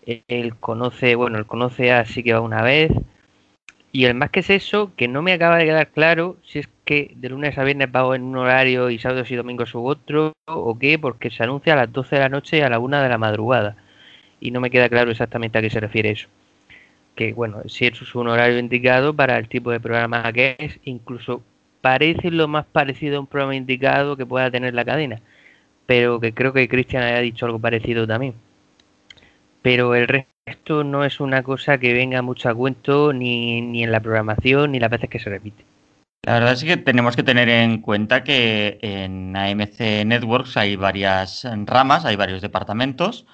El 0.06 0.56
Conoce, 0.56 1.14
bueno, 1.14 1.36
el 1.36 1.44
Conoce 1.44 1.92
así 1.92 2.22
que 2.22 2.32
va 2.32 2.40
una 2.40 2.62
vez. 2.62 2.90
Y 3.92 4.04
el 4.04 4.14
más 4.14 4.30
que 4.30 4.40
es 4.40 4.50
eso, 4.50 4.92
que 4.96 5.08
no 5.08 5.20
me 5.22 5.32
acaba 5.32 5.56
de 5.58 5.64
quedar 5.64 5.88
claro 5.88 6.36
si 6.44 6.60
es 6.60 6.68
que 6.84 7.12
de 7.16 7.28
lunes 7.28 7.58
a 7.58 7.64
viernes 7.64 7.88
va 7.88 8.14
en 8.14 8.22
un 8.22 8.36
horario 8.36 8.88
y 8.90 8.98
sábados 8.98 9.30
y 9.30 9.36
domingos 9.36 9.74
u 9.74 9.84
otro, 9.84 10.32
o 10.46 10.78
qué, 10.78 10.98
porque 10.98 11.30
se 11.30 11.42
anuncia 11.42 11.72
a 11.72 11.76
las 11.76 11.92
12 11.92 12.16
de 12.16 12.22
la 12.22 12.28
noche 12.28 12.58
y 12.58 12.60
a 12.60 12.68
la 12.68 12.78
1 12.78 13.02
de 13.02 13.08
la 13.08 13.18
madrugada. 13.18 13.76
Y 14.40 14.52
no 14.52 14.60
me 14.60 14.70
queda 14.70 14.88
claro 14.88 15.10
exactamente 15.10 15.58
a 15.58 15.62
qué 15.62 15.70
se 15.70 15.80
refiere 15.80 16.10
eso. 16.10 16.28
Que 17.16 17.32
bueno, 17.32 17.62
si 17.68 17.86
eso 17.86 18.04
es 18.04 18.14
un 18.14 18.28
horario 18.28 18.58
indicado 18.58 19.14
para 19.14 19.38
el 19.38 19.48
tipo 19.48 19.70
de 19.72 19.80
programa 19.80 20.32
que 20.32 20.56
es, 20.58 20.78
incluso 20.84 21.42
parece 21.80 22.30
lo 22.30 22.48
más 22.48 22.66
parecido 22.66 23.16
a 23.18 23.20
un 23.20 23.26
programa 23.26 23.56
indicado 23.56 24.16
que 24.16 24.26
pueda 24.26 24.50
tener 24.50 24.74
la 24.74 24.84
cadena. 24.84 25.20
Pero 25.86 26.20
que 26.20 26.32
creo 26.34 26.52
que 26.52 26.68
Cristian 26.68 27.02
haya 27.02 27.18
dicho 27.20 27.46
algo 27.46 27.58
parecido 27.58 28.06
también. 28.06 28.34
Pero 29.62 29.94
el 29.94 30.08
resto 30.08 30.30
esto 30.50 30.82
no 30.82 31.04
es 31.04 31.20
una 31.20 31.42
cosa 31.42 31.78
que 31.78 31.92
venga 31.92 32.22
mucho 32.22 32.48
a 32.48 32.54
cuento 32.54 33.12
ni, 33.12 33.62
ni 33.62 33.84
en 33.84 33.92
la 33.92 34.00
programación 34.00 34.72
ni 34.72 34.80
las 34.80 34.90
veces 34.90 35.08
que 35.08 35.20
se 35.20 35.30
repite. 35.30 35.64
La 36.22 36.34
verdad 36.34 36.52
es 36.52 36.64
que 36.64 36.76
tenemos 36.76 37.16
que 37.16 37.22
tener 37.22 37.48
en 37.48 37.80
cuenta 37.80 38.24
que 38.24 38.78
en 38.82 39.34
AMC 39.36 40.04
Networks 40.04 40.56
hay 40.56 40.76
varias 40.76 41.46
ramas, 41.66 42.04
hay 42.04 42.16
varios 42.16 42.42
departamentos. 42.42 43.26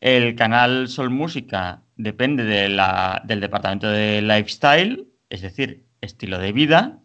El 0.00 0.36
canal 0.36 0.88
Sol 0.88 1.10
Música 1.10 1.82
depende 1.96 2.44
de 2.44 2.68
la, 2.68 3.22
del 3.24 3.40
departamento 3.40 3.88
de 3.88 4.22
lifestyle, 4.22 5.08
es 5.28 5.40
decir, 5.42 5.86
estilo 6.00 6.38
de 6.38 6.52
vida. 6.52 6.98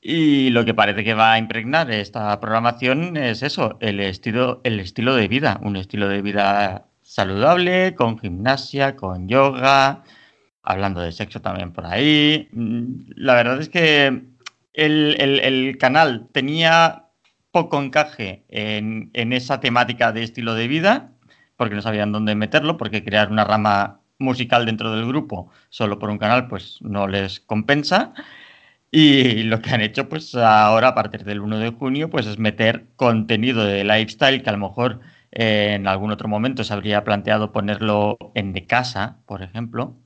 Y 0.00 0.50
lo 0.50 0.64
que 0.64 0.74
parece 0.74 1.04
que 1.04 1.14
va 1.14 1.32
a 1.32 1.38
impregnar 1.38 1.90
esta 1.90 2.38
programación 2.40 3.16
es 3.16 3.42
eso, 3.42 3.78
el 3.80 4.00
estilo, 4.00 4.60
el 4.64 4.80
estilo 4.80 5.14
de 5.14 5.28
vida, 5.28 5.60
un 5.62 5.76
estilo 5.76 6.08
de 6.08 6.20
vida 6.22 6.91
saludable, 7.12 7.94
con 7.94 8.18
gimnasia, 8.18 8.96
con 8.96 9.28
yoga, 9.28 10.02
hablando 10.62 11.00
de 11.02 11.12
sexo 11.12 11.40
también 11.42 11.72
por 11.72 11.84
ahí. 11.86 12.48
Mm, 12.52 13.12
la 13.16 13.34
verdad 13.34 13.60
es 13.60 13.68
que 13.68 14.22
el, 14.72 15.76
canal 15.78 16.28
tenía 16.32 17.06
poco 17.50 17.82
encaje 17.82 18.44
en, 18.48 19.10
esa 19.32 19.60
temática 19.60 20.12
de 20.12 20.22
estilo 20.22 20.54
de 20.54 20.68
vida, 20.68 21.12
porque 21.56 21.74
no 21.74 21.82
sabían 21.82 22.12
dónde 22.12 22.34
meterlo, 22.34 22.78
porque 22.78 23.04
crear 23.04 23.30
una 23.30 23.44
rama 23.44 24.00
musical 24.18 24.66
dentro 24.66 24.94
del 24.94 25.06
grupo 25.06 25.50
solo 25.68 25.98
por 25.98 26.08
un 26.10 26.18
canal 26.18 26.48
pues 26.48 26.78
no 26.80 27.08
les 27.08 27.40
compensa. 27.40 28.14
Y 28.90 29.44
lo 29.44 29.60
que 29.60 29.70
han 29.70 29.80
hecho 29.80 30.08
pues 30.08 30.34
ahora 30.34 30.88
a 30.88 30.94
partir 30.94 31.24
del 31.24 31.40
1 31.40 31.58
de 31.58 31.70
junio 31.70 32.10
pues 32.10 32.26
es 32.26 32.38
meter 32.38 32.86
contenido 32.96 33.64
de 33.64 33.84
lifestyle 33.84 34.42
que 34.42 34.50
a 34.50 34.52
lo 34.52 34.58
mejor 34.58 35.00
en 35.32 35.88
algún 35.88 36.12
otro 36.12 36.28
momento 36.28 36.62
se 36.62 36.72
habría 36.74 37.04
planteado 37.04 37.52
ponerlo 37.52 38.18
en 38.34 38.52
de 38.52 38.66
casa, 38.66 39.18
por 39.26 39.42
ejemplo, 39.42 39.96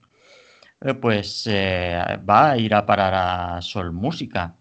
eh, 0.80 0.94
pues 0.94 1.46
eh, 1.50 2.00
va 2.28 2.52
a 2.52 2.58
ir 2.58 2.74
a 2.74 2.86
parar 2.86 3.14
a 3.14 3.62
Sol 3.62 3.92
Música. 3.92 4.54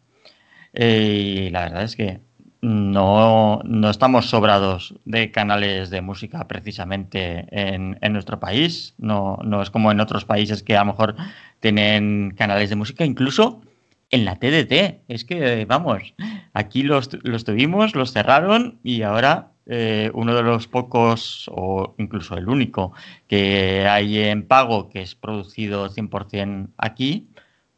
Eh, 0.74 1.45
y 1.47 1.49
la 1.51 1.61
verdad 1.66 1.84
es 1.84 1.95
que 1.95 2.22
no, 2.61 3.61
estamos 3.89 4.28
sobrados 4.30 4.95
de 5.05 5.32
canales 5.32 5.91
de 5.91 6.01
música 6.01 6.47
precisamente 6.47 7.45
en, 7.51 7.97
nuestro 8.11 8.39
país. 8.39 8.95
No, 8.97 9.38
no, 9.43 9.61
es 9.61 9.70
como 9.70 9.91
en 9.91 9.99
otros 9.99 10.26
países 10.26 10.63
que 10.63 10.76
a 10.76 10.80
lo 10.80 10.88
mejor 10.88 11.16
tienen 11.59 12.34
canales 12.36 12.70
de 12.72 12.76
música, 12.76 13.05
incluso 13.05 13.61
en 14.09 14.26
la 14.26 14.38
TDT. 14.38 15.03
Es 15.07 15.26
que, 15.26 15.66
vamos, 15.66 16.16
aquí 16.53 16.82
los, 16.84 17.09
los 17.24 17.43
tuvimos, 17.45 17.95
los 17.95 18.13
cerraron 18.13 18.80
y 18.84 19.03
ahora 19.03 19.51
eh, 19.68 20.11
uno 20.13 20.36
de 20.36 20.43
los 20.43 20.68
pocos, 20.68 21.49
o 21.51 21.95
incluso 21.97 22.36
el 22.38 22.47
único, 22.47 22.93
que 23.28 23.88
hay 23.88 24.20
en 24.20 24.47
pago 24.47 24.89
que 24.89 25.01
es 25.01 25.16
producido 25.16 25.89
100% 25.89 26.70
aquí, 26.78 27.30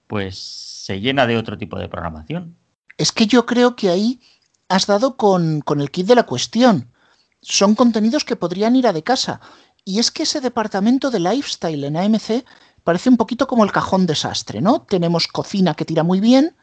pues 0.08 0.38
se 0.38 1.00
llena 1.00 1.28
de 1.28 1.38
otro 1.38 1.58
tipo 1.58 1.78
de 1.80 1.90
programación. 1.90 2.56
Es 2.98 3.12
que 3.12 3.28
yo 3.28 3.46
creo 3.46 3.76
que 3.76 3.90
ahí 3.90 4.20
has 4.70 4.88
dado 4.88 5.18
con, 5.18 5.62
con 5.62 5.82
el 5.82 5.92
kit 5.92 6.08
de 6.08 6.16
la 6.16 6.24
cuestión. 6.24 6.92
Son 7.42 7.76
contenidos 7.76 8.26
que 8.26 8.36
podrían 8.36 8.76
ir 8.76 8.88
a 8.88 8.94
de 8.94 9.04
casa. 9.04 9.40
Y 9.86 10.00
es 10.00 10.12
que 10.12 10.24
ese 10.24 10.42
departamento 10.42 11.12
de 11.12 11.20
lifestyle 11.20 11.86
en 11.86 11.96
AMC 11.96 12.44
parece 12.84 13.10
un 13.10 13.18
poquito 13.18 13.48
como 13.48 13.64
el 13.64 13.72
cajón 13.72 14.06
desastre, 14.06 14.62
¿no? 14.62 14.82
Tenemos 14.82 15.28
cocina 15.28 15.74
que 15.74 15.86
tira 15.86 16.04
muy 16.04 16.20
bien, 16.20 16.56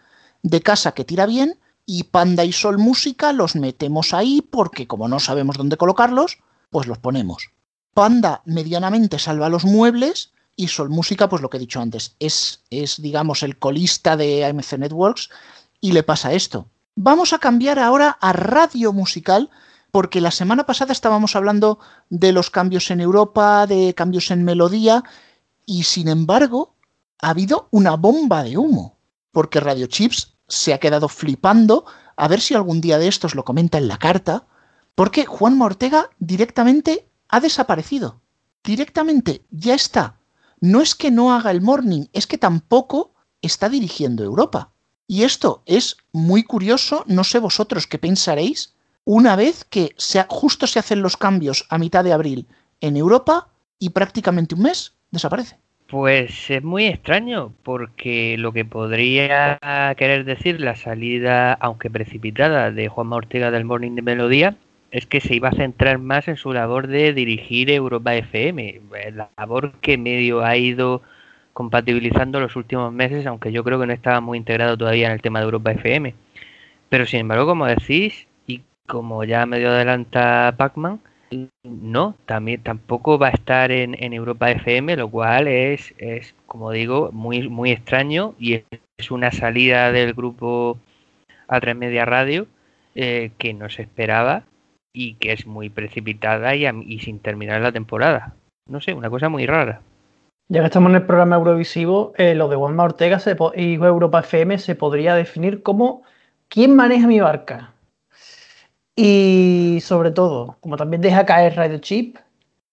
de 0.43 0.61
casa 0.61 0.93
que 0.93 1.05
tira 1.05 1.27
bien, 1.27 1.59
y 1.87 2.05
Panda 2.05 2.45
y 2.45 2.53
Sol 2.53 2.79
Música 2.79 3.33
los 3.33 3.57
metemos 3.57 4.15
ahí 4.15 4.41
porque 4.43 4.87
como 4.87 5.09
no 5.09 5.21
sabemos 5.21 5.57
dónde 5.57 5.77
colocarlos, 5.77 6.39
pues 6.71 6.87
los 6.87 6.99
ponemos. 6.99 7.51
Panda 7.93 8.43
medianamente 8.45 9.19
salva 9.19 9.49
los 9.49 9.65
muebles 9.65 10.33
y 10.57 10.69
Sol 10.69 10.91
Música, 10.91 11.29
pues 11.29 11.43
lo 11.43 11.51
que 11.51 11.59
he 11.59 11.61
dicho 11.61 11.81
antes, 11.81 12.17
es, 12.19 12.63
es 12.71 13.01
digamos 13.01 13.43
el 13.43 13.59
colista 13.59 14.17
de 14.17 14.45
AMC 14.45 14.79
Networks 14.79 15.31
y 15.81 15.93
le 15.93 16.03
pasa 16.03 16.33
esto. 16.33 16.69
Vamos 16.97 17.33
a 17.33 17.39
cambiar 17.39 17.79
ahora 17.79 18.19
a 18.21 18.33
radio 18.33 18.93
musical 18.93 19.51
porque 19.91 20.21
la 20.21 20.31
semana 20.31 20.67
pasada 20.67 20.93
estábamos 20.93 21.37
hablando 21.37 21.79
de 22.09 22.33
los 22.33 22.51
cambios 22.51 22.91
en 22.91 23.01
Europa, 23.01 23.67
de 23.67 23.95
cambios 23.95 24.31
en 24.31 24.45
melodía 24.45 25.05
y 25.67 25.85
sin 25.85 26.09
embargo 26.09 26.75
ha 27.21 27.31
habido 27.31 27.69
una 27.71 27.97
bomba 27.97 28.43
de 28.43 28.57
humo 28.57 28.97
porque 29.33 29.61
Radio 29.61 29.87
Chips 29.87 30.34
se 30.49 30.75
ha 30.75 30.79
quedado 30.79 31.09
flipando 31.09 31.85
a 32.17 32.29
ver 32.29 32.41
si 32.41 32.55
algún 32.55 32.81
día 32.81 32.99
de 32.99 33.09
estos 33.09 33.35
lo 33.35 33.45
comenta 33.45 33.79
en 33.79 33.89
la 33.89 33.99
carta, 33.99 34.47
porque 34.95 35.25
Juan 35.25 35.61
Ortega 35.61 36.11
directamente 36.19 37.09
ha 37.29 37.41
desaparecido. 37.41 38.21
Directamente 38.63 39.45
ya 39.51 39.75
está. 39.75 40.21
No 40.61 40.81
es 40.81 40.95
que 40.95 41.11
no 41.11 41.35
haga 41.35 41.51
el 41.51 41.61
morning, 41.61 42.07
es 42.13 42.27
que 42.27 42.39
tampoco 42.39 43.15
está 43.43 43.69
dirigiendo 43.69 44.25
Europa. 44.25 44.73
Y 45.07 45.25
esto 45.25 45.63
es 45.67 45.97
muy 46.13 46.45
curioso, 46.45 47.05
no 47.07 47.25
sé 47.25 47.39
vosotros 47.39 47.87
qué 47.87 47.99
pensaréis, 47.99 48.75
una 49.05 49.37
vez 49.37 49.65
que 49.65 49.95
justo 50.29 50.67
se 50.67 50.79
hacen 50.79 51.03
los 51.03 51.17
cambios 51.17 51.67
a 51.69 51.77
mitad 51.77 52.05
de 52.05 52.13
abril 52.13 52.49
en 52.81 52.97
Europa 52.97 53.49
y 53.79 53.91
prácticamente 53.91 54.55
un 54.55 54.63
mes 54.63 54.95
desaparece. 55.11 55.59
Pues 55.89 56.51
es 56.51 56.63
muy 56.63 56.87
extraño, 56.87 57.53
porque 57.63 58.37
lo 58.39 58.53
que 58.53 58.65
podría 58.65 59.59
querer 59.97 60.25
decir 60.25 60.61
la 60.61 60.77
salida, 60.77 61.53
aunque 61.55 61.91
precipitada, 61.91 62.71
de 62.71 62.89
Juanma 62.89 63.17
Ortega 63.17 63.51
del 63.51 63.65
Morning 63.65 63.93
de 63.93 64.03
Melodía, 64.03 64.57
es 64.91 65.07
que 65.07 65.21
se 65.21 65.35
iba 65.35 65.51
a 65.51 65.53
centrar 65.53 65.99
más 65.99 66.27
en 66.29 66.37
su 66.37 66.53
labor 66.53 66.87
de 66.87 67.13
dirigir 67.13 67.71
Europa 67.71 68.15
FM, 68.15 68.81
la 69.13 69.29
labor 69.37 69.73
que 69.81 69.99
medio 69.99 70.45
ha 70.45 70.57
ido 70.57 71.03
compatibilizando 71.53 72.41
los 72.41 72.57
últimos 72.57 72.93
meses, 72.93 73.27
aunque 73.27 73.53
yo 73.53 73.63
creo 73.65 73.79
que 73.79 73.87
no 73.87 73.93
estaba 73.93 74.21
muy 74.21 74.39
integrado 74.39 74.77
todavía 74.77 75.07
en 75.09 75.13
el 75.13 75.23
tema 75.23 75.41
de 75.41 75.45
Europa 75.47 75.73
FM. 75.73 76.15
Pero 76.89 77.07
sin 77.07 77.21
embargo, 77.21 77.47
como 77.47 77.67
decís, 77.67 78.27
y 78.47 78.63
como 78.87 79.25
ya 79.25 79.47
medio 79.47 79.71
adelanta 79.71 80.55
Pacman, 80.57 81.01
no, 81.63 82.17
también 82.27 82.63
tampoco 82.63 83.19
va 83.19 83.29
a 83.29 83.31
estar 83.31 83.71
en, 83.73 83.95
Europa 84.13 84.51
FM, 84.51 84.97
lo 84.97 85.09
cual 85.11 85.49
es, 85.49 85.95
es, 85.99 86.35
como 86.47 86.71
digo, 86.71 87.11
muy, 87.13 87.49
muy 87.49 87.71
extraño 87.71 88.35
y 88.39 88.63
es 88.99 89.11
una 89.11 89.31
salida 89.33 89.93
del 89.93 90.15
grupo 90.15 90.79
a 91.49 91.61
tres 91.61 91.77
media 91.77 92.05
radio 92.05 92.47
eh, 92.95 93.31
que 93.39 93.55
no 93.55 93.69
se 93.69 93.83
esperaba 93.83 94.45
y 94.93 95.15
que 95.15 95.33
es 95.33 95.47
muy 95.47 95.71
precipitada 95.71 96.55
y, 96.55 96.67
y 96.67 97.01
sin 97.01 97.19
terminar 97.19 97.61
la 97.61 97.73
temporada. 97.73 98.35
No 98.69 98.81
sé, 98.81 98.95
una 98.95 99.11
cosa 99.11 99.29
muy 99.29 99.47
rara. 99.47 99.81
Ya 100.49 100.61
que 100.61 100.67
estamos 100.67 100.91
en 100.91 100.97
el 100.97 101.07
programa 101.07 101.37
Eurovisivo, 101.37 102.13
eh, 102.17 102.35
lo 102.35 102.49
de 102.49 102.57
Juanma 102.57 102.85
Ortega 102.85 103.19
y 103.57 103.75
Europa 103.75 104.21
FM 104.21 104.59
se 104.59 104.75
podría 104.75 105.15
definir 105.15 105.63
como 105.63 106.03
¿quién 106.49 106.77
maneja 106.77 107.07
mi 107.07 107.19
barca? 107.21 107.74
Y 108.97 109.81
sobre 109.83 110.13
todo, 110.13 110.57
como 110.61 110.77
también 110.77 111.03
deja 111.03 111.27
caer 111.27 111.57
Radio 111.57 111.79
Chip, 111.79 112.17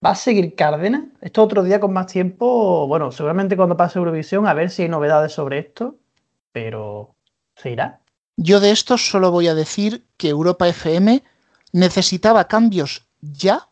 ¿va 0.05 0.11
a 0.11 0.15
seguir 0.15 0.55
Cárdenas? 0.55 1.03
Esto 1.21 1.43
otro 1.43 1.63
día 1.63 1.79
con 1.79 1.93
más 1.93 2.07
tiempo, 2.07 2.87
bueno, 2.87 3.11
seguramente 3.11 3.57
cuando 3.57 3.77
pase 3.77 3.97
Eurovisión, 3.97 4.47
a 4.47 4.53
ver 4.53 4.69
si 4.69 4.83
hay 4.83 4.89
novedades 4.89 5.33
sobre 5.33 5.59
esto, 5.59 5.95
pero 6.51 7.15
¿se 7.55 7.71
irá? 7.71 7.99
Yo 8.37 8.59
de 8.59 8.71
esto 8.71 8.97
solo 8.97 9.31
voy 9.31 9.47
a 9.47 9.55
decir 9.55 10.05
que 10.17 10.29
Europa 10.29 10.67
FM 10.67 11.23
necesitaba 11.71 12.47
cambios 12.47 13.07
ya, 13.21 13.69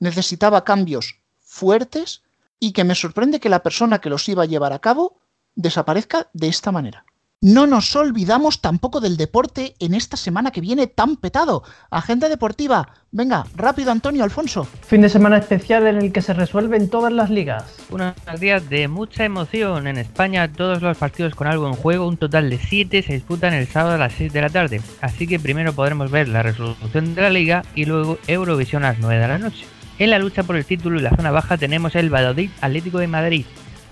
necesitaba 0.00 0.64
cambios 0.64 1.20
fuertes 1.40 2.22
y 2.58 2.72
que 2.72 2.84
me 2.84 2.94
sorprende 2.94 3.40
que 3.40 3.48
la 3.48 3.62
persona 3.62 4.00
que 4.00 4.10
los 4.10 4.28
iba 4.28 4.42
a 4.42 4.46
llevar 4.46 4.72
a 4.72 4.80
cabo 4.80 5.18
desaparezca 5.54 6.28
de 6.32 6.48
esta 6.48 6.72
manera. 6.72 7.04
No 7.44 7.66
nos 7.66 7.96
olvidamos 7.96 8.60
tampoco 8.60 9.00
del 9.00 9.16
deporte 9.16 9.74
en 9.80 9.94
esta 9.94 10.16
semana 10.16 10.52
que 10.52 10.60
viene 10.60 10.86
tan 10.86 11.16
petado. 11.16 11.64
Agenda 11.90 12.28
deportiva. 12.28 12.90
Venga, 13.10 13.46
rápido 13.56 13.90
Antonio 13.90 14.22
Alfonso. 14.22 14.64
Fin 14.86 15.00
de 15.00 15.08
semana 15.08 15.38
especial 15.38 15.88
en 15.88 15.96
el 15.96 16.12
que 16.12 16.22
se 16.22 16.34
resuelven 16.34 16.88
todas 16.88 17.12
las 17.12 17.30
ligas. 17.30 17.64
Unos 17.90 18.14
días 18.38 18.70
de 18.70 18.86
mucha 18.86 19.24
emoción. 19.24 19.88
En 19.88 19.98
España 19.98 20.52
todos 20.52 20.82
los 20.82 20.96
partidos 20.96 21.34
con 21.34 21.48
algo 21.48 21.66
en 21.66 21.74
juego, 21.74 22.06
un 22.06 22.16
total 22.16 22.48
de 22.48 22.58
7, 22.58 23.02
se 23.02 23.14
disputan 23.14 23.54
el 23.54 23.66
sábado 23.66 23.96
a 23.96 23.98
las 23.98 24.12
6 24.12 24.32
de 24.32 24.40
la 24.40 24.48
tarde. 24.48 24.80
Así 25.00 25.26
que 25.26 25.40
primero 25.40 25.72
podremos 25.72 26.12
ver 26.12 26.28
la 26.28 26.44
resolución 26.44 27.16
de 27.16 27.22
la 27.22 27.30
liga 27.30 27.64
y 27.74 27.86
luego 27.86 28.18
Eurovisión 28.28 28.84
a 28.84 28.92
las 28.92 29.00
9 29.00 29.20
de 29.20 29.26
la 29.26 29.38
noche. 29.38 29.66
En 29.98 30.10
la 30.10 30.20
lucha 30.20 30.44
por 30.44 30.54
el 30.54 30.64
título 30.64 31.00
y 31.00 31.02
la 31.02 31.16
zona 31.16 31.32
baja 31.32 31.58
tenemos 31.58 31.96
el 31.96 32.08
Valladolid 32.08 32.50
Atlético 32.60 32.98
de 32.98 33.08
Madrid. 33.08 33.46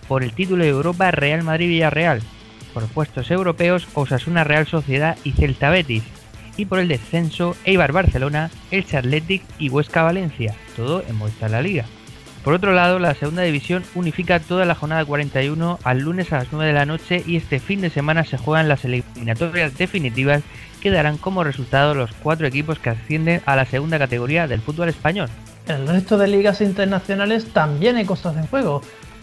Por 0.07 0.23
el 0.23 0.35
título 0.35 0.63
de 0.63 0.71
Europa 0.71 1.11
Real 1.11 1.43
Madrid 1.43 1.67
Villarreal. 1.67 2.23
Por 2.73 2.87
puestos 2.89 3.31
europeos 3.31 3.87
Osasuna 3.95 4.45
Real 4.45 4.67
Sociedad 4.67 5.17
y 5.25 5.33
Celta 5.33 5.71
Betis. 5.71 6.05
Y 6.57 6.67
por 6.67 6.79
el 6.79 6.89
descenso 6.89 7.57
Eibar 7.65 7.93
Barcelona, 7.93 8.51
Elche 8.71 8.97
Athletic 8.97 9.43
y 9.59 9.69
Huesca 9.69 10.03
Valencia. 10.03 10.55
Todo 10.77 11.03
en 11.09 11.17
Movistar 11.17 11.51
La 11.51 11.63
Liga. 11.63 11.87
Por 12.45 12.55
otro 12.55 12.73
lado, 12.73 12.99
la 12.99 13.15
segunda 13.15 13.43
división 13.43 13.85
unifica 13.95 14.41
toda 14.41 14.65
la 14.65 14.75
jornada 14.75 15.05
41 15.05 15.79
al 15.85 15.99
lunes 15.99 16.33
a 16.33 16.39
las 16.39 16.49
9 16.51 16.69
de 16.69 16.73
la 16.73 16.87
noche 16.87 17.23
y 17.27 17.37
este 17.37 17.61
fin 17.61 17.83
de 17.83 17.91
semana 17.91 18.25
se 18.25 18.39
juegan 18.39 18.69
las 18.69 18.85
eliminatorias 18.85 19.77
definitivas 19.77 20.43
que 20.81 20.91
darán 20.91 21.19
como 21.19 21.45
resultado 21.45 21.95
los 21.95 22.13
cuatro 22.23 22.47
equipos 22.47 22.79
que 22.79 22.91
ascienden 22.91 23.43
a 23.45 23.57
la 23.57 23.67
segunda 23.67 23.99
categoría 23.99 24.47
del 24.47 24.63
fútbol 24.63 24.89
español. 24.89 25.29
El 25.69 25.87
resto 25.87 26.17
de 26.17 26.29
ligas 26.29 26.63
internacionales 26.63 27.53
también 27.53 27.97
hay 27.97 28.07
cosas 28.07 28.37
en 28.39 28.47
juego. 28.47 28.81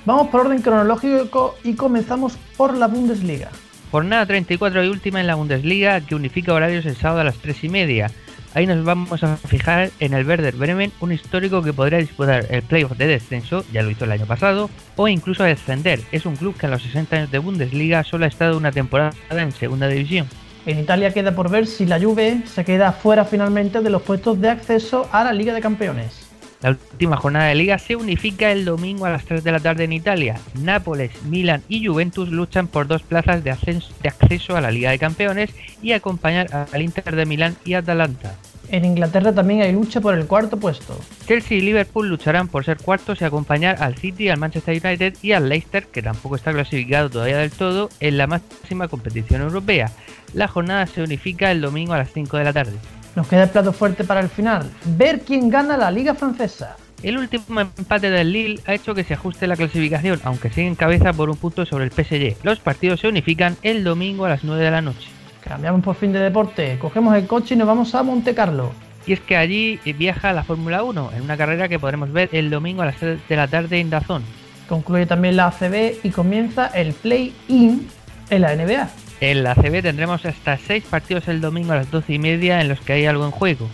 Vamos 0.07 0.29
por 0.29 0.45
orden 0.45 0.61
cronológico 0.61 1.57
y 1.65 1.73
comenzamos 1.73 2.37
por 2.55 2.77
la 2.77 2.87
Bundesliga. 2.87 3.49
Jornada 3.91 4.25
34 4.25 4.85
y 4.85 4.87
última 4.87 5.19
en 5.19 5.27
la 5.27 5.35
Bundesliga 5.35 5.99
que 5.99 6.15
unifica 6.15 6.53
horarios 6.53 6.85
el 6.85 6.95
sábado 6.95 7.19
a 7.19 7.23
las 7.25 7.35
3 7.39 7.65
y 7.65 7.67
media. 7.67 8.09
Ahí 8.53 8.65
nos 8.65 8.85
vamos 8.85 9.21
a 9.25 9.35
fijar 9.35 9.89
en 9.99 10.13
el 10.13 10.25
Werder 10.25 10.55
Bremen, 10.55 10.93
un 11.01 11.11
histórico 11.11 11.61
que 11.61 11.73
podría 11.73 11.99
disputar 11.99 12.45
el 12.49 12.61
playoff 12.61 12.97
de 12.97 13.05
descenso, 13.05 13.65
ya 13.73 13.83
lo 13.83 13.89
hizo 13.89 14.05
el 14.05 14.13
año 14.13 14.25
pasado, 14.25 14.69
o 14.95 15.09
incluso 15.09 15.43
descender. 15.43 15.99
Es 16.13 16.25
un 16.25 16.37
club 16.37 16.55
que 16.55 16.67
en 16.67 16.71
los 16.71 16.83
60 16.83 17.13
años 17.13 17.31
de 17.31 17.39
Bundesliga 17.39 18.05
solo 18.05 18.23
ha 18.23 18.29
estado 18.29 18.55
una 18.55 18.71
temporada 18.71 19.11
en 19.29 19.51
segunda 19.51 19.89
división. 19.89 20.29
En 20.65 20.79
Italia 20.79 21.11
queda 21.13 21.35
por 21.35 21.49
ver 21.49 21.67
si 21.67 21.85
la 21.85 21.99
Juve 21.99 22.43
se 22.45 22.63
queda 22.63 22.93
fuera 22.93 23.25
finalmente 23.25 23.81
de 23.81 23.89
los 23.89 24.03
puestos 24.03 24.39
de 24.39 24.51
acceso 24.51 25.09
a 25.11 25.25
la 25.25 25.33
Liga 25.33 25.53
de 25.53 25.59
Campeones. 25.59 26.26
La 26.61 26.71
última 26.71 27.17
jornada 27.17 27.45
de 27.47 27.55
liga 27.55 27.77
se 27.77 27.95
unifica 27.95 28.51
el 28.51 28.65
domingo 28.65 29.05
a 29.05 29.11
las 29.11 29.25
3 29.25 29.43
de 29.43 29.51
la 29.51 29.59
tarde 29.59 29.83
en 29.83 29.93
Italia. 29.93 30.39
Nápoles, 30.55 31.11
Milan 31.23 31.61
y 31.69 31.85
Juventus 31.85 32.29
luchan 32.29 32.67
por 32.67 32.87
dos 32.87 33.03
plazas 33.03 33.43
de, 33.43 33.51
ascenso- 33.51 33.91
de 34.01 34.09
acceso 34.09 34.57
a 34.57 34.61
la 34.61 34.71
Liga 34.71 34.89
de 34.89 34.97
Campeones 34.97 35.51
y 35.83 35.91
acompañar 35.91 36.67
al 36.73 36.81
Inter 36.81 37.15
de 37.15 37.25
Milán 37.27 37.55
y 37.63 37.75
Atalanta. 37.75 38.33
En 38.69 38.83
Inglaterra 38.83 39.31
también 39.33 39.61
hay 39.61 39.71
lucha 39.71 40.01
por 40.01 40.13
el 40.15 40.25
cuarto 40.25 40.57
puesto. 40.57 40.99
Chelsea 41.25 41.57
y 41.57 41.61
Liverpool 41.61 42.09
lucharán 42.09 42.47
por 42.49 42.65
ser 42.65 42.77
cuartos 42.77 43.21
y 43.21 43.23
acompañar 43.23 43.81
al 43.81 43.95
City, 43.95 44.27
al 44.27 44.39
Manchester 44.39 44.81
United 44.83 45.15
y 45.21 45.31
al 45.33 45.47
Leicester, 45.47 45.85
que 45.87 46.01
tampoco 46.01 46.35
está 46.35 46.51
clasificado 46.51 47.09
todavía 47.09 47.37
del 47.37 47.51
todo, 47.51 47.89
en 48.01 48.17
la 48.17 48.27
máxima 48.27 48.87
competición 48.89 49.41
europea. 49.41 49.91
La 50.33 50.49
jornada 50.49 50.85
se 50.87 51.01
unifica 51.01 51.49
el 51.51 51.61
domingo 51.61 51.93
a 51.93 51.99
las 51.99 52.11
5 52.11 52.35
de 52.35 52.43
la 52.43 52.51
tarde. 52.51 52.73
Nos 53.17 53.27
queda 53.27 53.45
el 53.45 53.49
plato 53.49 53.73
fuerte 53.73 54.03
para 54.03 54.19
el 54.19 54.29
final, 54.29 54.69
ver 54.95 55.21
quién 55.21 55.49
gana 55.49 55.75
la 55.75 55.89
Liga 55.89 56.13
Francesa. 56.13 56.77
El 57.01 57.17
último 57.17 57.61
empate 57.61 58.11
del 58.11 58.31
Lille 58.31 58.61
ha 58.67 58.75
hecho 58.75 58.93
que 58.93 59.03
se 59.03 59.15
ajuste 59.15 59.47
la 59.47 59.55
clasificación, 59.55 60.21
aunque 60.23 60.51
sigue 60.51 60.67
en 60.67 60.75
cabeza 60.75 61.13
por 61.13 61.27
un 61.31 61.35
punto 61.35 61.65
sobre 61.65 61.85
el 61.85 61.91
PSG. 61.91 62.35
Los 62.43 62.59
partidos 62.59 62.99
se 62.99 63.07
unifican 63.07 63.57
el 63.63 63.83
domingo 63.83 64.25
a 64.25 64.29
las 64.29 64.43
9 64.43 64.63
de 64.63 64.69
la 64.69 64.83
noche. 64.83 65.07
Cambiamos 65.43 65.83
por 65.83 65.95
fin 65.95 66.13
de 66.13 66.19
deporte, 66.19 66.77
cogemos 66.79 67.15
el 67.15 67.25
coche 67.25 67.55
y 67.55 67.57
nos 67.57 67.67
vamos 67.67 67.95
a 67.95 68.03
Monte 68.03 68.35
Carlo. 68.35 68.71
Y 69.07 69.13
es 69.13 69.19
que 69.19 69.35
allí 69.35 69.79
viaja 69.97 70.31
la 70.31 70.43
Fórmula 70.43 70.83
1, 70.83 71.13
en 71.17 71.23
una 71.23 71.37
carrera 71.37 71.67
que 71.67 71.79
podremos 71.79 72.13
ver 72.13 72.29
el 72.33 72.51
domingo 72.51 72.83
a 72.83 72.85
las 72.85 72.97
3 72.97 73.19
de 73.27 73.35
la 73.35 73.47
tarde 73.47 73.79
en 73.79 73.89
Dazón. 73.89 74.21
Concluye 74.69 75.07
también 75.07 75.37
la 75.37 75.47
ACB 75.47 76.05
y 76.05 76.11
comienza 76.11 76.67
el 76.67 76.93
play-in 76.93 77.87
en 78.29 78.41
la 78.43 78.55
NBA. 78.55 79.06
En 79.19 79.43
la 79.43 79.51
ACB 79.51 79.81
tendremos 79.81 80.25
hasta 80.25 80.57
6 80.57 80.83
partidos 80.85 81.27
el 81.27 81.41
domingo 81.41 81.73
a 81.73 81.77
las 81.77 81.89
12 81.89 82.13
y 82.13 82.19
media 82.19 82.61
en 82.61 82.67
los 82.67 82.79
que 82.81 82.93
hay 82.93 83.05
algo 83.05 83.25
en 83.25 83.31
juego. 83.31 83.67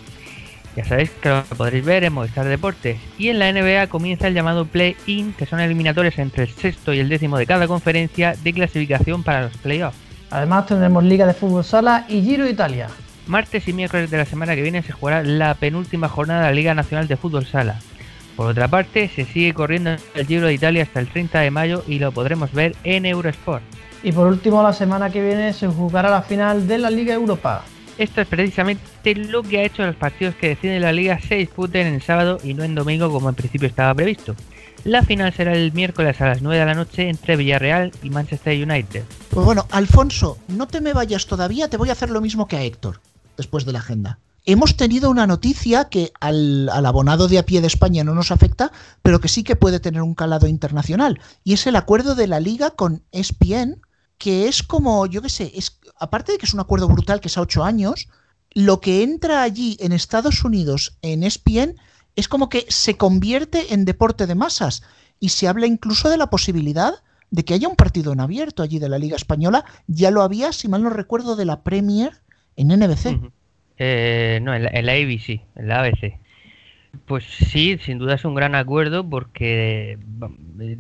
Ya 0.76 0.86
sabéis 0.86 1.12
que 1.12 1.30
lo 1.30 1.44
podréis 1.44 1.86
ver 1.86 2.04
en 2.04 2.14
Movistar 2.14 2.48
Deportes. 2.48 2.98
Y 3.18 3.30
en 3.30 3.39
la 3.39 3.52
NBA 3.52 3.88
comienza 3.88 4.28
el 4.28 4.34
llamado 4.34 4.66
Play-In, 4.66 5.34
que 5.34 5.46
son 5.46 5.60
eliminatorios 5.60 6.18
entre 6.18 6.44
el 6.44 6.50
sexto 6.50 6.94
y 6.94 7.00
el 7.00 7.10
décimo 7.10 7.38
de 7.38 7.46
cada 7.46 7.68
conferencia 7.68 8.36
de 8.41 8.54
clasificación 8.54 9.22
para 9.24 9.44
los 9.44 9.58
playoffs. 9.58 9.98
Además 10.32 10.66
tendremos 10.66 11.04
Liga 11.04 11.28
de 11.28 11.34
Fútbol 11.34 11.64
Sala 11.64 12.06
y 12.10 12.24
Giro 12.24 12.46
de 12.46 12.52
Italia. 12.52 12.88
Martes 13.28 13.68
y 13.68 13.74
miércoles 13.74 14.10
de 14.10 14.18
la 14.18 14.26
semana 14.26 14.56
que 14.56 14.64
viene 14.64 14.82
se 14.82 14.94
jugará 14.94 15.24
la 15.24 15.54
penúltima 15.54 16.10
jornada 16.10 16.41
de 16.41 16.48
la 16.48 16.56
Liga 16.56 16.74
Nacional 16.74 17.08
de 17.08 17.18
Fútbol 17.18 17.46
Sala. 17.46 17.80
Por 18.36 18.48
otra 18.48 18.68
parte, 18.68 19.10
se 19.10 19.26
sigue 19.26 19.54
corriendo 19.54 19.96
el 20.16 20.26
Giro 20.26 20.48
de 20.48 20.56
Italia 20.56 20.84
hasta 20.84 21.00
el 21.00 21.08
30 21.08 21.39
de 21.41 21.52
mayo 21.52 21.84
y 21.88 22.00
lo 22.00 22.12
podremos 22.12 22.52
ver 22.52 22.76
en 22.84 23.06
Eurosport. 23.06 23.64
Y 24.04 24.12
por 24.12 24.28
último, 24.28 24.62
la 24.62 24.74
semana 24.74 25.10
que 25.10 25.22
viene 25.22 25.54
se 25.54 25.68
jugará 25.68 26.10
la 26.10 26.22
final 26.22 26.68
de 26.68 26.78
la 26.78 26.89
Liga 26.89 27.14
Europa. 27.14 27.64
Esto 27.97 28.22
es 28.22 28.28
precisamente 28.28 29.16
lo 29.16 29.43
que 29.43 29.60
ha 29.60 29.64
hecho 29.64 29.86
los 29.86 29.95
partidos 29.95 30.36
que 30.36 30.49
deciden 30.49 30.82
la 30.82 30.91
liga 30.91 31.20
se 31.22 31.36
disputen 31.36 31.88
en 31.88 32.01
sábado 32.01 32.39
y 32.43 32.54
no 32.54 32.64
en 32.64 32.76
domingo 32.76 33.12
como 33.12 33.30
en 33.30 33.36
principio 33.36 33.68
estaba 33.68 33.93
previsto. 33.93 34.36
La 34.84 35.04
final 35.04 35.32
será 35.32 35.54
el 35.54 35.72
miércoles 35.72 36.20
a 36.20 36.26
las 36.26 36.41
9 36.41 36.60
de 36.60 36.66
la 36.66 36.74
noche 36.74 37.08
entre 37.08 37.38
Villarreal 37.38 37.91
y 38.01 38.10
Manchester 38.10 38.62
United. 38.62 39.04
Pues 39.30 39.45
bueno, 39.45 39.68
Alfonso, 39.72 40.38
no 40.49 40.68
te 40.68 40.82
me 40.82 40.91
vayas 40.91 41.28
todavía, 41.28 41.70
te 41.70 41.78
voy 41.78 41.89
a 41.89 41.93
hacer 41.93 42.10
lo 42.10 42.20
mismo 42.20 42.47
que 42.47 42.58
a 42.58 42.64
Héctor, 42.64 42.99
después 43.38 43.64
de 43.64 43.72
la 43.72 43.80
agenda. 43.80 44.20
Hemos 44.45 44.76
tenido 44.76 45.10
una 45.10 45.28
noticia 45.28 45.86
que 45.86 46.12
al, 46.20 46.68
al 46.68 46.86
abonado 46.86 47.30
de 47.30 47.38
a 47.38 47.45
pie 47.45 47.62
de 47.62 47.68
España 47.68 48.04
no 48.04 48.14
nos 48.14 48.32
afecta, 48.32 48.74
pero 49.01 49.22
que 49.22 49.30
sí 49.30 49.43
que 49.43 49.56
puede 49.56 49.80
tener 49.80 50.01
un 50.01 50.16
calado 50.16 50.47
internacional, 50.47 51.22
y 51.45 51.54
es 51.54 51.66
el 51.68 51.78
acuerdo 51.78 52.16
de 52.16 52.28
la 52.28 52.41
liga 52.41 52.72
con 52.72 53.04
ESPN, 53.14 53.80
que 54.18 54.47
es 54.47 54.64
como, 54.64 55.05
yo 55.05 55.22
qué 55.22 55.30
sé, 55.30 55.51
es, 55.55 55.80
aparte 55.99 56.32
de 56.32 56.38
que 56.38 56.45
es 56.45 56.53
un 56.53 56.59
acuerdo 56.59 56.88
brutal 56.88 57.20
que 57.20 57.28
es 57.28 57.38
a 57.38 57.41
ocho 57.41 57.64
años, 57.64 58.07
lo 58.51 58.80
que 58.82 59.03
entra 59.03 59.41
allí 59.41 59.78
en 59.80 59.91
Estados 59.91 60.43
Unidos 60.43 60.97
en 61.01 61.24
ESPN 61.24 61.76
es 62.16 62.28
como 62.28 62.49
que 62.49 62.66
se 62.70 62.95
convierte 62.97 63.74
en 63.74 63.86
deporte 63.86 64.28
de 64.28 64.36
masas 64.36 64.84
y 65.20 65.30
se 65.30 65.47
habla 65.47 65.66
incluso 65.66 66.09
de 66.09 66.18
la 66.18 66.30
posibilidad 66.30 66.95
de 67.32 67.43
que 67.43 67.55
haya 67.55 67.68
un 67.68 67.76
partido 67.76 68.14
en 68.14 68.20
abierto 68.20 68.61
allí 68.61 68.78
de 68.78 68.89
la 68.89 68.99
Liga 68.99 69.16
Española. 69.16 69.66
Ya 69.88 70.11
lo 70.11 70.22
había, 70.22 70.53
si 70.53 70.68
mal 70.68 70.84
no 70.84 70.91
recuerdo, 70.91 71.36
de 71.36 71.45
la 71.45 71.64
Premier 71.64 72.22
en 72.55 72.68
NBC. 72.68 73.32
Eh, 73.80 74.39
no, 74.43 74.53
en 74.53 74.64
la 74.86 74.93
ABC, 74.93 75.41
en 75.55 75.68
la 75.68 75.80
ABC. 75.80 76.20
Pues 77.06 77.24
sí, 77.26 77.78
sin 77.80 77.98
duda 77.98 78.16
es 78.16 78.24
un 78.26 78.36
gran 78.36 78.56
acuerdo 78.56 79.08
porque 79.10 79.98
va- 80.22 80.30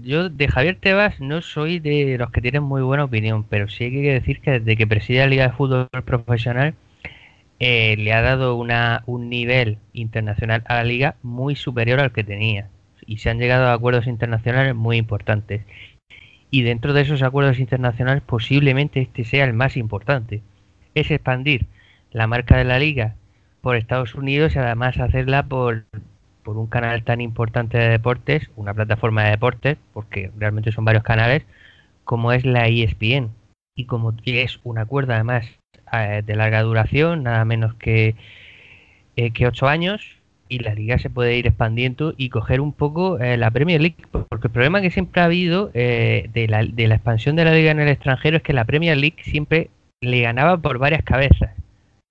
yo 0.03 0.29
de 0.29 0.47
Javier 0.47 0.77
Tebas 0.79 1.19
no 1.19 1.41
soy 1.41 1.79
de 1.79 2.17
los 2.17 2.31
que 2.31 2.41
tienen 2.41 2.63
muy 2.63 2.81
buena 2.81 3.03
opinión, 3.05 3.43
pero 3.49 3.67
sí 3.67 3.85
hay 3.85 3.91
que 3.91 4.13
decir 4.13 4.39
que 4.39 4.51
desde 4.59 4.77
que 4.77 4.87
preside 4.87 5.19
la 5.19 5.27
Liga 5.27 5.47
de 5.47 5.53
Fútbol 5.53 5.87
Profesional 6.05 6.75
eh, 7.59 7.95
le 7.97 8.13
ha 8.13 8.21
dado 8.21 8.55
una, 8.57 9.03
un 9.07 9.29
nivel 9.29 9.79
internacional 9.93 10.63
a 10.67 10.75
la 10.77 10.83
liga 10.85 11.15
muy 11.23 11.55
superior 11.55 11.99
al 12.01 12.13
que 12.13 12.23
tenía 12.25 12.69
y 13.07 13.17
se 13.19 13.29
han 13.31 13.39
llegado 13.39 13.67
a 13.67 13.73
acuerdos 13.73 14.07
internacionales 14.07 14.75
muy 14.75 14.97
importantes. 14.97 15.63
Y 16.51 16.61
dentro 16.61 16.93
de 16.93 17.01
esos 17.01 17.21
acuerdos 17.23 17.59
internacionales 17.59 18.23
posiblemente 18.25 19.01
este 19.01 19.23
sea 19.25 19.45
el 19.45 19.53
más 19.53 19.75
importante. 19.77 20.41
Es 20.95 21.11
expandir 21.11 21.65
la 22.11 22.27
marca 22.27 22.57
de 22.57 22.63
la 22.65 22.79
liga 22.79 23.15
por 23.63 23.77
Estados 23.77 24.13
Unidos 24.13 24.55
y 24.55 24.59
además 24.59 24.99
hacerla 24.99 25.43
por, 25.43 25.85
por 26.43 26.57
un 26.57 26.67
canal 26.67 27.03
tan 27.05 27.21
importante 27.21 27.77
de 27.77 27.87
deportes, 27.87 28.51
una 28.57 28.73
plataforma 28.73 29.23
de 29.23 29.31
deportes, 29.31 29.77
porque 29.93 30.31
realmente 30.37 30.73
son 30.73 30.83
varios 30.83 31.05
canales, 31.05 31.43
como 32.03 32.33
es 32.33 32.45
la 32.45 32.67
ESPN. 32.67 33.29
y 33.73 33.85
como 33.85 34.13
es 34.25 34.59
un 34.65 34.79
acuerdo 34.79 35.13
además 35.13 35.45
eh, 35.93 36.23
de 36.25 36.35
larga 36.35 36.61
duración, 36.61 37.23
nada 37.23 37.45
menos 37.45 37.73
que, 37.75 38.15
eh, 39.15 39.31
que 39.31 39.47
ocho 39.47 39.69
años, 39.69 40.01
y 40.49 40.59
la 40.59 40.75
liga 40.75 40.99
se 40.99 41.09
puede 41.09 41.37
ir 41.37 41.47
expandiendo 41.47 42.13
y 42.17 42.27
coger 42.27 42.59
un 42.59 42.73
poco 42.73 43.17
eh, 43.19 43.37
la 43.37 43.49
Premier 43.49 43.79
League, 43.79 44.05
porque 44.11 44.47
el 44.47 44.53
problema 44.53 44.81
que 44.81 44.91
siempre 44.91 45.21
ha 45.21 45.25
habido 45.25 45.67
de, 45.69 46.47
la, 46.49 46.65
de 46.65 46.87
la 46.89 46.95
expansión 46.95 47.37
de 47.37 47.45
la 47.45 47.53
liga 47.53 47.71
en 47.71 47.79
el 47.79 47.87
extranjero 47.87 48.35
es 48.35 48.43
que 48.43 48.51
la 48.51 48.65
Premier 48.65 48.97
League 48.97 49.23
siempre 49.23 49.69
le 50.01 50.19
ganaba 50.19 50.57
por 50.57 50.79
varias 50.79 51.03
cabezas 51.03 51.51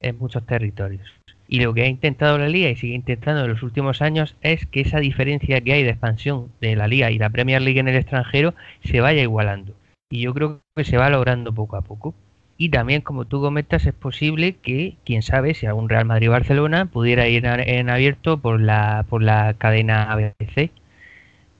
en 0.00 0.18
muchos 0.18 0.46
territorios. 0.46 1.21
Y 1.52 1.60
lo 1.60 1.74
que 1.74 1.82
ha 1.82 1.86
intentado 1.86 2.38
la 2.38 2.48
liga 2.48 2.70
y 2.70 2.76
sigue 2.76 2.94
intentando 2.94 3.44
en 3.44 3.50
los 3.50 3.62
últimos 3.62 4.00
años 4.00 4.36
es 4.40 4.64
que 4.64 4.80
esa 4.80 5.00
diferencia 5.00 5.60
que 5.60 5.74
hay 5.74 5.82
de 5.82 5.90
expansión 5.90 6.50
de 6.62 6.76
la 6.76 6.88
liga 6.88 7.10
y 7.10 7.18
la 7.18 7.28
Premier 7.28 7.60
League 7.60 7.78
en 7.78 7.88
el 7.88 7.96
extranjero 7.96 8.54
se 8.82 9.02
vaya 9.02 9.20
igualando. 9.20 9.74
Y 10.10 10.22
yo 10.22 10.32
creo 10.32 10.62
que 10.74 10.84
se 10.84 10.96
va 10.96 11.10
logrando 11.10 11.52
poco 11.52 11.76
a 11.76 11.82
poco. 11.82 12.14
Y 12.56 12.70
también, 12.70 13.02
como 13.02 13.26
tú 13.26 13.42
comentas, 13.42 13.84
es 13.84 13.92
posible 13.92 14.56
que, 14.62 14.96
quién 15.04 15.20
sabe, 15.20 15.52
si 15.52 15.66
algún 15.66 15.90
Real 15.90 16.06
Madrid-Barcelona 16.06 16.86
pudiera 16.86 17.28
ir 17.28 17.44
en 17.44 17.90
abierto 17.90 18.38
por 18.38 18.58
la, 18.58 19.04
por 19.10 19.22
la 19.22 19.52
cadena 19.52 20.10
ABC. 20.10 20.70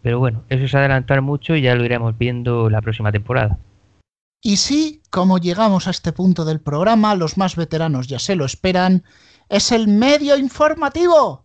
Pero 0.00 0.18
bueno, 0.18 0.42
eso 0.48 0.64
es 0.64 0.74
adelantar 0.74 1.20
mucho 1.20 1.54
y 1.54 1.60
ya 1.60 1.74
lo 1.74 1.84
iremos 1.84 2.16
viendo 2.16 2.70
la 2.70 2.80
próxima 2.80 3.12
temporada. 3.12 3.58
Y 4.40 4.56
sí, 4.56 5.02
como 5.10 5.36
llegamos 5.36 5.86
a 5.86 5.90
este 5.90 6.12
punto 6.12 6.46
del 6.46 6.60
programa, 6.60 7.14
los 7.14 7.36
más 7.36 7.56
veteranos 7.56 8.08
ya 8.08 8.18
se 8.18 8.36
lo 8.36 8.46
esperan, 8.46 9.04
es 9.52 9.70
el 9.70 9.86
medio 9.86 10.36
informativo. 10.38 11.44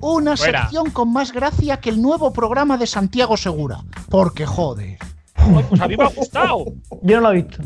Una 0.00 0.36
sección 0.36 0.90
con 0.90 1.12
más 1.12 1.32
gracia 1.32 1.76
que 1.80 1.90
el 1.90 2.00
nuevo 2.00 2.32
programa 2.32 2.78
de 2.78 2.86
Santiago 2.86 3.36
Segura. 3.36 3.84
Porque 4.08 4.46
jode. 4.46 4.98
pues 5.68 5.80
a 5.80 5.86
mí 5.86 5.98
me 5.98 6.04
ha 6.04 6.08
gustado. 6.08 6.64
Yo 7.02 7.20
no 7.20 7.28
lo 7.28 7.32
he 7.32 7.42
visto. 7.42 7.62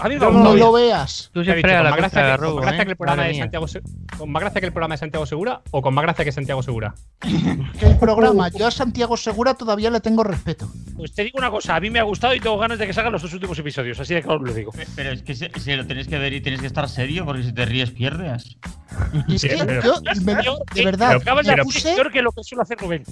A 0.00 0.08
mí 0.08 0.16
me 0.16 0.20
No, 0.20 0.54
lo 0.54 0.72
veas. 0.72 1.30
¿Qué 1.32 1.40
ha 1.50 1.54
dicho? 1.54 1.68
¿Con 1.68 1.82
más 1.84 1.96
gracia 1.96 2.36
que- 2.36 2.38
con 2.44 2.54
más 2.56 2.64
gracia 2.64 2.84
que 2.84 2.90
el 2.90 2.96
programa 2.96 3.24
de 3.24 3.34
Santiago 3.38 3.68
Se- 3.68 3.82
¿Con 4.18 4.30
más 4.32 4.40
gracia 4.42 4.60
que 4.60 4.66
el 4.66 4.72
programa 4.72 4.94
de 4.94 4.98
Santiago 4.98 5.26
Segura 5.26 5.62
o 5.70 5.82
con 5.82 5.94
más 5.94 6.02
gracia 6.02 6.24
que 6.24 6.32
Santiago 6.32 6.62
Segura? 6.62 6.94
Que 7.20 7.86
el 7.86 7.98
programa, 7.98 8.48
yo 8.58 8.66
a 8.66 8.70
Santiago 8.70 9.16
Segura 9.16 9.54
todavía 9.54 9.90
le 9.90 10.00
tengo 10.00 10.22
respeto. 10.24 10.68
Pues 10.96 11.12
te 11.14 11.24
digo 11.24 11.38
una 11.38 11.50
cosa, 11.50 11.76
a 11.76 11.80
mí 11.80 11.90
me 11.90 11.98
ha 11.98 12.02
gustado 12.02 12.34
y 12.34 12.40
tengo 12.40 12.58
ganas 12.58 12.78
de 12.78 12.86
que 12.86 12.92
salgan 12.92 13.12
los 13.12 13.22
dos 13.22 13.32
últimos 13.34 13.58
episodios, 13.58 13.98
así 14.00 14.14
de 14.14 14.22
claro 14.22 14.40
lo 14.40 14.52
digo. 14.52 14.72
Pero 14.96 15.10
es 15.12 15.22
que 15.22 15.34
si, 15.34 15.46
si 15.58 15.74
lo 15.74 15.86
tenéis 15.86 16.08
que 16.08 16.18
ver 16.18 16.32
y 16.32 16.40
tienes 16.40 16.60
que 16.60 16.66
estar 16.66 16.88
serio, 16.88 17.24
porque 17.24 17.42
si 17.44 17.52
te 17.52 17.64
ríes 17.64 17.90
pierdes. 17.90 18.56
Y 19.28 19.34
es 19.36 19.40
Sí, 19.40 19.48
que 19.48 19.64
pero- 19.64 19.82
yo, 19.82 19.94
me- 20.24 20.34
de 20.74 20.84
verdad, 20.84 21.08
Pero 21.08 21.20
acabas 21.20 21.46
de 21.46 21.54
me 21.56 21.60
hacer 21.62 21.64
puse, 21.64 21.94
peor 21.94 22.12
que 22.12 22.22
lo 22.22 22.32
que 22.32 22.42
suele 22.44 22.62
hacer 22.62 22.78
Rubén. 22.78 23.04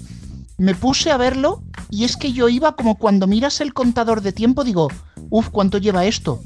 me 0.57 0.75
puse 0.75 1.11
a 1.11 1.17
verlo 1.17 1.63
y 1.89 2.03
es 2.05 2.15
que 2.17 2.31
yo 2.31 2.47
iba 2.49 2.75
como 2.75 2.97
cuando 2.97 3.27
miras 3.27 3.59
el 3.61 3.73
contador 3.73 4.21
de 4.21 4.31
tiempo, 4.31 4.63
digo, 4.63 4.89
uff, 5.29 5.49
¿cuánto 5.49 5.77
lleva 5.77 6.05
esto? 6.05 6.41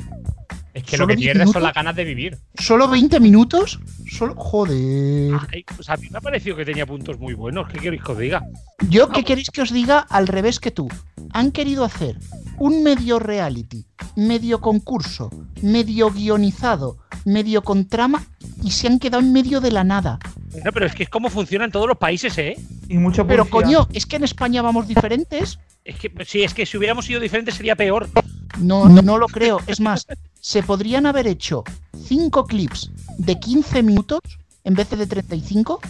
Es 0.77 0.83
que 0.83 0.95
¿Solo 0.95 1.07
lo 1.07 1.07
que 1.07 1.15
10 1.15 1.33
pierdes 1.33 1.51
son 1.51 1.63
las 1.63 1.73
ganas 1.73 1.95
de 1.95 2.03
vivir. 2.03 2.37
¿Solo 2.59 2.87
20 2.87 3.19
minutos? 3.19 3.79
Solo, 4.11 4.35
joder. 4.35 5.33
Ay, 5.51 5.65
pues 5.75 5.89
a 5.89 5.97
mí 5.97 6.07
me 6.11 6.19
ha 6.19 6.21
parecido 6.21 6.55
que 6.55 6.65
tenía 6.65 6.85
puntos 6.85 7.17
muy 7.17 7.33
buenos. 7.33 7.67
¿Qué 7.67 7.79
queréis 7.79 8.03
que 8.03 8.11
os 8.11 8.17
diga? 8.19 8.43
Yo, 8.87 9.09
¿qué 9.09 9.23
queréis 9.23 9.49
que 9.49 9.63
os 9.63 9.73
diga 9.73 9.97
al 9.97 10.27
revés 10.27 10.59
que 10.59 10.69
tú? 10.69 10.87
Han 11.33 11.51
querido 11.51 11.83
hacer 11.83 12.19
un 12.59 12.83
medio 12.83 13.17
reality, 13.17 13.87
medio 14.15 14.61
concurso, 14.61 15.31
medio 15.63 16.11
guionizado, 16.11 16.99
medio 17.25 17.63
con 17.63 17.87
trama 17.87 18.23
y 18.63 18.69
se 18.69 18.85
han 18.85 18.99
quedado 18.99 19.23
en 19.23 19.33
medio 19.33 19.61
de 19.61 19.71
la 19.71 19.83
nada. 19.83 20.19
No, 20.63 20.71
pero 20.71 20.85
es 20.85 20.93
que 20.93 21.03
es 21.03 21.09
como 21.09 21.31
funciona 21.31 21.65
en 21.65 21.71
todos 21.71 21.87
los 21.87 21.97
países, 21.97 22.37
¿eh? 22.37 22.55
Y 22.87 22.97
mucho 22.99 23.25
Pero 23.25 23.45
publicidad. 23.45 23.79
coño, 23.79 23.89
es 23.95 24.05
que 24.05 24.17
en 24.17 24.25
España 24.25 24.61
vamos 24.61 24.87
diferentes. 24.87 25.57
Es 25.83 25.95
que 25.95 26.11
sí, 26.23 26.43
es 26.43 26.53
que 26.53 26.67
si 26.67 26.77
hubiéramos 26.77 27.05
sido 27.05 27.19
diferentes 27.19 27.55
sería 27.55 27.75
peor. 27.75 28.07
No, 28.59 28.87
no, 28.87 29.01
no 29.01 29.17
lo 29.17 29.27
creo. 29.27 29.59
Es 29.67 29.79
más, 29.79 30.07
se 30.47 30.63
podrían 30.63 31.05
haber 31.05 31.27
hecho 31.27 31.65
cinco 32.05 32.45
clips 32.45 32.89
de 33.17 33.37
15 33.37 33.83
minutos 33.83 34.21
en 34.63 34.75
vez 34.75 34.89
de 34.89 35.05
35 35.05 35.81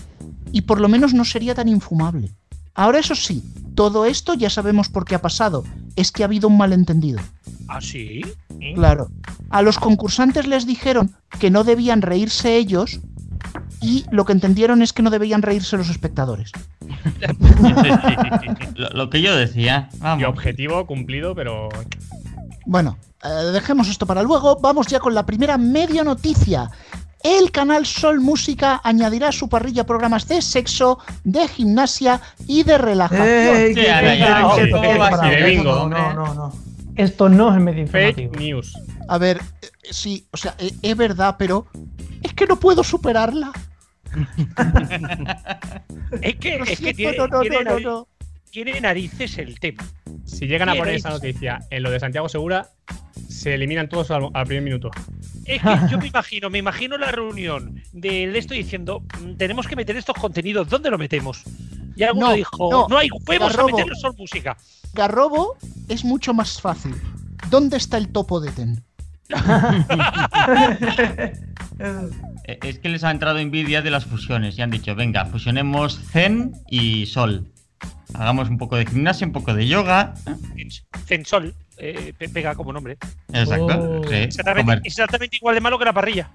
y 0.52 0.62
por 0.62 0.82
lo 0.82 0.90
menos 0.90 1.14
no 1.14 1.26
sería 1.26 1.54
tan 1.54 1.68
infumable. 1.68 2.32
Ahora 2.74 2.98
eso 2.98 3.14
sí, 3.14 3.44
todo 3.76 4.06
esto 4.06 4.34
ya 4.34 4.50
sabemos 4.50 4.90
por 4.90 5.06
qué 5.06 5.14
ha 5.14 5.22
pasado. 5.22 5.64
Es 5.96 6.12
que 6.12 6.24
ha 6.24 6.26
habido 6.26 6.48
un 6.48 6.58
malentendido. 6.58 7.20
¿Ah, 7.68 7.82
sí? 7.82 8.24
Claro. 8.74 9.12
A 9.52 9.62
los 9.62 9.78
concursantes 9.78 10.48
les 10.48 10.66
dijeron 10.66 11.16
que 11.40 11.52
no 11.52 11.64
debían 11.64 12.02
reírse 12.02 12.58
ellos 12.58 13.00
y 13.80 14.06
lo 14.10 14.26
que 14.26 14.34
entendieron 14.34 14.82
es 14.82 14.92
que 14.92 15.04
no 15.04 15.12
debían 15.12 15.44
reírse 15.44 15.78
los 15.78 15.92
espectadores. 15.92 16.52
lo, 18.76 18.90
lo 18.90 19.10
que 19.12 19.22
yo 19.22 19.36
decía. 19.36 19.90
Y 19.94 20.00
Vamos. 20.00 20.26
objetivo 20.26 20.88
cumplido, 20.88 21.36
pero. 21.36 21.70
Bueno, 22.66 22.98
eh, 23.24 23.52
dejemos 23.54 23.88
esto 23.90 24.06
para 24.06 24.24
luego. 24.24 24.58
Vamos 24.60 24.88
ya 24.88 25.00
con 25.00 25.14
la 25.16 25.26
primera 25.26 25.58
media 25.58 26.04
noticia. 26.04 26.70
El 27.24 27.52
canal 27.52 27.86
Sol 27.86 28.20
Música 28.22 28.80
añadirá 28.84 29.30
a 29.30 29.32
su 29.32 29.50
parrilla 29.50 29.86
programas 29.86 30.28
de 30.28 30.42
sexo, 30.42 31.00
de 31.24 31.48
gimnasia 31.48 32.22
y 32.46 32.64
de 32.64 32.78
relajación. 32.78 33.28
¡Ey, 33.58 33.74
Sí, 33.74 33.82
qué 33.82 33.92
ahora 33.92 34.16
ya, 34.16 34.26
pecado, 34.28 34.52
sí, 34.52 34.58
qué 34.58 34.66
sí, 34.66 34.72
pecado! 34.72 35.24
sí, 35.24 35.30
de 35.30 35.44
bingo, 35.50 35.64
No, 35.64 35.82
hombre. 35.84 36.00
no, 36.00 36.14
no, 36.14 36.34
no. 36.36 36.54
Esto 36.96 37.30
no 37.30 37.54
es 37.56 37.62
medio 37.62 37.88
Fake 37.88 38.18
informativo. 38.20 38.56
news. 38.58 38.74
A 39.08 39.18
ver, 39.18 39.42
eh, 39.62 39.68
sí, 39.92 40.28
o 40.32 40.38
sea, 40.38 40.56
eh, 40.60 40.72
es 40.82 40.96
verdad, 40.98 41.36
pero 41.38 41.68
es 42.24 42.34
que 42.34 42.46
no 42.48 42.60
puedo 42.60 42.84
superarla. 42.84 43.52
Es 46.22 46.36
que, 46.38 46.56
es 46.56 46.80
que 46.80 46.94
tiene, 46.94 47.18
no, 47.18 47.28
no, 47.28 47.42
tiene 47.42 47.64
no, 47.64 47.80
no, 47.80 48.08
tiene 48.50 48.80
narices 48.80 49.38
el 49.38 49.60
tema. 49.60 49.84
Si 50.26 50.48
llegan 50.48 50.70
a 50.70 50.76
poner 50.76 50.96
esa 50.96 51.10
noticia 51.10 51.60
en 51.70 51.84
lo 51.84 51.92
de 51.92 52.00
Santiago 52.00 52.30
Segura, 52.30 52.68
se 53.38 53.54
eliminan 53.54 53.88
todos 53.88 54.12
al, 54.12 54.30
al 54.34 54.46
primer 54.46 54.64
minuto. 54.64 54.92
Es 55.46 55.62
que 55.62 55.70
yo 55.90 55.98
me 55.98 56.08
imagino, 56.08 56.50
me 56.50 56.58
imagino 56.58 56.98
la 56.98 57.12
reunión 57.12 57.82
del 57.94 58.36
esto 58.36 58.54
diciendo, 58.54 59.04
"Mm, 59.22 59.36
tenemos 59.38 59.68
que 59.68 59.76
meter 59.76 59.96
estos 59.96 60.16
contenidos, 60.18 60.68
¿dónde 60.70 60.90
lo 60.90 60.98
metemos? 60.98 61.44
Y 61.96 62.04
alguno 62.04 62.28
No, 62.30 62.34
dijo, 62.34 62.70
no, 62.72 62.88
no, 62.88 62.98
hay 62.98 63.10
huevos 63.28 63.54
a 63.54 63.58
Garrobo. 63.58 63.96
Sol 63.96 64.16
Música. 64.18 64.58
Garrobo 64.94 65.58
es 65.88 66.04
mucho 66.06 66.34
más 66.34 66.62
fácil. 66.62 66.96
¿Dónde 67.50 67.78
está 67.78 67.98
el 67.98 68.10
topo 68.10 68.40
de 68.40 68.52
Ten? 68.52 68.84
Eh, 71.80 72.58
Es 72.64 72.80
que 72.80 72.90
les 72.90 73.04
ha 73.04 73.12
entrado 73.12 73.38
envidia 73.40 73.82
de 73.82 73.92
las 73.92 74.06
fusiones 74.06 74.58
y 74.58 74.62
han 74.62 74.72
dicho, 74.72 74.96
venga, 74.96 75.26
fusionemos 75.26 76.00
Zen 76.12 76.54
y 76.70 77.06
Sol. 77.06 77.48
Hagamos 78.14 78.50
un 78.50 78.58
poco 78.58 78.78
de 78.78 78.86
gimnasia, 78.86 79.28
un 79.28 79.34
poco 79.34 79.54
de 79.54 79.68
yoga. 79.68 80.14
Censol, 81.06 81.54
eh, 81.78 82.14
pe- 82.18 82.30
pega 82.30 82.56
como 82.56 82.74
nombre. 82.74 82.98
Exacto. 83.34 84.02
Oh. 84.02 84.08
sí, 84.08 84.16
Exactamente, 84.16 85.38
igual 85.38 85.56
de 85.56 85.62
malo 85.62 85.78
que 85.80 85.86
la 85.86 85.94
parrilla. 85.94 86.32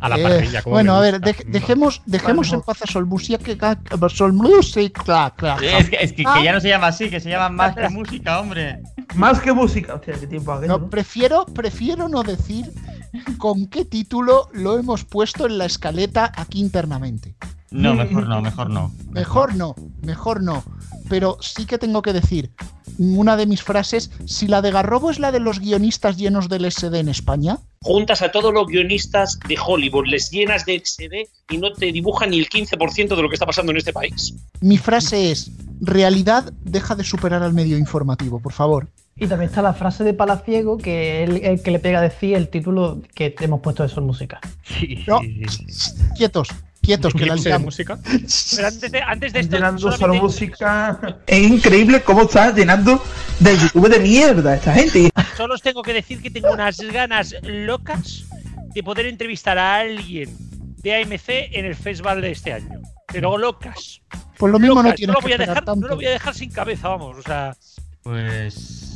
A 0.00 0.08
la 0.08 0.16
Eh, 0.18 0.22
parrilla. 0.22 0.62
como 0.62 0.74
bueno, 0.74 0.94
a 0.96 1.00
ver, 1.00 1.20
dej- 1.20 1.44
dejemos, 1.46 2.02
dejemos 2.06 2.48
Vale, 2.48 2.56
en 2.60 2.62
paz 2.62 2.82
a 2.82 2.86
Sol 2.86 3.06
Música. 3.06 3.38
que- 3.38 3.56
que- 3.56 4.08
Sol 4.08 4.32
Música. 4.32 5.32
claro. 5.36 5.62
Es 5.62 5.88
que, 5.90 5.96
es 6.00 6.12
que- 6.12 6.24
que 6.24 6.44
ya 6.44 6.52
no 6.52 6.60
se 6.60 6.68
llama 6.68 6.88
así, 6.88 7.08
que 7.08 7.20
se 7.20 7.30
llama 7.30 7.48
más 7.72 7.76
que 7.76 7.88
música, 7.88 8.40
hombre. 8.40 8.80
Más 9.14 9.40
que 9.40 9.52
música. 9.52 9.94
Hostia, 9.94 10.14
qué 10.18 10.26
tiempo 10.26 10.52
aquello. 10.52 10.72
No, 10.72 10.78
¿no? 10.78 10.90
prefiero, 10.90 11.46
prefiero 11.46 12.08
no 12.08 12.22
decir 12.22 12.66
con 13.38 13.66
qué 13.66 13.84
título 13.84 14.48
lo 14.52 14.78
hemos 14.78 15.04
puesto 15.04 15.46
en 15.46 15.58
la 15.58 15.66
escaleta 15.66 16.32
aquí 16.34 16.60
internamente. 16.60 17.34
No, 17.72 17.94
mejor 17.94 18.28
no, 18.28 18.40
mejor 18.42 18.70
no. 18.70 18.92
Mejor 19.10 19.54
no, 19.54 19.74
mejor 20.02 20.42
no. 20.42 20.62
Pero 21.08 21.38
sí 21.40 21.66
que 21.66 21.78
tengo 21.78 22.02
que 22.02 22.12
decir 22.12 22.50
una 22.98 23.36
de 23.36 23.46
mis 23.46 23.62
frases, 23.62 24.10
si 24.26 24.46
la 24.46 24.60
de 24.62 24.70
Garrobo 24.70 25.10
es 25.10 25.18
la 25.18 25.32
de 25.32 25.40
los 25.40 25.58
guionistas 25.60 26.16
llenos 26.16 26.48
del 26.48 26.70
SD 26.70 26.98
en 26.98 27.08
España, 27.08 27.58
juntas 27.80 28.22
a 28.22 28.30
todos 28.30 28.52
los 28.52 28.66
guionistas 28.66 29.38
de 29.48 29.56
Hollywood, 29.64 30.06
les 30.06 30.30
llenas 30.30 30.64
de 30.66 30.78
XD 30.84 31.52
y 31.52 31.58
no 31.58 31.72
te 31.72 31.90
dibujan 31.92 32.30
ni 32.30 32.38
el 32.38 32.48
15% 32.48 33.16
de 33.16 33.22
lo 33.22 33.28
que 33.28 33.34
está 33.34 33.46
pasando 33.46 33.72
en 33.72 33.78
este 33.78 33.92
país. 33.92 34.34
mi 34.60 34.78
frase 34.78 35.30
es, 35.32 35.50
realidad 35.80 36.52
deja 36.64 36.94
de 36.94 37.04
superar 37.04 37.42
al 37.42 37.54
medio 37.54 37.78
informativo, 37.78 38.38
por 38.40 38.52
favor. 38.52 38.88
Y 39.16 39.26
también 39.26 39.50
está 39.50 39.62
la 39.62 39.74
frase 39.74 40.04
de 40.04 40.14
Palaciego, 40.14 40.78
que 40.78 41.22
es 41.22 41.28
el, 41.30 41.44
el 41.44 41.62
que 41.62 41.70
le 41.70 41.78
pega 41.78 41.98
a 41.98 42.02
decir 42.02 42.34
el 42.34 42.48
título 42.48 43.02
que 43.14 43.30
te 43.30 43.44
hemos 43.44 43.60
puesto 43.60 43.82
de 43.82 43.88
Sol 43.88 44.04
Música. 44.04 44.40
Sí, 44.62 45.04
No. 45.06 45.20
sí, 45.20 45.42
sí. 45.68 45.92
Quietos, 46.16 46.48
quietos, 46.82 47.14
que 47.14 47.24
la 47.24 47.58
música. 47.58 47.98
Pero 48.56 48.68
antes 48.68 48.92
de, 48.92 49.00
antes 49.00 49.32
de 49.32 49.40
esto, 49.40 49.56
llenando 49.56 49.92
solo 49.92 50.14
música. 50.14 51.18
Es 51.26 51.42
increíble 51.50 52.02
cómo 52.02 52.22
está 52.22 52.52
llenando 52.52 53.02
de 53.38 53.56
YouTube 53.56 53.88
de 53.88 54.00
mierda 54.00 54.56
esta 54.56 54.74
gente. 54.74 55.10
solo 55.36 55.54
os 55.54 55.62
tengo 55.62 55.82
que 55.82 55.94
decir 55.94 56.20
que 56.20 56.30
tengo 56.30 56.52
unas 56.52 56.78
ganas 56.78 57.34
locas 57.42 58.24
de 58.74 58.82
poder 58.82 59.06
entrevistar 59.06 59.56
a 59.58 59.76
alguien 59.76 60.36
de 60.82 61.02
AMC 61.02 61.28
en 61.52 61.64
el 61.66 61.76
festival 61.76 62.20
de 62.20 62.32
este 62.32 62.52
año. 62.52 62.82
Pero 63.06 63.38
locas. 63.38 64.00
Pues 64.38 64.52
lo 64.52 64.58
mismo 64.58 64.82
no 64.82 64.92
tienes 64.94 65.14
lo 65.14 65.20
que 65.20 65.26
voy 65.26 65.32
a 65.34 65.38
dejar, 65.38 65.64
no 65.66 65.88
lo 65.88 65.96
voy 65.96 66.06
a 66.06 66.10
dejar 66.10 66.34
sin 66.34 66.50
cabeza, 66.50 66.88
vamos. 66.88 67.18
O 67.18 67.22
sea, 67.22 67.56
Pues. 68.02 68.88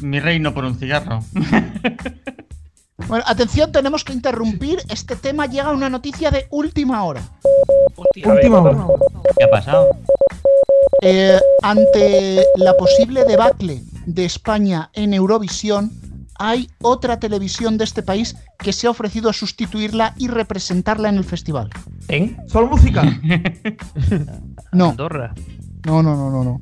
Mi 0.00 0.20
reino 0.20 0.54
por 0.54 0.64
un 0.64 0.78
cigarro. 0.78 1.24
Bueno, 3.08 3.24
atención, 3.26 3.72
tenemos 3.72 4.04
que 4.04 4.12
interrumpir. 4.12 4.80
Este 4.88 5.16
tema 5.16 5.46
llega 5.46 5.68
a 5.68 5.72
una 5.72 5.90
noticia 5.90 6.30
de 6.30 6.46
última 6.50 7.04
hora. 7.04 7.22
hostia, 7.96 8.26
ver, 8.28 8.36
Última 8.36 8.60
hora. 8.62 8.86
¿Qué 9.36 9.44
ha 9.44 9.50
pasado? 9.50 9.88
Eh, 11.02 11.38
ante 11.62 12.44
la 12.56 12.76
posible 12.76 13.24
debacle 13.24 13.82
de 14.06 14.24
España 14.24 14.90
en 14.92 15.14
Eurovisión, 15.14 15.90
hay 16.38 16.70
otra 16.80 17.18
televisión 17.18 17.76
de 17.78 17.84
este 17.84 18.02
país 18.02 18.36
que 18.58 18.72
se 18.72 18.86
ha 18.86 18.90
ofrecido 18.90 19.28
a 19.28 19.32
sustituirla 19.32 20.14
y 20.16 20.28
representarla 20.28 21.08
en 21.08 21.16
el 21.16 21.24
festival. 21.24 21.70
¿En? 22.08 22.36
¿Solo 22.48 22.68
música? 22.68 23.02
No. 24.72 24.90
Andorra. 24.90 25.34
No, 25.84 26.00
no, 26.00 26.14
no, 26.14 26.30
no, 26.30 26.44
no. 26.44 26.60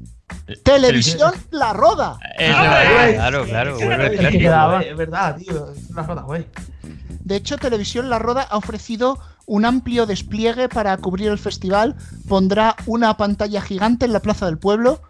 Televisión 0.62 1.32
La 1.50 1.72
Roda. 1.72 2.18
Claro, 2.36 3.44
claro. 3.44 3.76
Es 3.76 3.82
el 3.82 4.10
que 4.10 4.16
clásico. 4.18 4.40
quedaba. 4.40 4.80
Es 4.82 4.96
verdad, 4.96 5.36
tío. 5.36 5.72
Es 5.72 5.90
una 5.90 6.02
roda, 6.02 6.22
güey. 6.22 6.46
De 7.24 7.36
hecho, 7.36 7.58
Televisión 7.58 8.08
La 8.08 8.18
Roda 8.18 8.46
ha 8.48 8.56
ofrecido 8.56 9.18
un 9.46 9.64
amplio 9.64 10.06
despliegue 10.06 10.68
para 10.68 10.96
cubrir 10.96 11.28
el 11.28 11.38
festival. 11.38 11.96
Pondrá 12.28 12.74
una 12.86 13.16
pantalla 13.16 13.60
gigante 13.60 14.06
en 14.06 14.12
la 14.12 14.20
Plaza 14.20 14.46
del 14.46 14.58
Pueblo. 14.58 15.02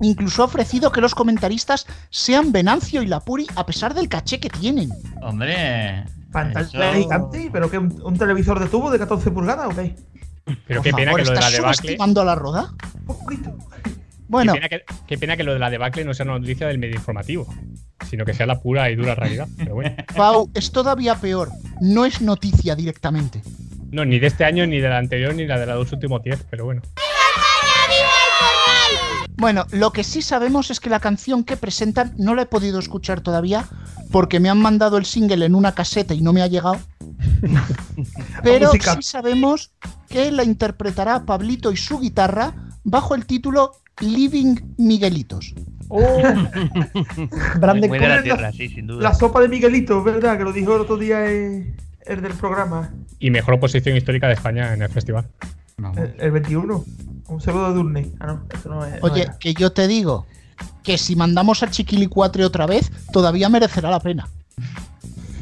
Incluso 0.00 0.42
ha 0.42 0.46
ofrecido 0.46 0.90
que 0.92 1.00
los 1.00 1.14
comentaristas 1.14 1.86
sean 2.10 2.52
Venancio 2.52 3.02
y 3.02 3.06
Lapuri 3.06 3.46
a 3.56 3.64
pesar 3.64 3.94
del 3.94 4.08
caché 4.08 4.40
que 4.40 4.50
tienen. 4.50 4.90
Hombre. 5.22 6.04
Pantalla 6.32 6.90
eso- 6.92 7.02
gigante, 7.02 7.50
pero 7.52 7.70
que 7.70 7.78
un, 7.78 8.00
un 8.04 8.18
televisor 8.18 8.58
de 8.58 8.66
tubo 8.66 8.90
de 8.90 8.98
14 8.98 9.30
pulgadas, 9.30 9.66
¿o 9.70 9.76
qué? 9.76 9.94
Pero 10.66 10.80
Por 10.80 10.82
qué 10.82 10.92
pena 10.92 11.12
favor, 11.12 11.20
que 11.20 11.24
lo 11.26 11.30
de 11.30 11.34
la 11.34 11.40
¿estás 11.40 11.52
debacle. 11.52 11.76
subestimando 11.76 12.20
a 12.20 12.24
La 12.24 12.34
Roda? 12.34 12.72
Un 13.06 13.16
poquito. 13.16 13.50
Bueno, 14.32 14.54
Qué 14.54 14.60
pena, 14.60 14.68
que, 14.70 14.84
qué 15.06 15.18
pena 15.18 15.36
que 15.36 15.44
lo 15.44 15.52
de 15.52 15.58
la 15.58 15.68
debacle 15.68 16.06
no 16.06 16.14
sea 16.14 16.24
una 16.24 16.38
noticia 16.38 16.66
del 16.66 16.78
medio 16.78 16.94
informativo, 16.94 17.46
sino 18.08 18.24
que 18.24 18.32
sea 18.32 18.46
la 18.46 18.58
pura 18.58 18.90
y 18.90 18.96
dura 18.96 19.14
realidad. 19.14 19.46
Pero 19.58 19.74
bueno. 19.74 19.94
Pau, 20.16 20.50
es 20.54 20.72
todavía 20.72 21.16
peor. 21.16 21.50
No 21.82 22.06
es 22.06 22.22
noticia 22.22 22.74
directamente. 22.74 23.42
No, 23.90 24.06
ni 24.06 24.18
de 24.18 24.28
este 24.28 24.46
año, 24.46 24.66
ni 24.66 24.80
de 24.80 24.88
la 24.88 24.96
anterior, 24.96 25.34
ni 25.34 25.46
la 25.46 25.58
de 25.58 25.66
los 25.66 25.76
dos 25.76 25.92
últimos 25.92 26.22
10, 26.22 26.46
pero 26.48 26.64
bueno. 26.64 26.80
Bueno, 29.36 29.66
lo 29.70 29.92
que 29.92 30.02
sí 30.02 30.22
sabemos 30.22 30.70
es 30.70 30.80
que 30.80 30.88
la 30.88 31.00
canción 31.00 31.44
que 31.44 31.58
presentan 31.58 32.14
no 32.16 32.34
la 32.34 32.42
he 32.42 32.46
podido 32.46 32.78
escuchar 32.78 33.20
todavía 33.20 33.66
porque 34.10 34.40
me 34.40 34.48
han 34.48 34.62
mandado 34.62 34.96
el 34.96 35.04
single 35.04 35.44
en 35.44 35.54
una 35.54 35.74
caseta 35.74 36.14
y 36.14 36.22
no 36.22 36.32
me 36.32 36.40
ha 36.40 36.46
llegado. 36.46 36.78
Pero 38.42 38.70
sí 38.70 39.02
sabemos 39.02 39.72
que 40.08 40.32
la 40.32 40.42
interpretará 40.42 41.26
Pablito 41.26 41.70
y 41.70 41.76
su 41.76 42.00
guitarra 42.00 42.54
bajo 42.82 43.14
el 43.14 43.26
título 43.26 43.81
Living 44.00 44.56
Miguelitos. 44.78 45.54
Oh, 45.88 46.22
Brandon 47.60 47.88
Muy 47.88 47.98
de 47.98 48.08
la 48.08 48.52
sí, 48.52 48.68
sin 48.68 48.86
duda. 48.86 49.02
La 49.02 49.14
sopa 49.14 49.40
de 49.40 49.48
Miguelito, 49.48 50.02
¿verdad? 50.02 50.38
Que 50.38 50.44
lo 50.44 50.52
dijo 50.52 50.74
el 50.74 50.82
otro 50.82 50.96
día 50.96 51.30
eh, 51.30 51.74
el 52.06 52.22
del 52.22 52.32
programa. 52.32 52.94
Y 53.18 53.30
mejor 53.30 53.60
posición 53.60 53.96
histórica 53.96 54.26
de 54.26 54.34
España 54.34 54.72
en 54.72 54.82
el 54.82 54.88
festival. 54.88 55.28
El, 55.96 56.14
el 56.18 56.30
21. 56.30 56.84
Un 57.28 57.40
saludo 57.40 57.68
de 57.68 57.74
Durne. 57.74 58.08
Ah, 58.20 58.26
no, 58.26 58.42
eso 58.52 58.68
no 58.68 58.84
es. 58.84 58.92
no 58.94 58.98
Oye, 59.02 59.28
que 59.38 59.54
yo 59.54 59.72
te 59.72 59.86
digo 59.86 60.26
que 60.82 60.98
si 60.98 61.16
mandamos 61.16 61.62
a 61.62 61.70
Chiquilicuatre 61.70 62.44
otra 62.44 62.66
vez, 62.66 62.90
todavía 63.12 63.48
merecerá 63.48 63.90
la 63.90 64.00
pena. 64.00 64.28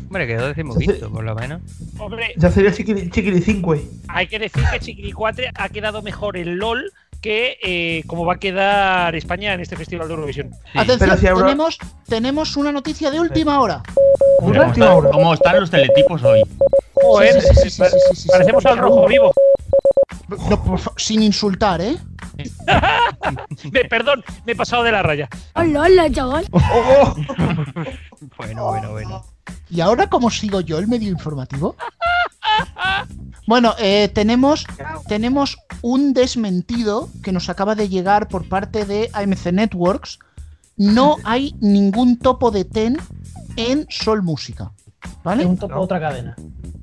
Hombre, 0.07 0.27
quedó 0.27 0.49
decimoquinto, 0.49 1.11
por 1.11 1.23
lo 1.23 1.35
menos. 1.37 1.63
Hombre, 1.99 2.35
Ya 2.37 2.51
sería 2.51 2.73
Chiquili, 2.73 3.11
Chiquili 3.11 3.41
5. 3.41 3.77
hay 4.09 4.27
que 4.27 4.41
decir 4.41 4.65
que 4.73 4.81
Chiquilicuatre 4.81 5.51
ha 5.55 5.69
quedado 5.69 6.03
mejor 6.03 6.37
en 6.37 6.59
LOL 6.59 6.91
que 7.21 7.59
eh, 7.63 8.03
como 8.07 8.25
va 8.25 8.35
a 8.35 8.39
quedar 8.39 9.15
España 9.15 9.53
en 9.55 9.61
este 9.61 9.77
Festival 9.77 10.09
de 10.09 10.15
Eurovisión. 10.15 10.51
Atención, 10.75 10.99
Pero 10.99 11.17
si 11.19 11.27
Euro- 11.27 11.43
tenemos, 11.43 11.79
tenemos 12.07 12.57
una 12.57 12.73
noticia 12.73 13.11
de 13.11 13.21
última 13.21 13.61
hora. 13.61 13.83
Una 14.41 14.59
¿Cómo, 14.61 14.69
última 14.69 14.87
están, 14.87 14.99
hora. 14.99 15.11
cómo 15.11 15.35
están 15.35 15.61
los 15.61 15.71
teletipos 15.71 16.23
hoy? 16.23 16.41
Joder, 16.95 17.41
Sí, 17.43 17.49
sí, 17.49 17.55
sí, 17.55 17.71
sí, 17.71 17.71
sí, 17.71 17.85
sí, 17.91 17.99
sí, 18.11 18.17
sí. 18.23 18.29
parecemos 18.29 18.65
al 18.67 18.79
rojo 18.79 19.07
vivo. 19.07 19.33
No, 20.49 20.63
por 20.65 20.81
sin 20.97 21.23
insultar, 21.23 21.81
¿eh? 21.81 21.97
Me- 23.73 23.85
perdón, 23.85 24.25
me 24.47 24.53
he 24.53 24.57
pasado 24.57 24.83
de 24.83 24.93
la 24.93 25.03
raya. 25.03 25.29
Hola, 25.55 25.81
hola, 25.83 26.11
chaval. 26.11 26.47
Oh, 26.53 27.15
Bueno, 28.37 28.67
bueno, 28.67 28.91
bueno. 28.93 29.25
¿Y 29.71 29.81
ahora 29.81 30.09
cómo 30.09 30.31
sigo 30.31 30.61
yo 30.61 30.79
el 30.79 30.89
medio 30.89 31.11
informativo? 31.11 31.77
Bueno, 33.47 33.75
eh, 33.79 34.11
tenemos, 34.15 34.67
tenemos 35.09 35.59
un 35.83 36.13
desmentido 36.13 37.09
que 37.23 37.33
nos 37.33 37.49
acaba 37.49 37.75
de 37.75 37.89
llegar 37.89 38.29
por 38.29 38.49
parte 38.49 38.85
de 38.85 39.11
AMC 39.13 39.53
Networks. 39.53 40.19
No 40.77 41.17
hay 41.25 41.55
ningún 41.61 42.19
topo 42.19 42.51
de 42.51 42.65
TEN 42.65 42.99
en 43.57 43.87
Sol 43.89 44.23
Música. 44.23 44.73
¿Vale? 45.25 45.45
Un 45.47 45.57
topo 45.57 45.75
de 45.75 45.81
otra 45.81 46.01
cadena. 46.01 46.37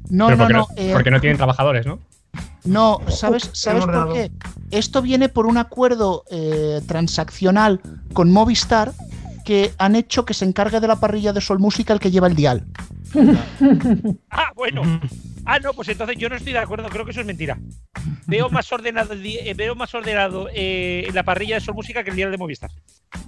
No, 0.09 0.27
Pero 0.27 0.37
no, 0.37 0.43
porque 0.43 0.53
no. 0.53 0.59
no, 0.59 0.67
eh, 0.75 0.93
porque 0.93 1.11
no 1.11 1.21
tienen 1.21 1.37
trabajadores, 1.37 1.85
¿no? 1.85 1.99
no, 2.65 2.99
¿sabes, 3.07 3.49
¿sabes 3.53 3.85
por 3.85 4.13
qué? 4.13 4.31
Esto 4.71 5.01
viene 5.01 5.29
por 5.29 5.45
un 5.47 5.57
acuerdo 5.57 6.23
eh, 6.29 6.81
transaccional 6.87 7.81
con 8.13 8.31
Movistar 8.31 8.93
que 9.45 9.73
han 9.77 9.95
hecho 9.95 10.25
que 10.25 10.33
se 10.33 10.43
encargue 10.43 10.81
de 10.81 10.87
la 10.87 10.97
parrilla 10.97 11.31
de 11.31 11.39
Sol 11.39 11.59
Música 11.59 11.93
el 11.93 11.99
que 11.99 12.11
lleva 12.11 12.27
el 12.27 12.35
dial. 12.35 12.65
Ah, 14.29 14.51
bueno. 14.55 14.81
Ah, 15.49 15.59
no, 15.59 15.71
pues 15.73 15.87
entonces 15.87 16.17
yo 16.17 16.27
no 16.27 16.35
estoy 16.35 16.51
de 16.51 16.59
acuerdo, 16.59 16.89
creo 16.89 17.05
que 17.05 17.11
eso 17.11 17.21
es 17.21 17.25
mentira. 17.25 17.57
Veo 18.25 18.49
más 18.49 18.69
ordenado, 18.73 19.13
eh, 19.13 19.53
veo 19.55 19.75
más 19.75 19.95
ordenado 19.95 20.49
eh, 20.53 21.07
la 21.13 21.23
parrilla 21.23 21.55
de 21.55 21.61
Sol 21.61 21.73
Música 21.75 22.03
que 22.03 22.09
el 22.09 22.17
día 22.17 22.29
de 22.29 22.37
Movistar. 22.37 22.69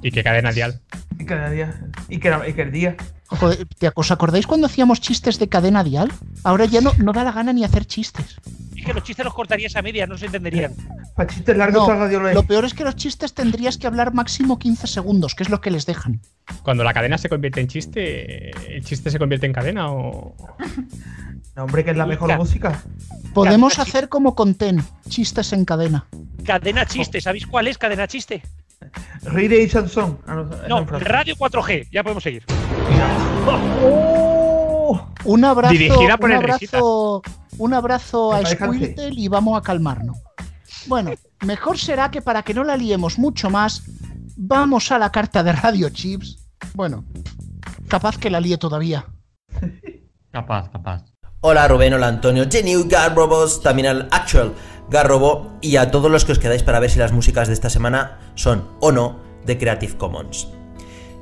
Y 0.04 0.12
que 0.12 0.22
cadena 0.24 0.52
dial. 0.52 0.82
y 1.18 1.26
cada 1.26 1.50
día. 1.50 1.80
Y 2.10 2.20
que, 2.20 2.36
y 2.48 2.54
que 2.54 2.62
el 2.62 2.72
día. 2.74 2.98
Joder, 3.28 3.66
¿te- 3.78 3.92
¿Os 3.96 4.12
acordáis 4.12 4.48
cuando 4.48 4.68
hacíamos 4.68 5.00
chistes 5.00 5.40
de 5.40 5.48
cadena 5.48 5.84
dial? 5.84 6.12
Ahora 6.44 6.66
ya 6.66 6.82
no, 6.82 6.92
no 6.98 7.14
da 7.14 7.24
la 7.24 7.32
gana 7.32 7.54
ni 7.54 7.64
hacer 7.64 7.86
chistes. 7.86 8.36
Es 8.76 8.86
que 8.86 8.94
los 8.94 9.04
chistes 9.04 9.24
los 9.24 9.34
cortarías 9.34 9.76
a 9.78 9.82
media, 9.82 10.06
no 10.08 10.18
se 10.18 10.26
entenderían. 10.26 10.74
Para 11.16 11.30
chistes 11.30 11.56
largos, 11.56 11.88
No, 11.88 11.94
radio 11.94 12.20
lo 12.34 12.44
peor 12.44 12.66
es 12.66 12.74
que 12.74 12.84
los 12.84 12.96
chistes 12.96 13.34
tendrías 13.34 13.78
que 13.78 13.88
hablar 13.88 14.14
máximo 14.14 14.58
15 14.60 14.88
segundos, 14.88 15.36
que 15.36 15.44
es 15.44 15.50
lo 15.50 15.62
que 15.62 15.72
les 15.72 15.86
dejan. 15.86 16.22
Cuando 16.64 16.84
la 16.84 16.94
cadena 16.94 17.18
se 17.18 17.30
convierte 17.30 17.62
en 17.62 17.68
chiste, 17.68 18.52
¿el 18.76 18.84
chiste 18.84 19.10
se 19.12 19.20
convierte 19.20 19.46
en 19.46 19.54
cadena 19.54 19.92
o...? 19.92 20.36
No, 21.56 21.64
hombre, 21.64 21.84
que 21.84 21.92
es 21.92 21.98
la 21.98 22.06
mejor 22.06 22.36
música. 22.38 22.84
Podemos 23.34 23.74
Cadena 23.74 23.90
hacer 23.90 24.10
como 24.10 24.36
con 24.36 24.56
TEN, 24.56 24.84
chistes 25.08 25.54
en 25.54 25.66
cadena. 25.66 26.08
Cadena 26.46 26.86
chiste, 26.86 27.22
¿sabéis 27.22 27.46
cuál 27.48 27.68
es 27.68 27.78
cadena 27.78 28.08
chiste? 28.08 28.42
Reire 29.24 29.62
y 29.62 29.70
Sansón. 29.70 30.20
Ah, 30.26 30.44
no. 30.68 30.86
Radio 30.86 31.36
4G, 31.36 31.90
ya 31.92 32.04
podemos 32.04 32.24
seguir. 32.24 32.46
Oh, 33.82 35.08
Un 35.26 35.46
abrazo, 35.46 35.74
Dirigida 35.74 36.18
por 36.18 36.30
un 36.30 36.36
el 36.36 36.38
abrazo, 36.38 37.22
un 37.58 37.74
abrazo 37.74 38.34
a 38.34 38.46
Squirtle 38.46 39.10
y 39.12 39.28
vamos 39.28 39.58
a 39.58 39.62
calmarnos. 39.62 40.18
Bueno, 40.88 41.12
mejor 41.46 41.78
será 41.78 42.10
que 42.10 42.22
para 42.22 42.44
que 42.44 42.54
no 42.54 42.64
la 42.64 42.78
liemos 42.78 43.20
mucho 43.20 43.50
más, 43.50 43.84
vamos 44.36 44.92
a 44.92 44.98
la 44.98 45.12
carta 45.12 45.44
de 45.44 45.52
Radio 45.52 45.90
Chips. 45.90 46.38
Bueno, 46.74 47.06
capaz 47.88 48.18
que 48.18 48.30
la 48.30 48.40
líe 48.40 48.58
todavía. 48.58 49.06
Capaz, 50.32 50.70
capaz. 50.70 51.06
Hola 51.42 51.70
Rubén, 51.70 51.94
hola 51.94 52.10
Antonio, 52.10 52.48
Geniu, 52.52 52.90
Garrobos, 52.90 53.62
también 53.62 53.88
al 53.88 54.10
Actual 54.12 54.52
Garrobo 54.90 55.54
y 55.62 55.78
a 55.78 55.90
todos 55.90 56.12
los 56.12 56.26
que 56.26 56.34
os 56.34 56.40
quedáis 56.40 56.64
para 56.64 56.82
ver 56.82 56.90
si 56.90 57.00
las 57.00 57.14
músicas 57.14 57.48
de 57.48 57.54
esta 57.54 57.70
semana 57.70 58.20
son 58.36 58.68
o 58.82 58.92
no 58.92 59.22
de 59.46 59.58
Creative 59.58 59.96
Commons. 59.96 60.50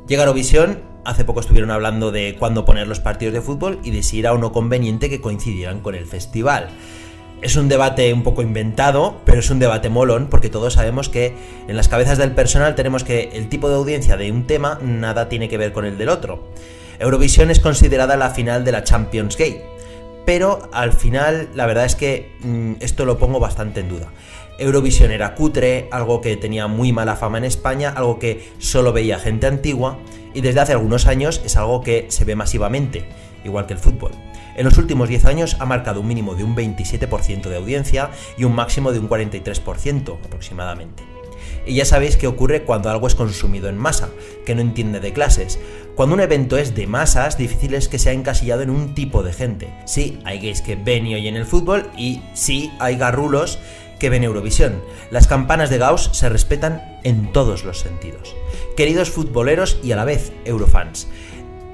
Llega 0.08 0.24
Eurovisión, 0.24 0.82
hace 1.06 1.24
poco 1.24 1.42
estuvieron 1.42 1.70
hablando 1.70 2.12
de 2.12 2.36
cuándo 2.40 2.66
poner 2.66 2.88
los 2.88 3.00
partidos 3.00 3.36
de 3.36 3.42
fútbol 3.42 3.80
y 3.84 3.92
de 3.92 4.02
si 4.02 4.20
era 4.20 4.34
o 4.34 4.40
no 4.40 4.52
conveniente 4.52 5.08
que 5.08 5.22
coincidieran 5.22 5.82
con 5.82 5.94
el 5.94 6.08
festival. 6.08 6.70
Es 7.44 7.56
un 7.56 7.70
debate 7.70 8.12
un 8.12 8.24
poco 8.24 8.42
inventado, 8.42 9.18
pero 9.24 9.42
es 9.42 9.52
un 9.52 9.60
debate 9.60 9.90
molón 9.90 10.30
porque 10.32 10.50
todos 10.50 10.74
sabemos 10.74 11.10
que 11.10 11.36
en 11.68 11.78
las 11.78 11.90
cabezas 11.90 12.18
del 12.18 12.32
personal 12.32 12.74
tenemos 12.74 13.04
que 13.04 13.30
el 13.34 13.50
tipo 13.50 13.70
de 13.70 13.76
audiencia 13.76 14.18
de 14.18 14.32
un 14.32 14.48
tema 14.48 14.80
nada 14.82 15.30
tiene 15.30 15.48
que 15.48 15.60
ver 15.60 15.74
con 15.74 15.86
el 15.86 16.00
del 16.00 16.10
otro. 16.10 16.48
Eurovisión 16.98 17.52
es 17.52 17.60
considerada 17.60 18.18
la 18.18 18.32
final 18.32 18.66
de 18.66 18.72
la 18.72 18.84
Champions 18.84 19.38
Gate, 19.38 19.77
pero 20.28 20.68
al 20.74 20.92
final 20.92 21.48
la 21.56 21.66
verdad 21.66 21.86
es 21.86 21.96
que 21.96 22.36
mm, 22.42 22.74
esto 22.82 23.06
lo 23.06 23.18
pongo 23.18 23.40
bastante 23.40 23.80
en 23.80 23.88
duda. 23.88 24.12
Eurovisión 24.60 25.12
era 25.12 25.36
cutre, 25.36 25.88
algo 25.90 26.20
que 26.20 26.36
tenía 26.36 26.68
muy 26.68 26.92
mala 26.92 27.16
fama 27.16 27.38
en 27.38 27.46
España, 27.46 27.94
algo 27.96 28.20
que 28.20 28.52
solo 28.58 28.92
veía 28.92 29.20
gente 29.20 29.48
antigua 29.48 30.00
y 30.34 30.42
desde 30.42 30.60
hace 30.60 30.74
algunos 30.74 31.08
años 31.08 31.42
es 31.46 31.56
algo 31.56 31.80
que 31.80 32.08
se 32.10 32.26
ve 32.26 32.36
masivamente, 32.36 33.08
igual 33.46 33.68
que 33.68 33.74
el 33.74 33.80
fútbol. 33.80 34.12
En 34.58 34.66
los 34.66 34.78
últimos 34.78 35.08
10 35.08 35.24
años 35.28 35.56
ha 35.62 35.66
marcado 35.66 36.02
un 36.02 36.08
mínimo 36.08 36.36
de 36.36 36.44
un 36.44 36.58
27% 36.58 37.44
de 37.44 37.56
audiencia 37.56 38.12
y 38.38 38.44
un 38.44 38.54
máximo 38.54 38.92
de 38.92 39.00
un 39.00 39.08
43% 39.08 40.18
aproximadamente. 40.26 41.17
Y 41.68 41.76
ya 41.76 41.86
sabéis 41.86 42.16
qué 42.16 42.28
ocurre 42.28 42.64
cuando 42.64 42.90
algo 42.90 43.08
es 43.08 43.16
consumido 43.16 43.68
en 43.68 43.78
masa, 43.78 44.10
que 44.46 44.56
no 44.56 44.62
entiende 44.62 45.00
de 45.00 45.14
clases. 45.14 45.60
Cuando 45.96 46.16
un 46.16 46.22
evento 46.22 46.58
es 46.58 46.76
de 46.76 46.88
masas, 46.88 47.38
difícil 47.38 47.74
es 47.74 47.90
que 47.90 48.00
sea 48.00 48.14
encasillado 48.14 48.62
en 48.62 48.70
un 48.70 48.96
tipo 48.96 49.22
de 49.22 49.34
gente. 49.34 49.74
Sí, 49.86 50.20
hay 50.24 50.40
gays 50.40 50.62
que 50.62 50.76
ven 50.76 51.06
y 51.08 51.16
oyen 51.16 51.36
el 51.36 51.46
fútbol 51.46 51.90
y 51.98 52.22
sí, 52.34 52.72
hay 52.80 52.96
garrulos 52.96 53.60
que 54.00 54.10
ven 54.10 54.24
Eurovisión. 54.24 54.82
Las 55.12 55.28
campanas 55.28 55.70
de 55.70 55.78
Gauss 55.78 56.10
se 56.14 56.30
respetan 56.30 57.00
en 57.04 57.32
todos 57.34 57.64
los 57.66 57.80
sentidos. 57.80 58.36
Queridos 58.78 59.10
futboleros 59.10 59.80
y 59.84 59.92
a 59.92 59.96
la 59.96 60.06
vez 60.06 60.32
eurofans, 60.46 61.08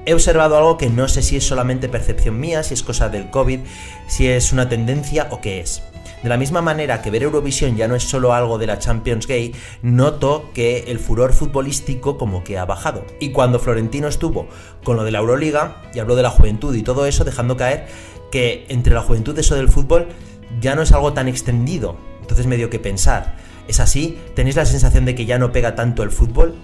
he 0.06 0.14
observado 0.14 0.56
algo 0.56 0.78
que 0.78 0.90
no 0.90 1.06
sé 1.08 1.22
si 1.22 1.36
es 1.36 1.46
solamente 1.46 1.88
percepción 1.88 2.40
mía, 2.40 2.62
si 2.62 2.74
es 2.74 2.82
cosa 2.82 3.08
del 3.08 3.30
COVID, 3.30 3.60
si 4.08 4.28
es 4.28 4.52
una 4.52 4.68
tendencia 4.68 5.28
o 5.30 5.40
qué 5.40 5.60
es. 5.60 5.82
De 6.24 6.30
la 6.30 6.38
misma 6.38 6.62
manera 6.62 7.02
que 7.02 7.10
ver 7.10 7.22
Eurovisión 7.22 7.76
ya 7.76 7.86
no 7.86 7.94
es 7.94 8.02
solo 8.02 8.32
algo 8.32 8.56
de 8.56 8.66
la 8.66 8.78
Champions 8.78 9.26
Gay, 9.26 9.54
noto 9.82 10.48
que 10.54 10.84
el 10.88 10.98
furor 10.98 11.34
futbolístico 11.34 12.16
como 12.16 12.42
que 12.42 12.56
ha 12.56 12.64
bajado. 12.64 13.04
Y 13.20 13.32
cuando 13.32 13.58
Florentino 13.58 14.08
estuvo 14.08 14.48
con 14.84 14.96
lo 14.96 15.04
de 15.04 15.10
la 15.10 15.18
Euroliga 15.18 15.82
y 15.92 15.98
habló 15.98 16.16
de 16.16 16.22
la 16.22 16.30
juventud 16.30 16.74
y 16.74 16.82
todo 16.82 17.04
eso, 17.04 17.24
dejando 17.24 17.58
caer 17.58 17.88
que 18.32 18.64
entre 18.70 18.94
la 18.94 19.02
juventud 19.02 19.38
eso 19.38 19.54
del 19.54 19.68
fútbol 19.68 20.08
ya 20.62 20.74
no 20.74 20.80
es 20.80 20.92
algo 20.92 21.12
tan 21.12 21.28
extendido. 21.28 21.98
Entonces 22.22 22.46
me 22.46 22.56
dio 22.56 22.70
que 22.70 22.78
pensar. 22.78 23.36
¿Es 23.68 23.78
así? 23.78 24.18
¿Tenéis 24.34 24.56
la 24.56 24.64
sensación 24.64 25.04
de 25.04 25.14
que 25.14 25.26
ya 25.26 25.38
no 25.38 25.52
pega 25.52 25.74
tanto 25.74 26.02
el 26.02 26.10
fútbol? 26.10 26.54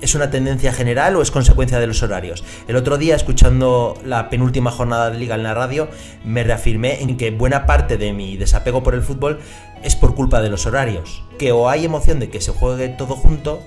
¿Es 0.00 0.14
una 0.14 0.30
tendencia 0.30 0.72
general 0.72 1.14
o 1.16 1.22
es 1.22 1.30
consecuencia 1.30 1.78
de 1.78 1.86
los 1.86 2.02
horarios? 2.02 2.42
El 2.66 2.76
otro 2.76 2.98
día, 2.98 3.14
escuchando 3.14 3.94
la 4.04 4.28
penúltima 4.28 4.70
jornada 4.70 5.10
de 5.10 5.18
liga 5.18 5.36
en 5.36 5.42
la 5.44 5.54
radio, 5.54 5.88
me 6.24 6.42
reafirmé 6.42 7.00
en 7.02 7.16
que 7.16 7.30
buena 7.30 7.66
parte 7.66 7.96
de 7.96 8.12
mi 8.12 8.36
desapego 8.36 8.82
por 8.82 8.94
el 8.94 9.02
fútbol 9.02 9.38
es 9.82 9.94
por 9.94 10.14
culpa 10.14 10.40
de 10.42 10.48
los 10.50 10.66
horarios. 10.66 11.22
Que 11.38 11.52
o 11.52 11.68
hay 11.68 11.84
emoción 11.84 12.18
de 12.18 12.28
que 12.30 12.40
se 12.40 12.50
juegue 12.52 12.88
todo 12.88 13.14
junto 13.14 13.62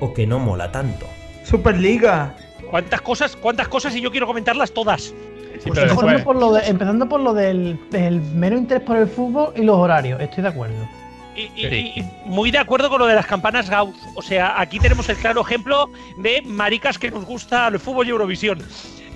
o 0.00 0.12
que 0.12 0.26
no 0.26 0.38
mola 0.40 0.72
tanto. 0.72 1.06
Superliga. 1.44 2.34
¿Cuántas 2.70 3.00
cosas, 3.00 3.36
cuántas 3.36 3.68
cosas 3.68 3.94
y 3.96 4.00
yo 4.00 4.10
quiero 4.10 4.26
comentarlas 4.26 4.72
todas? 4.72 5.14
Pues 5.66 5.78
empezando, 5.78 6.22
por 6.24 6.36
lo 6.36 6.52
de- 6.52 6.66
empezando 6.68 7.08
por 7.08 7.20
lo 7.20 7.32
del 7.34 7.78
el 7.92 8.20
mero 8.20 8.56
interés 8.56 8.82
por 8.84 8.96
el 8.96 9.08
fútbol 9.08 9.52
y 9.56 9.62
los 9.62 9.76
horarios, 9.76 10.20
estoy 10.20 10.42
de 10.42 10.48
acuerdo. 10.50 10.76
Y, 11.38 11.52
y- 11.66 11.66
y 12.00 12.04
muy 12.26 12.50
de 12.50 12.58
acuerdo 12.58 12.88
con 12.90 12.98
lo 12.98 13.06
de 13.06 13.14
las 13.14 13.26
campanas 13.26 13.70
Gauss. 13.70 13.94
O 14.16 14.22
sea, 14.22 14.60
aquí 14.60 14.78
tenemos 14.78 15.08
el 15.08 15.16
claro 15.16 15.40
ejemplo 15.42 15.88
de 16.18 16.42
maricas 16.44 16.98
que 16.98 17.10
nos 17.10 17.24
gusta 17.24 17.68
el 17.68 17.78
fútbol 17.78 18.06
y 18.06 18.10
Eurovisión. 18.10 18.58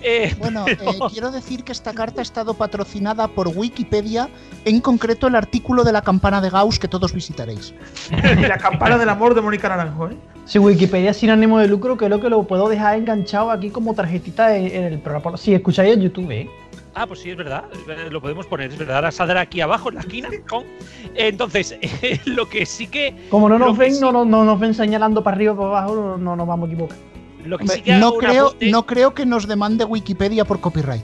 Eh, 0.04 0.34
Bueno, 0.38 0.64
eh, 0.68 0.76
quiero 1.12 1.30
decir 1.30 1.62
que 1.64 1.72
esta 1.72 1.92
carta 1.92 2.20
ha 2.20 2.22
estado 2.22 2.54
patrocinada 2.54 3.28
por 3.28 3.48
Wikipedia, 3.48 4.28
en 4.64 4.80
concreto 4.80 5.26
el 5.28 5.34
artículo 5.36 5.84
de 5.84 5.92
la 5.92 6.02
campana 6.02 6.40
de 6.40 6.50
Gauss 6.50 6.78
que 6.78 6.88
todos 6.88 7.12
visitaréis. 7.12 7.74
Y 8.10 8.42
la 8.46 8.58
campana 8.58 8.98
del 8.98 9.08
amor 9.08 9.34
de 9.34 9.40
Mónica 9.40 9.68
Naranjo, 9.68 10.08
¿eh? 10.08 10.16
Si 10.44 10.58
Wikipedia 10.58 11.10
es 11.12 11.16
sin 11.18 11.30
ánimo 11.30 11.60
de 11.60 11.68
lucro, 11.68 11.96
creo 11.96 12.20
que 12.20 12.28
lo 12.28 12.42
puedo 12.48 12.68
dejar 12.68 12.96
enganchado 12.98 13.52
aquí 13.52 13.70
como 13.70 13.94
tarjetita 13.94 14.56
en, 14.56 14.66
en 14.66 14.84
el 14.92 14.98
programa. 14.98 15.36
Si 15.38 15.54
escucháis 15.54 15.94
en 15.94 16.02
YouTube, 16.02 16.30
¿eh? 16.32 16.50
Ah, 16.94 17.06
pues 17.06 17.20
sí, 17.20 17.30
es 17.30 17.36
verdad. 17.36 17.64
Lo 18.10 18.20
podemos 18.20 18.46
poner, 18.46 18.70
es 18.70 18.78
verdad. 18.78 18.96
Ahora 18.96 19.10
saldrá 19.10 19.40
aquí 19.40 19.60
abajo 19.60 19.88
en 19.88 19.94
la 19.96 20.00
esquina. 20.02 20.28
con- 20.48 20.64
Entonces, 21.14 21.76
eh, 21.82 22.20
lo 22.26 22.48
que 22.48 22.66
sí 22.66 22.86
que. 22.86 23.14
Como 23.30 23.48
no 23.48 23.58
nos 23.58 23.76
ven, 23.78 23.94
sí- 23.94 24.00
no, 24.00 24.12
no, 24.12 24.24
no 24.24 24.44
nos 24.44 24.60
ven 24.60 24.74
señalando 24.74 25.22
para 25.22 25.36
arriba 25.36 25.52
o 25.52 25.56
para 25.56 25.68
abajo, 25.68 25.94
no, 25.94 26.18
no 26.18 26.36
nos 26.36 26.46
vamos 26.46 26.68
a 26.68 26.72
equivocar. 26.72 26.98
Lo 27.44 27.58
que 27.58 27.62
Hombre, 27.64 27.76
sí 27.76 27.82
que 27.82 27.92
no, 27.94 28.12
creo, 28.14 28.54
no 28.60 28.86
creo 28.86 29.14
que 29.14 29.26
nos 29.26 29.48
demande 29.48 29.84
Wikipedia 29.84 30.44
por 30.44 30.60
copyright. 30.60 31.02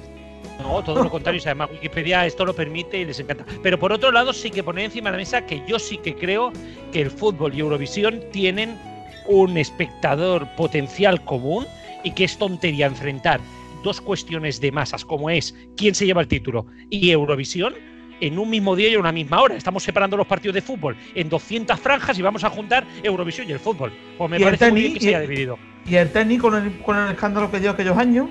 No, 0.63 0.83
todo 0.85 1.03
lo 1.03 1.11
contrario. 1.11 1.41
Además, 1.45 1.71
Wikipedia 1.73 2.27
esto 2.27 2.45
lo 2.45 2.55
permite 2.55 2.99
y 2.99 3.05
les 3.05 3.19
encanta. 3.19 3.45
Pero 3.63 3.79
por 3.79 3.93
otro 3.93 4.13
lado, 4.13 4.33
sí 4.33 4.51
que 4.51 4.63
poner 4.63 4.85
encima 4.85 5.11
de 5.11 5.17
la 5.17 5.19
mesa 5.19 5.47
que 5.47 5.63
yo 5.67 5.79
sí 5.79 5.97
que 5.99 6.15
creo 6.15 6.53
que 6.93 7.01
el 7.01 7.11
fútbol 7.11 7.55
y 7.55 7.61
Eurovisión 7.61 8.21
tienen 8.31 8.79
un 9.27 9.57
espectador 9.57 10.47
potencial 10.57 11.25
común 11.25 11.67
y 12.05 12.13
que 12.13 12.25
es 12.25 12.39
tontería 12.39 12.87
enfrentar 12.87 13.41
dos 13.83 14.01
cuestiones 14.01 14.61
de 14.61 14.73
masas, 14.73 15.05
como 15.05 15.31
es 15.31 15.55
quién 15.77 15.95
se 15.95 16.07
lleva 16.07 16.21
el 16.21 16.29
título 16.29 16.67
y 16.91 17.11
Eurovisión, 17.11 17.75
en 18.21 18.39
un 18.39 18.51
mismo 18.51 18.75
día 18.75 18.89
y 18.89 18.95
a 18.95 18.99
una 18.99 19.13
misma 19.13 19.41
hora. 19.41 19.55
Estamos 19.57 19.83
separando 19.83 20.17
los 20.17 20.27
partidos 20.27 20.55
de 20.55 20.63
fútbol 20.63 20.97
en 21.15 21.29
200 21.29 21.79
franjas 21.79 22.19
y 22.19 22.23
vamos 22.23 22.45
a 22.45 22.51
juntar 22.51 22.85
Eurovisión 23.03 23.49
y 23.49 23.53
el 23.53 23.61
fútbol. 23.61 23.93
Pues 24.17 24.31
me 24.31 24.39
Y 24.39 24.43
el 24.43 24.45
parece 24.47 24.71
muy 24.71 24.81
tenis, 24.81 24.83
bien 24.83 24.95
que 24.95 25.01
se 25.01 25.09
haya 25.09 25.21
dividido. 25.21 25.59
Y 25.87 25.95
el 25.95 26.11
tenis 26.11 26.41
con 26.41 26.55
el, 26.55 26.79
con 26.81 26.97
el 26.97 27.13
escándalo 27.13 27.51
que 27.51 27.61
dio 27.61 27.71
aquellos 27.71 27.97
años. 27.97 28.29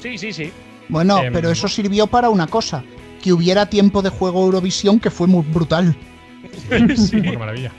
Sí, 0.00 0.16
sí, 0.16 0.32
sí. 0.32 0.50
Bueno, 0.88 1.22
Em, 1.22 1.32
pero 1.32 1.50
eso 1.50 1.68
sirvió 1.68 2.06
para 2.06 2.30
una 2.30 2.46
cosa, 2.46 2.82
que 3.22 3.32
hubiera 3.32 3.66
tiempo 3.66 4.02
de 4.02 4.08
juego 4.08 4.44
Eurovisión 4.44 4.98
que 4.98 5.10
fue 5.10 5.26
muy 5.26 5.44
brutal. 5.44 5.94
Sí, 6.96 7.20
qué 7.20 7.38
maravilla. 7.38 7.70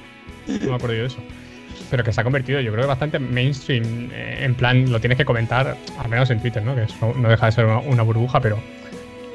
No 0.47 0.69
me 0.69 0.75
acuerdo 0.75 0.95
yo 0.95 1.01
de 1.01 1.07
eso. 1.07 1.17
Pero 1.91 2.03
que 2.03 2.11
se 2.13 2.21
ha 2.21 2.23
convertido, 2.23 2.59
yo 2.61 2.71
creo 2.71 2.83
que 2.85 2.87
bastante 2.87 3.19
mainstream. 3.19 4.09
eh, 4.13 4.39
En 4.41 4.55
plan, 4.55 4.89
lo 4.91 4.99
tienes 4.99 5.17
que 5.17 5.25
comentar, 5.25 5.75
al 5.99 6.09
menos 6.09 6.29
en 6.31 6.39
Twitter, 6.39 6.63
¿no? 6.63 6.73
Que 6.73 6.83
eso 6.83 7.13
no 7.15 7.29
deja 7.29 7.45
de 7.47 7.51
ser 7.51 7.65
una, 7.65 7.79
una 7.79 8.01
burbuja, 8.03 8.39
pero. 8.39 8.57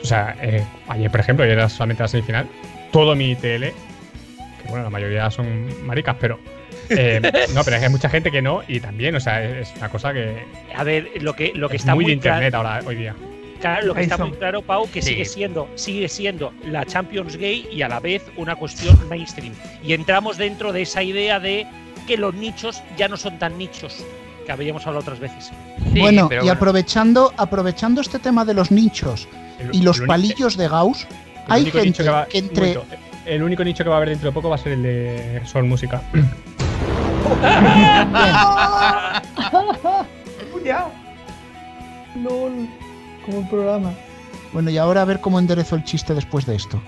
O 0.02 0.04
sea, 0.04 0.36
eh, 0.42 0.64
ayer, 0.88 1.11
por 1.11 1.20
ejemplo, 1.20 1.44
ayer 1.44 1.59
era 1.59 1.68
solamente 1.68 2.02
la 2.02 2.09
semifinal. 2.09 2.48
Todo 2.92 3.14
mi 3.14 3.34
TL, 3.36 3.61
que 3.70 4.68
bueno, 4.68 4.84
la 4.84 4.90
mayoría 4.90 5.30
son 5.30 5.68
maricas, 5.86 6.16
pero. 6.18 6.38
eh, 6.88 7.20
no, 7.54 7.62
pero 7.62 7.76
es 7.76 7.80
que 7.80 7.86
hay 7.86 7.92
mucha 7.92 8.09
gente 8.09 8.30
que 8.30 8.40
no, 8.40 8.62
y 8.66 8.80
también, 8.80 9.14
o 9.16 9.20
sea, 9.20 9.44
es, 9.44 9.68
es 9.70 9.76
una 9.76 9.88
cosa 9.90 10.12
que. 10.14 10.44
A 10.74 10.82
ver, 10.82 11.11
lo 11.22 11.34
que, 11.34 11.52
lo 11.54 11.68
que 11.68 11.76
es 11.76 11.82
está 11.82 11.94
muy 11.94 12.04
muy, 12.04 12.14
de 12.14 12.20
claro- 12.20 12.36
internet 12.38 12.54
ahora, 12.54 12.80
hoy 12.86 12.96
día. 12.96 13.14
Claro, 13.61 13.86
lo 13.86 13.94
que 13.94 14.00
Ahí 14.00 14.04
está 14.04 14.16
son. 14.18 14.28
muy 14.30 14.38
claro, 14.38 14.61
Pau, 14.62 14.88
que 14.90 15.00
Sí. 15.02 15.11
sigue 15.11 15.24
siendo, 15.24 15.68
sigue 15.76 16.09
siendo 16.09 16.52
la 16.64 16.84
Champions 16.84 17.36
Gay 17.36 17.66
y 17.72 17.80
a 17.82 17.88
la 17.88 18.00
vez 18.00 18.22
una 18.36 18.54
cuestión 18.54 18.96
mainstream. 19.09 19.54
Y 19.82 19.94
entramos 19.94 20.36
dentro 20.36 20.72
de 20.74 20.82
esa 20.82 21.02
idea 21.02 21.40
de 21.40 21.66
que 22.07 22.16
los 22.16 22.34
nichos 22.34 22.82
ya 22.96 23.09
no 23.09 23.16
son 23.16 23.38
tan 23.38 23.59
nichos 23.59 24.04
que 24.46 24.52
habíamos 24.52 24.86
hablado 24.86 25.00
otras 25.02 25.18
veces. 25.18 25.50
bueno, 25.98 26.28
y 26.42 26.48
aprovechando, 26.48 27.32
aprovechando 27.36 28.00
este 28.00 28.18
tema 28.20 28.44
de 28.44 28.54
los 28.54 28.70
nichos 28.70 29.28
El- 29.59 29.74
y 29.74 29.82
los 29.82 29.98
el 30.00 30.07
palillos 30.07 30.57
de 30.57 30.68
Gauss, 30.68 31.07
hay 31.48 31.70
gente 31.70 32.04
que, 32.04 32.09
va- 32.09 32.26
que 32.26 32.38
entre... 32.38 32.74
momento, 32.74 32.96
el 33.24 33.42
único 33.42 33.64
nicho 33.64 33.82
que 33.82 33.90
va 33.90 33.96
a 33.96 33.98
haber 33.98 34.11
dentro 34.11 34.28
de 34.30 34.34
poco 34.34 34.48
va 34.48 34.54
a 34.54 34.59
ser 34.59 34.72
el 34.72 34.82
de 34.84 35.42
Sol 35.46 35.64
Música. 35.64 36.00
LOL, 42.22 42.68
como 43.24 43.38
el 43.40 43.48
programa. 43.48 43.92
Bueno, 44.52 44.70
y 44.70 44.78
ahora 44.78 45.02
a 45.02 45.04
ver 45.04 45.20
cómo 45.20 45.38
enderezo 45.38 45.76
el 45.76 45.84
chiste 45.84 46.14
después 46.14 46.46
de 46.46 46.57
esto. 46.57 46.80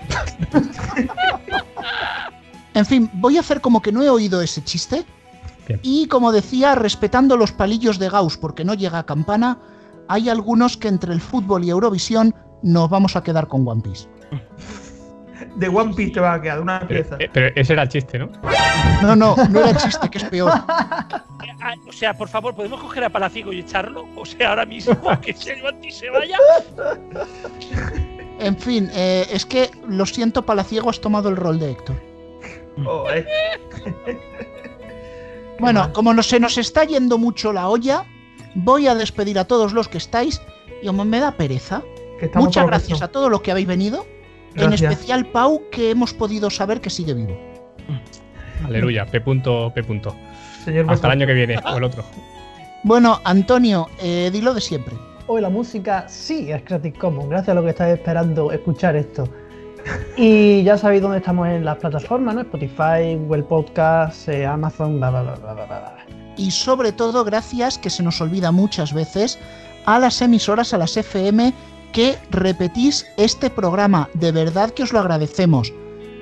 en 2.73 2.85
fin, 2.85 3.09
voy 3.13 3.37
a 3.37 3.41
hacer 3.41 3.61
como 3.61 3.81
que 3.81 3.91
no 3.91 4.01
he 4.03 4.09
oído 4.09 4.41
ese 4.41 4.63
chiste. 4.63 5.05
Y 5.83 6.07
como 6.07 6.31
decía, 6.31 6.73
respetando 6.73 7.37
los 7.37 7.51
palillos 7.51 7.99
de 7.99 8.09
Gauss 8.09 8.37
porque 8.37 8.65
no 8.65 8.73
llega 8.73 8.97
a 8.99 9.05
campana, 9.05 9.59
hay 10.07 10.27
algunos 10.27 10.77
que 10.77 10.87
entre 10.87 11.13
el 11.13 11.21
fútbol 11.21 11.63
y 11.63 11.69
Eurovisión 11.69 12.33
nos 12.63 12.89
vamos 12.89 13.15
a 13.15 13.21
quedar 13.21 13.47
con 13.47 13.67
One 13.67 13.81
Piece. 13.83 14.07
De 15.57 15.69
One 15.69 15.93
Piece 15.93 16.13
te 16.13 16.19
va 16.19 16.33
a 16.33 16.41
quedar 16.41 16.59
una 16.59 16.87
pieza. 16.87 17.17
eh, 17.19 17.29
pero 17.31 17.49
ese 17.55 17.73
era 17.73 17.83
el 17.83 17.89
chiste, 17.89 18.17
¿no? 18.17 18.29
No, 19.03 19.15
no, 19.15 19.35
no 19.49 19.59
era 19.59 19.77
chiste, 19.77 20.09
que 20.09 20.17
es 20.17 20.23
peor. 20.25 20.51
Ah, 21.61 21.73
O 21.89 21.91
sea, 21.91 22.13
por 22.13 22.29
favor, 22.29 22.55
¿podemos 22.55 22.79
coger 22.79 23.03
a 23.03 23.09
Palaciego 23.09 23.51
y 23.51 23.59
echarlo? 23.59 24.05
O 24.15 24.25
sea, 24.25 24.51
ahora 24.51 24.65
mismo 24.65 24.95
que 25.21 25.33
se 25.33 25.57
levante 25.57 25.89
y 25.89 25.91
se 25.91 26.09
vaya. 26.09 26.37
En 28.39 28.55
fin, 28.57 28.89
eh, 28.93 29.27
es 29.29 29.45
que 29.45 29.69
lo 29.87 30.05
siento, 30.05 30.45
Palaciego, 30.45 30.89
has 30.89 31.01
tomado 31.01 31.27
el 31.27 31.35
rol 31.35 31.59
de 31.59 31.71
Héctor. 31.71 32.01
Oh, 32.85 33.05
eh. 33.09 33.25
Bueno, 35.59 35.91
como 35.91 36.13
no, 36.13 36.23
se 36.23 36.39
nos 36.39 36.57
está 36.57 36.85
yendo 36.85 37.17
mucho 37.17 37.51
la 37.51 37.67
olla, 37.67 38.05
voy 38.55 38.87
a 38.87 38.95
despedir 38.95 39.37
a 39.37 39.45
todos 39.45 39.73
los 39.73 39.89
que 39.89 39.97
estáis 39.97 40.41
y 40.81 40.87
como 40.87 41.03
me 41.03 41.19
da 41.19 41.33
pereza, 41.33 41.83
muchas 42.35 42.65
gracias 42.65 43.01
a 43.01 43.09
todos 43.09 43.29
los 43.29 43.41
que 43.41 43.51
habéis 43.51 43.67
venido, 43.67 44.05
en 44.55 44.73
especial 44.73 45.25
Pau, 45.27 45.63
que 45.69 45.91
hemos 45.91 46.13
podido 46.13 46.49
saber 46.49 46.79
que 46.79 46.89
sigue 46.89 47.13
vivo. 47.13 47.37
Aleluya, 48.63 49.05
P. 49.05 49.21
punto, 49.21 49.71
P. 49.73 49.83
punto. 49.83 50.15
Señor 50.63 50.85
Hasta 50.89 51.07
el 51.07 51.11
año 51.13 51.27
que 51.27 51.33
viene, 51.33 51.57
o 51.65 51.77
el 51.77 51.83
otro. 51.83 52.03
Bueno, 52.83 53.19
Antonio, 53.23 53.87
eh, 54.01 54.29
dilo 54.31 54.53
de 54.53 54.61
siempre. 54.61 54.95
Hoy 55.27 55.41
la 55.41 55.49
música 55.49 56.07
sí 56.07 56.51
es 56.51 56.63
Creative 56.63 56.97
Commons, 56.97 57.29
gracias 57.29 57.49
a 57.49 57.53
lo 57.53 57.63
que 57.63 57.69
estáis 57.69 57.95
esperando 57.95 58.51
escuchar 58.51 58.95
esto. 58.95 59.29
Y 60.17 60.63
ya 60.63 60.77
sabéis 60.77 61.01
dónde 61.01 61.17
estamos 61.19 61.47
en 61.47 61.65
las 61.65 61.77
plataformas, 61.77 62.35
¿no? 62.35 62.41
Spotify, 62.41 63.15
Google 63.15 63.43
Podcast, 63.43 64.27
eh, 64.27 64.45
Amazon, 64.45 64.97
bla, 64.97 65.09
bla, 65.09 65.21
bla, 65.21 65.35
bla, 65.35 65.53
bla, 65.53 65.65
bla. 65.65 65.95
Y 66.37 66.51
sobre 66.51 66.91
todo, 66.91 67.23
gracias, 67.23 67.77
que 67.77 67.89
se 67.89 68.03
nos 68.03 68.21
olvida 68.21 68.51
muchas 68.51 68.93
veces, 68.93 69.39
a 69.85 69.99
las 69.99 70.21
emisoras, 70.21 70.73
a 70.73 70.77
las 70.77 70.95
FM, 70.95 71.53
que 71.91 72.17
repetís 72.31 73.05
este 73.17 73.49
programa. 73.49 74.09
De 74.13 74.31
verdad 74.31 74.71
que 74.71 74.83
os 74.83 74.93
lo 74.93 74.99
agradecemos. 74.99 75.73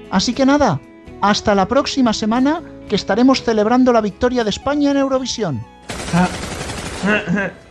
Así 0.10 0.34
que 0.34 0.46
nada, 0.46 0.80
hasta 1.22 1.56
la 1.56 1.68
próxima 1.68 2.14
semana, 2.14 2.62
que 2.88 2.96
estaremos 2.96 3.44
celebrando 3.44 3.92
la 3.92 4.02
victoria 4.02 4.44
de 4.44 4.50
España 4.50 4.92
en 4.92 4.98
Eurovisión. 4.98 5.62
Ah. 6.14 7.50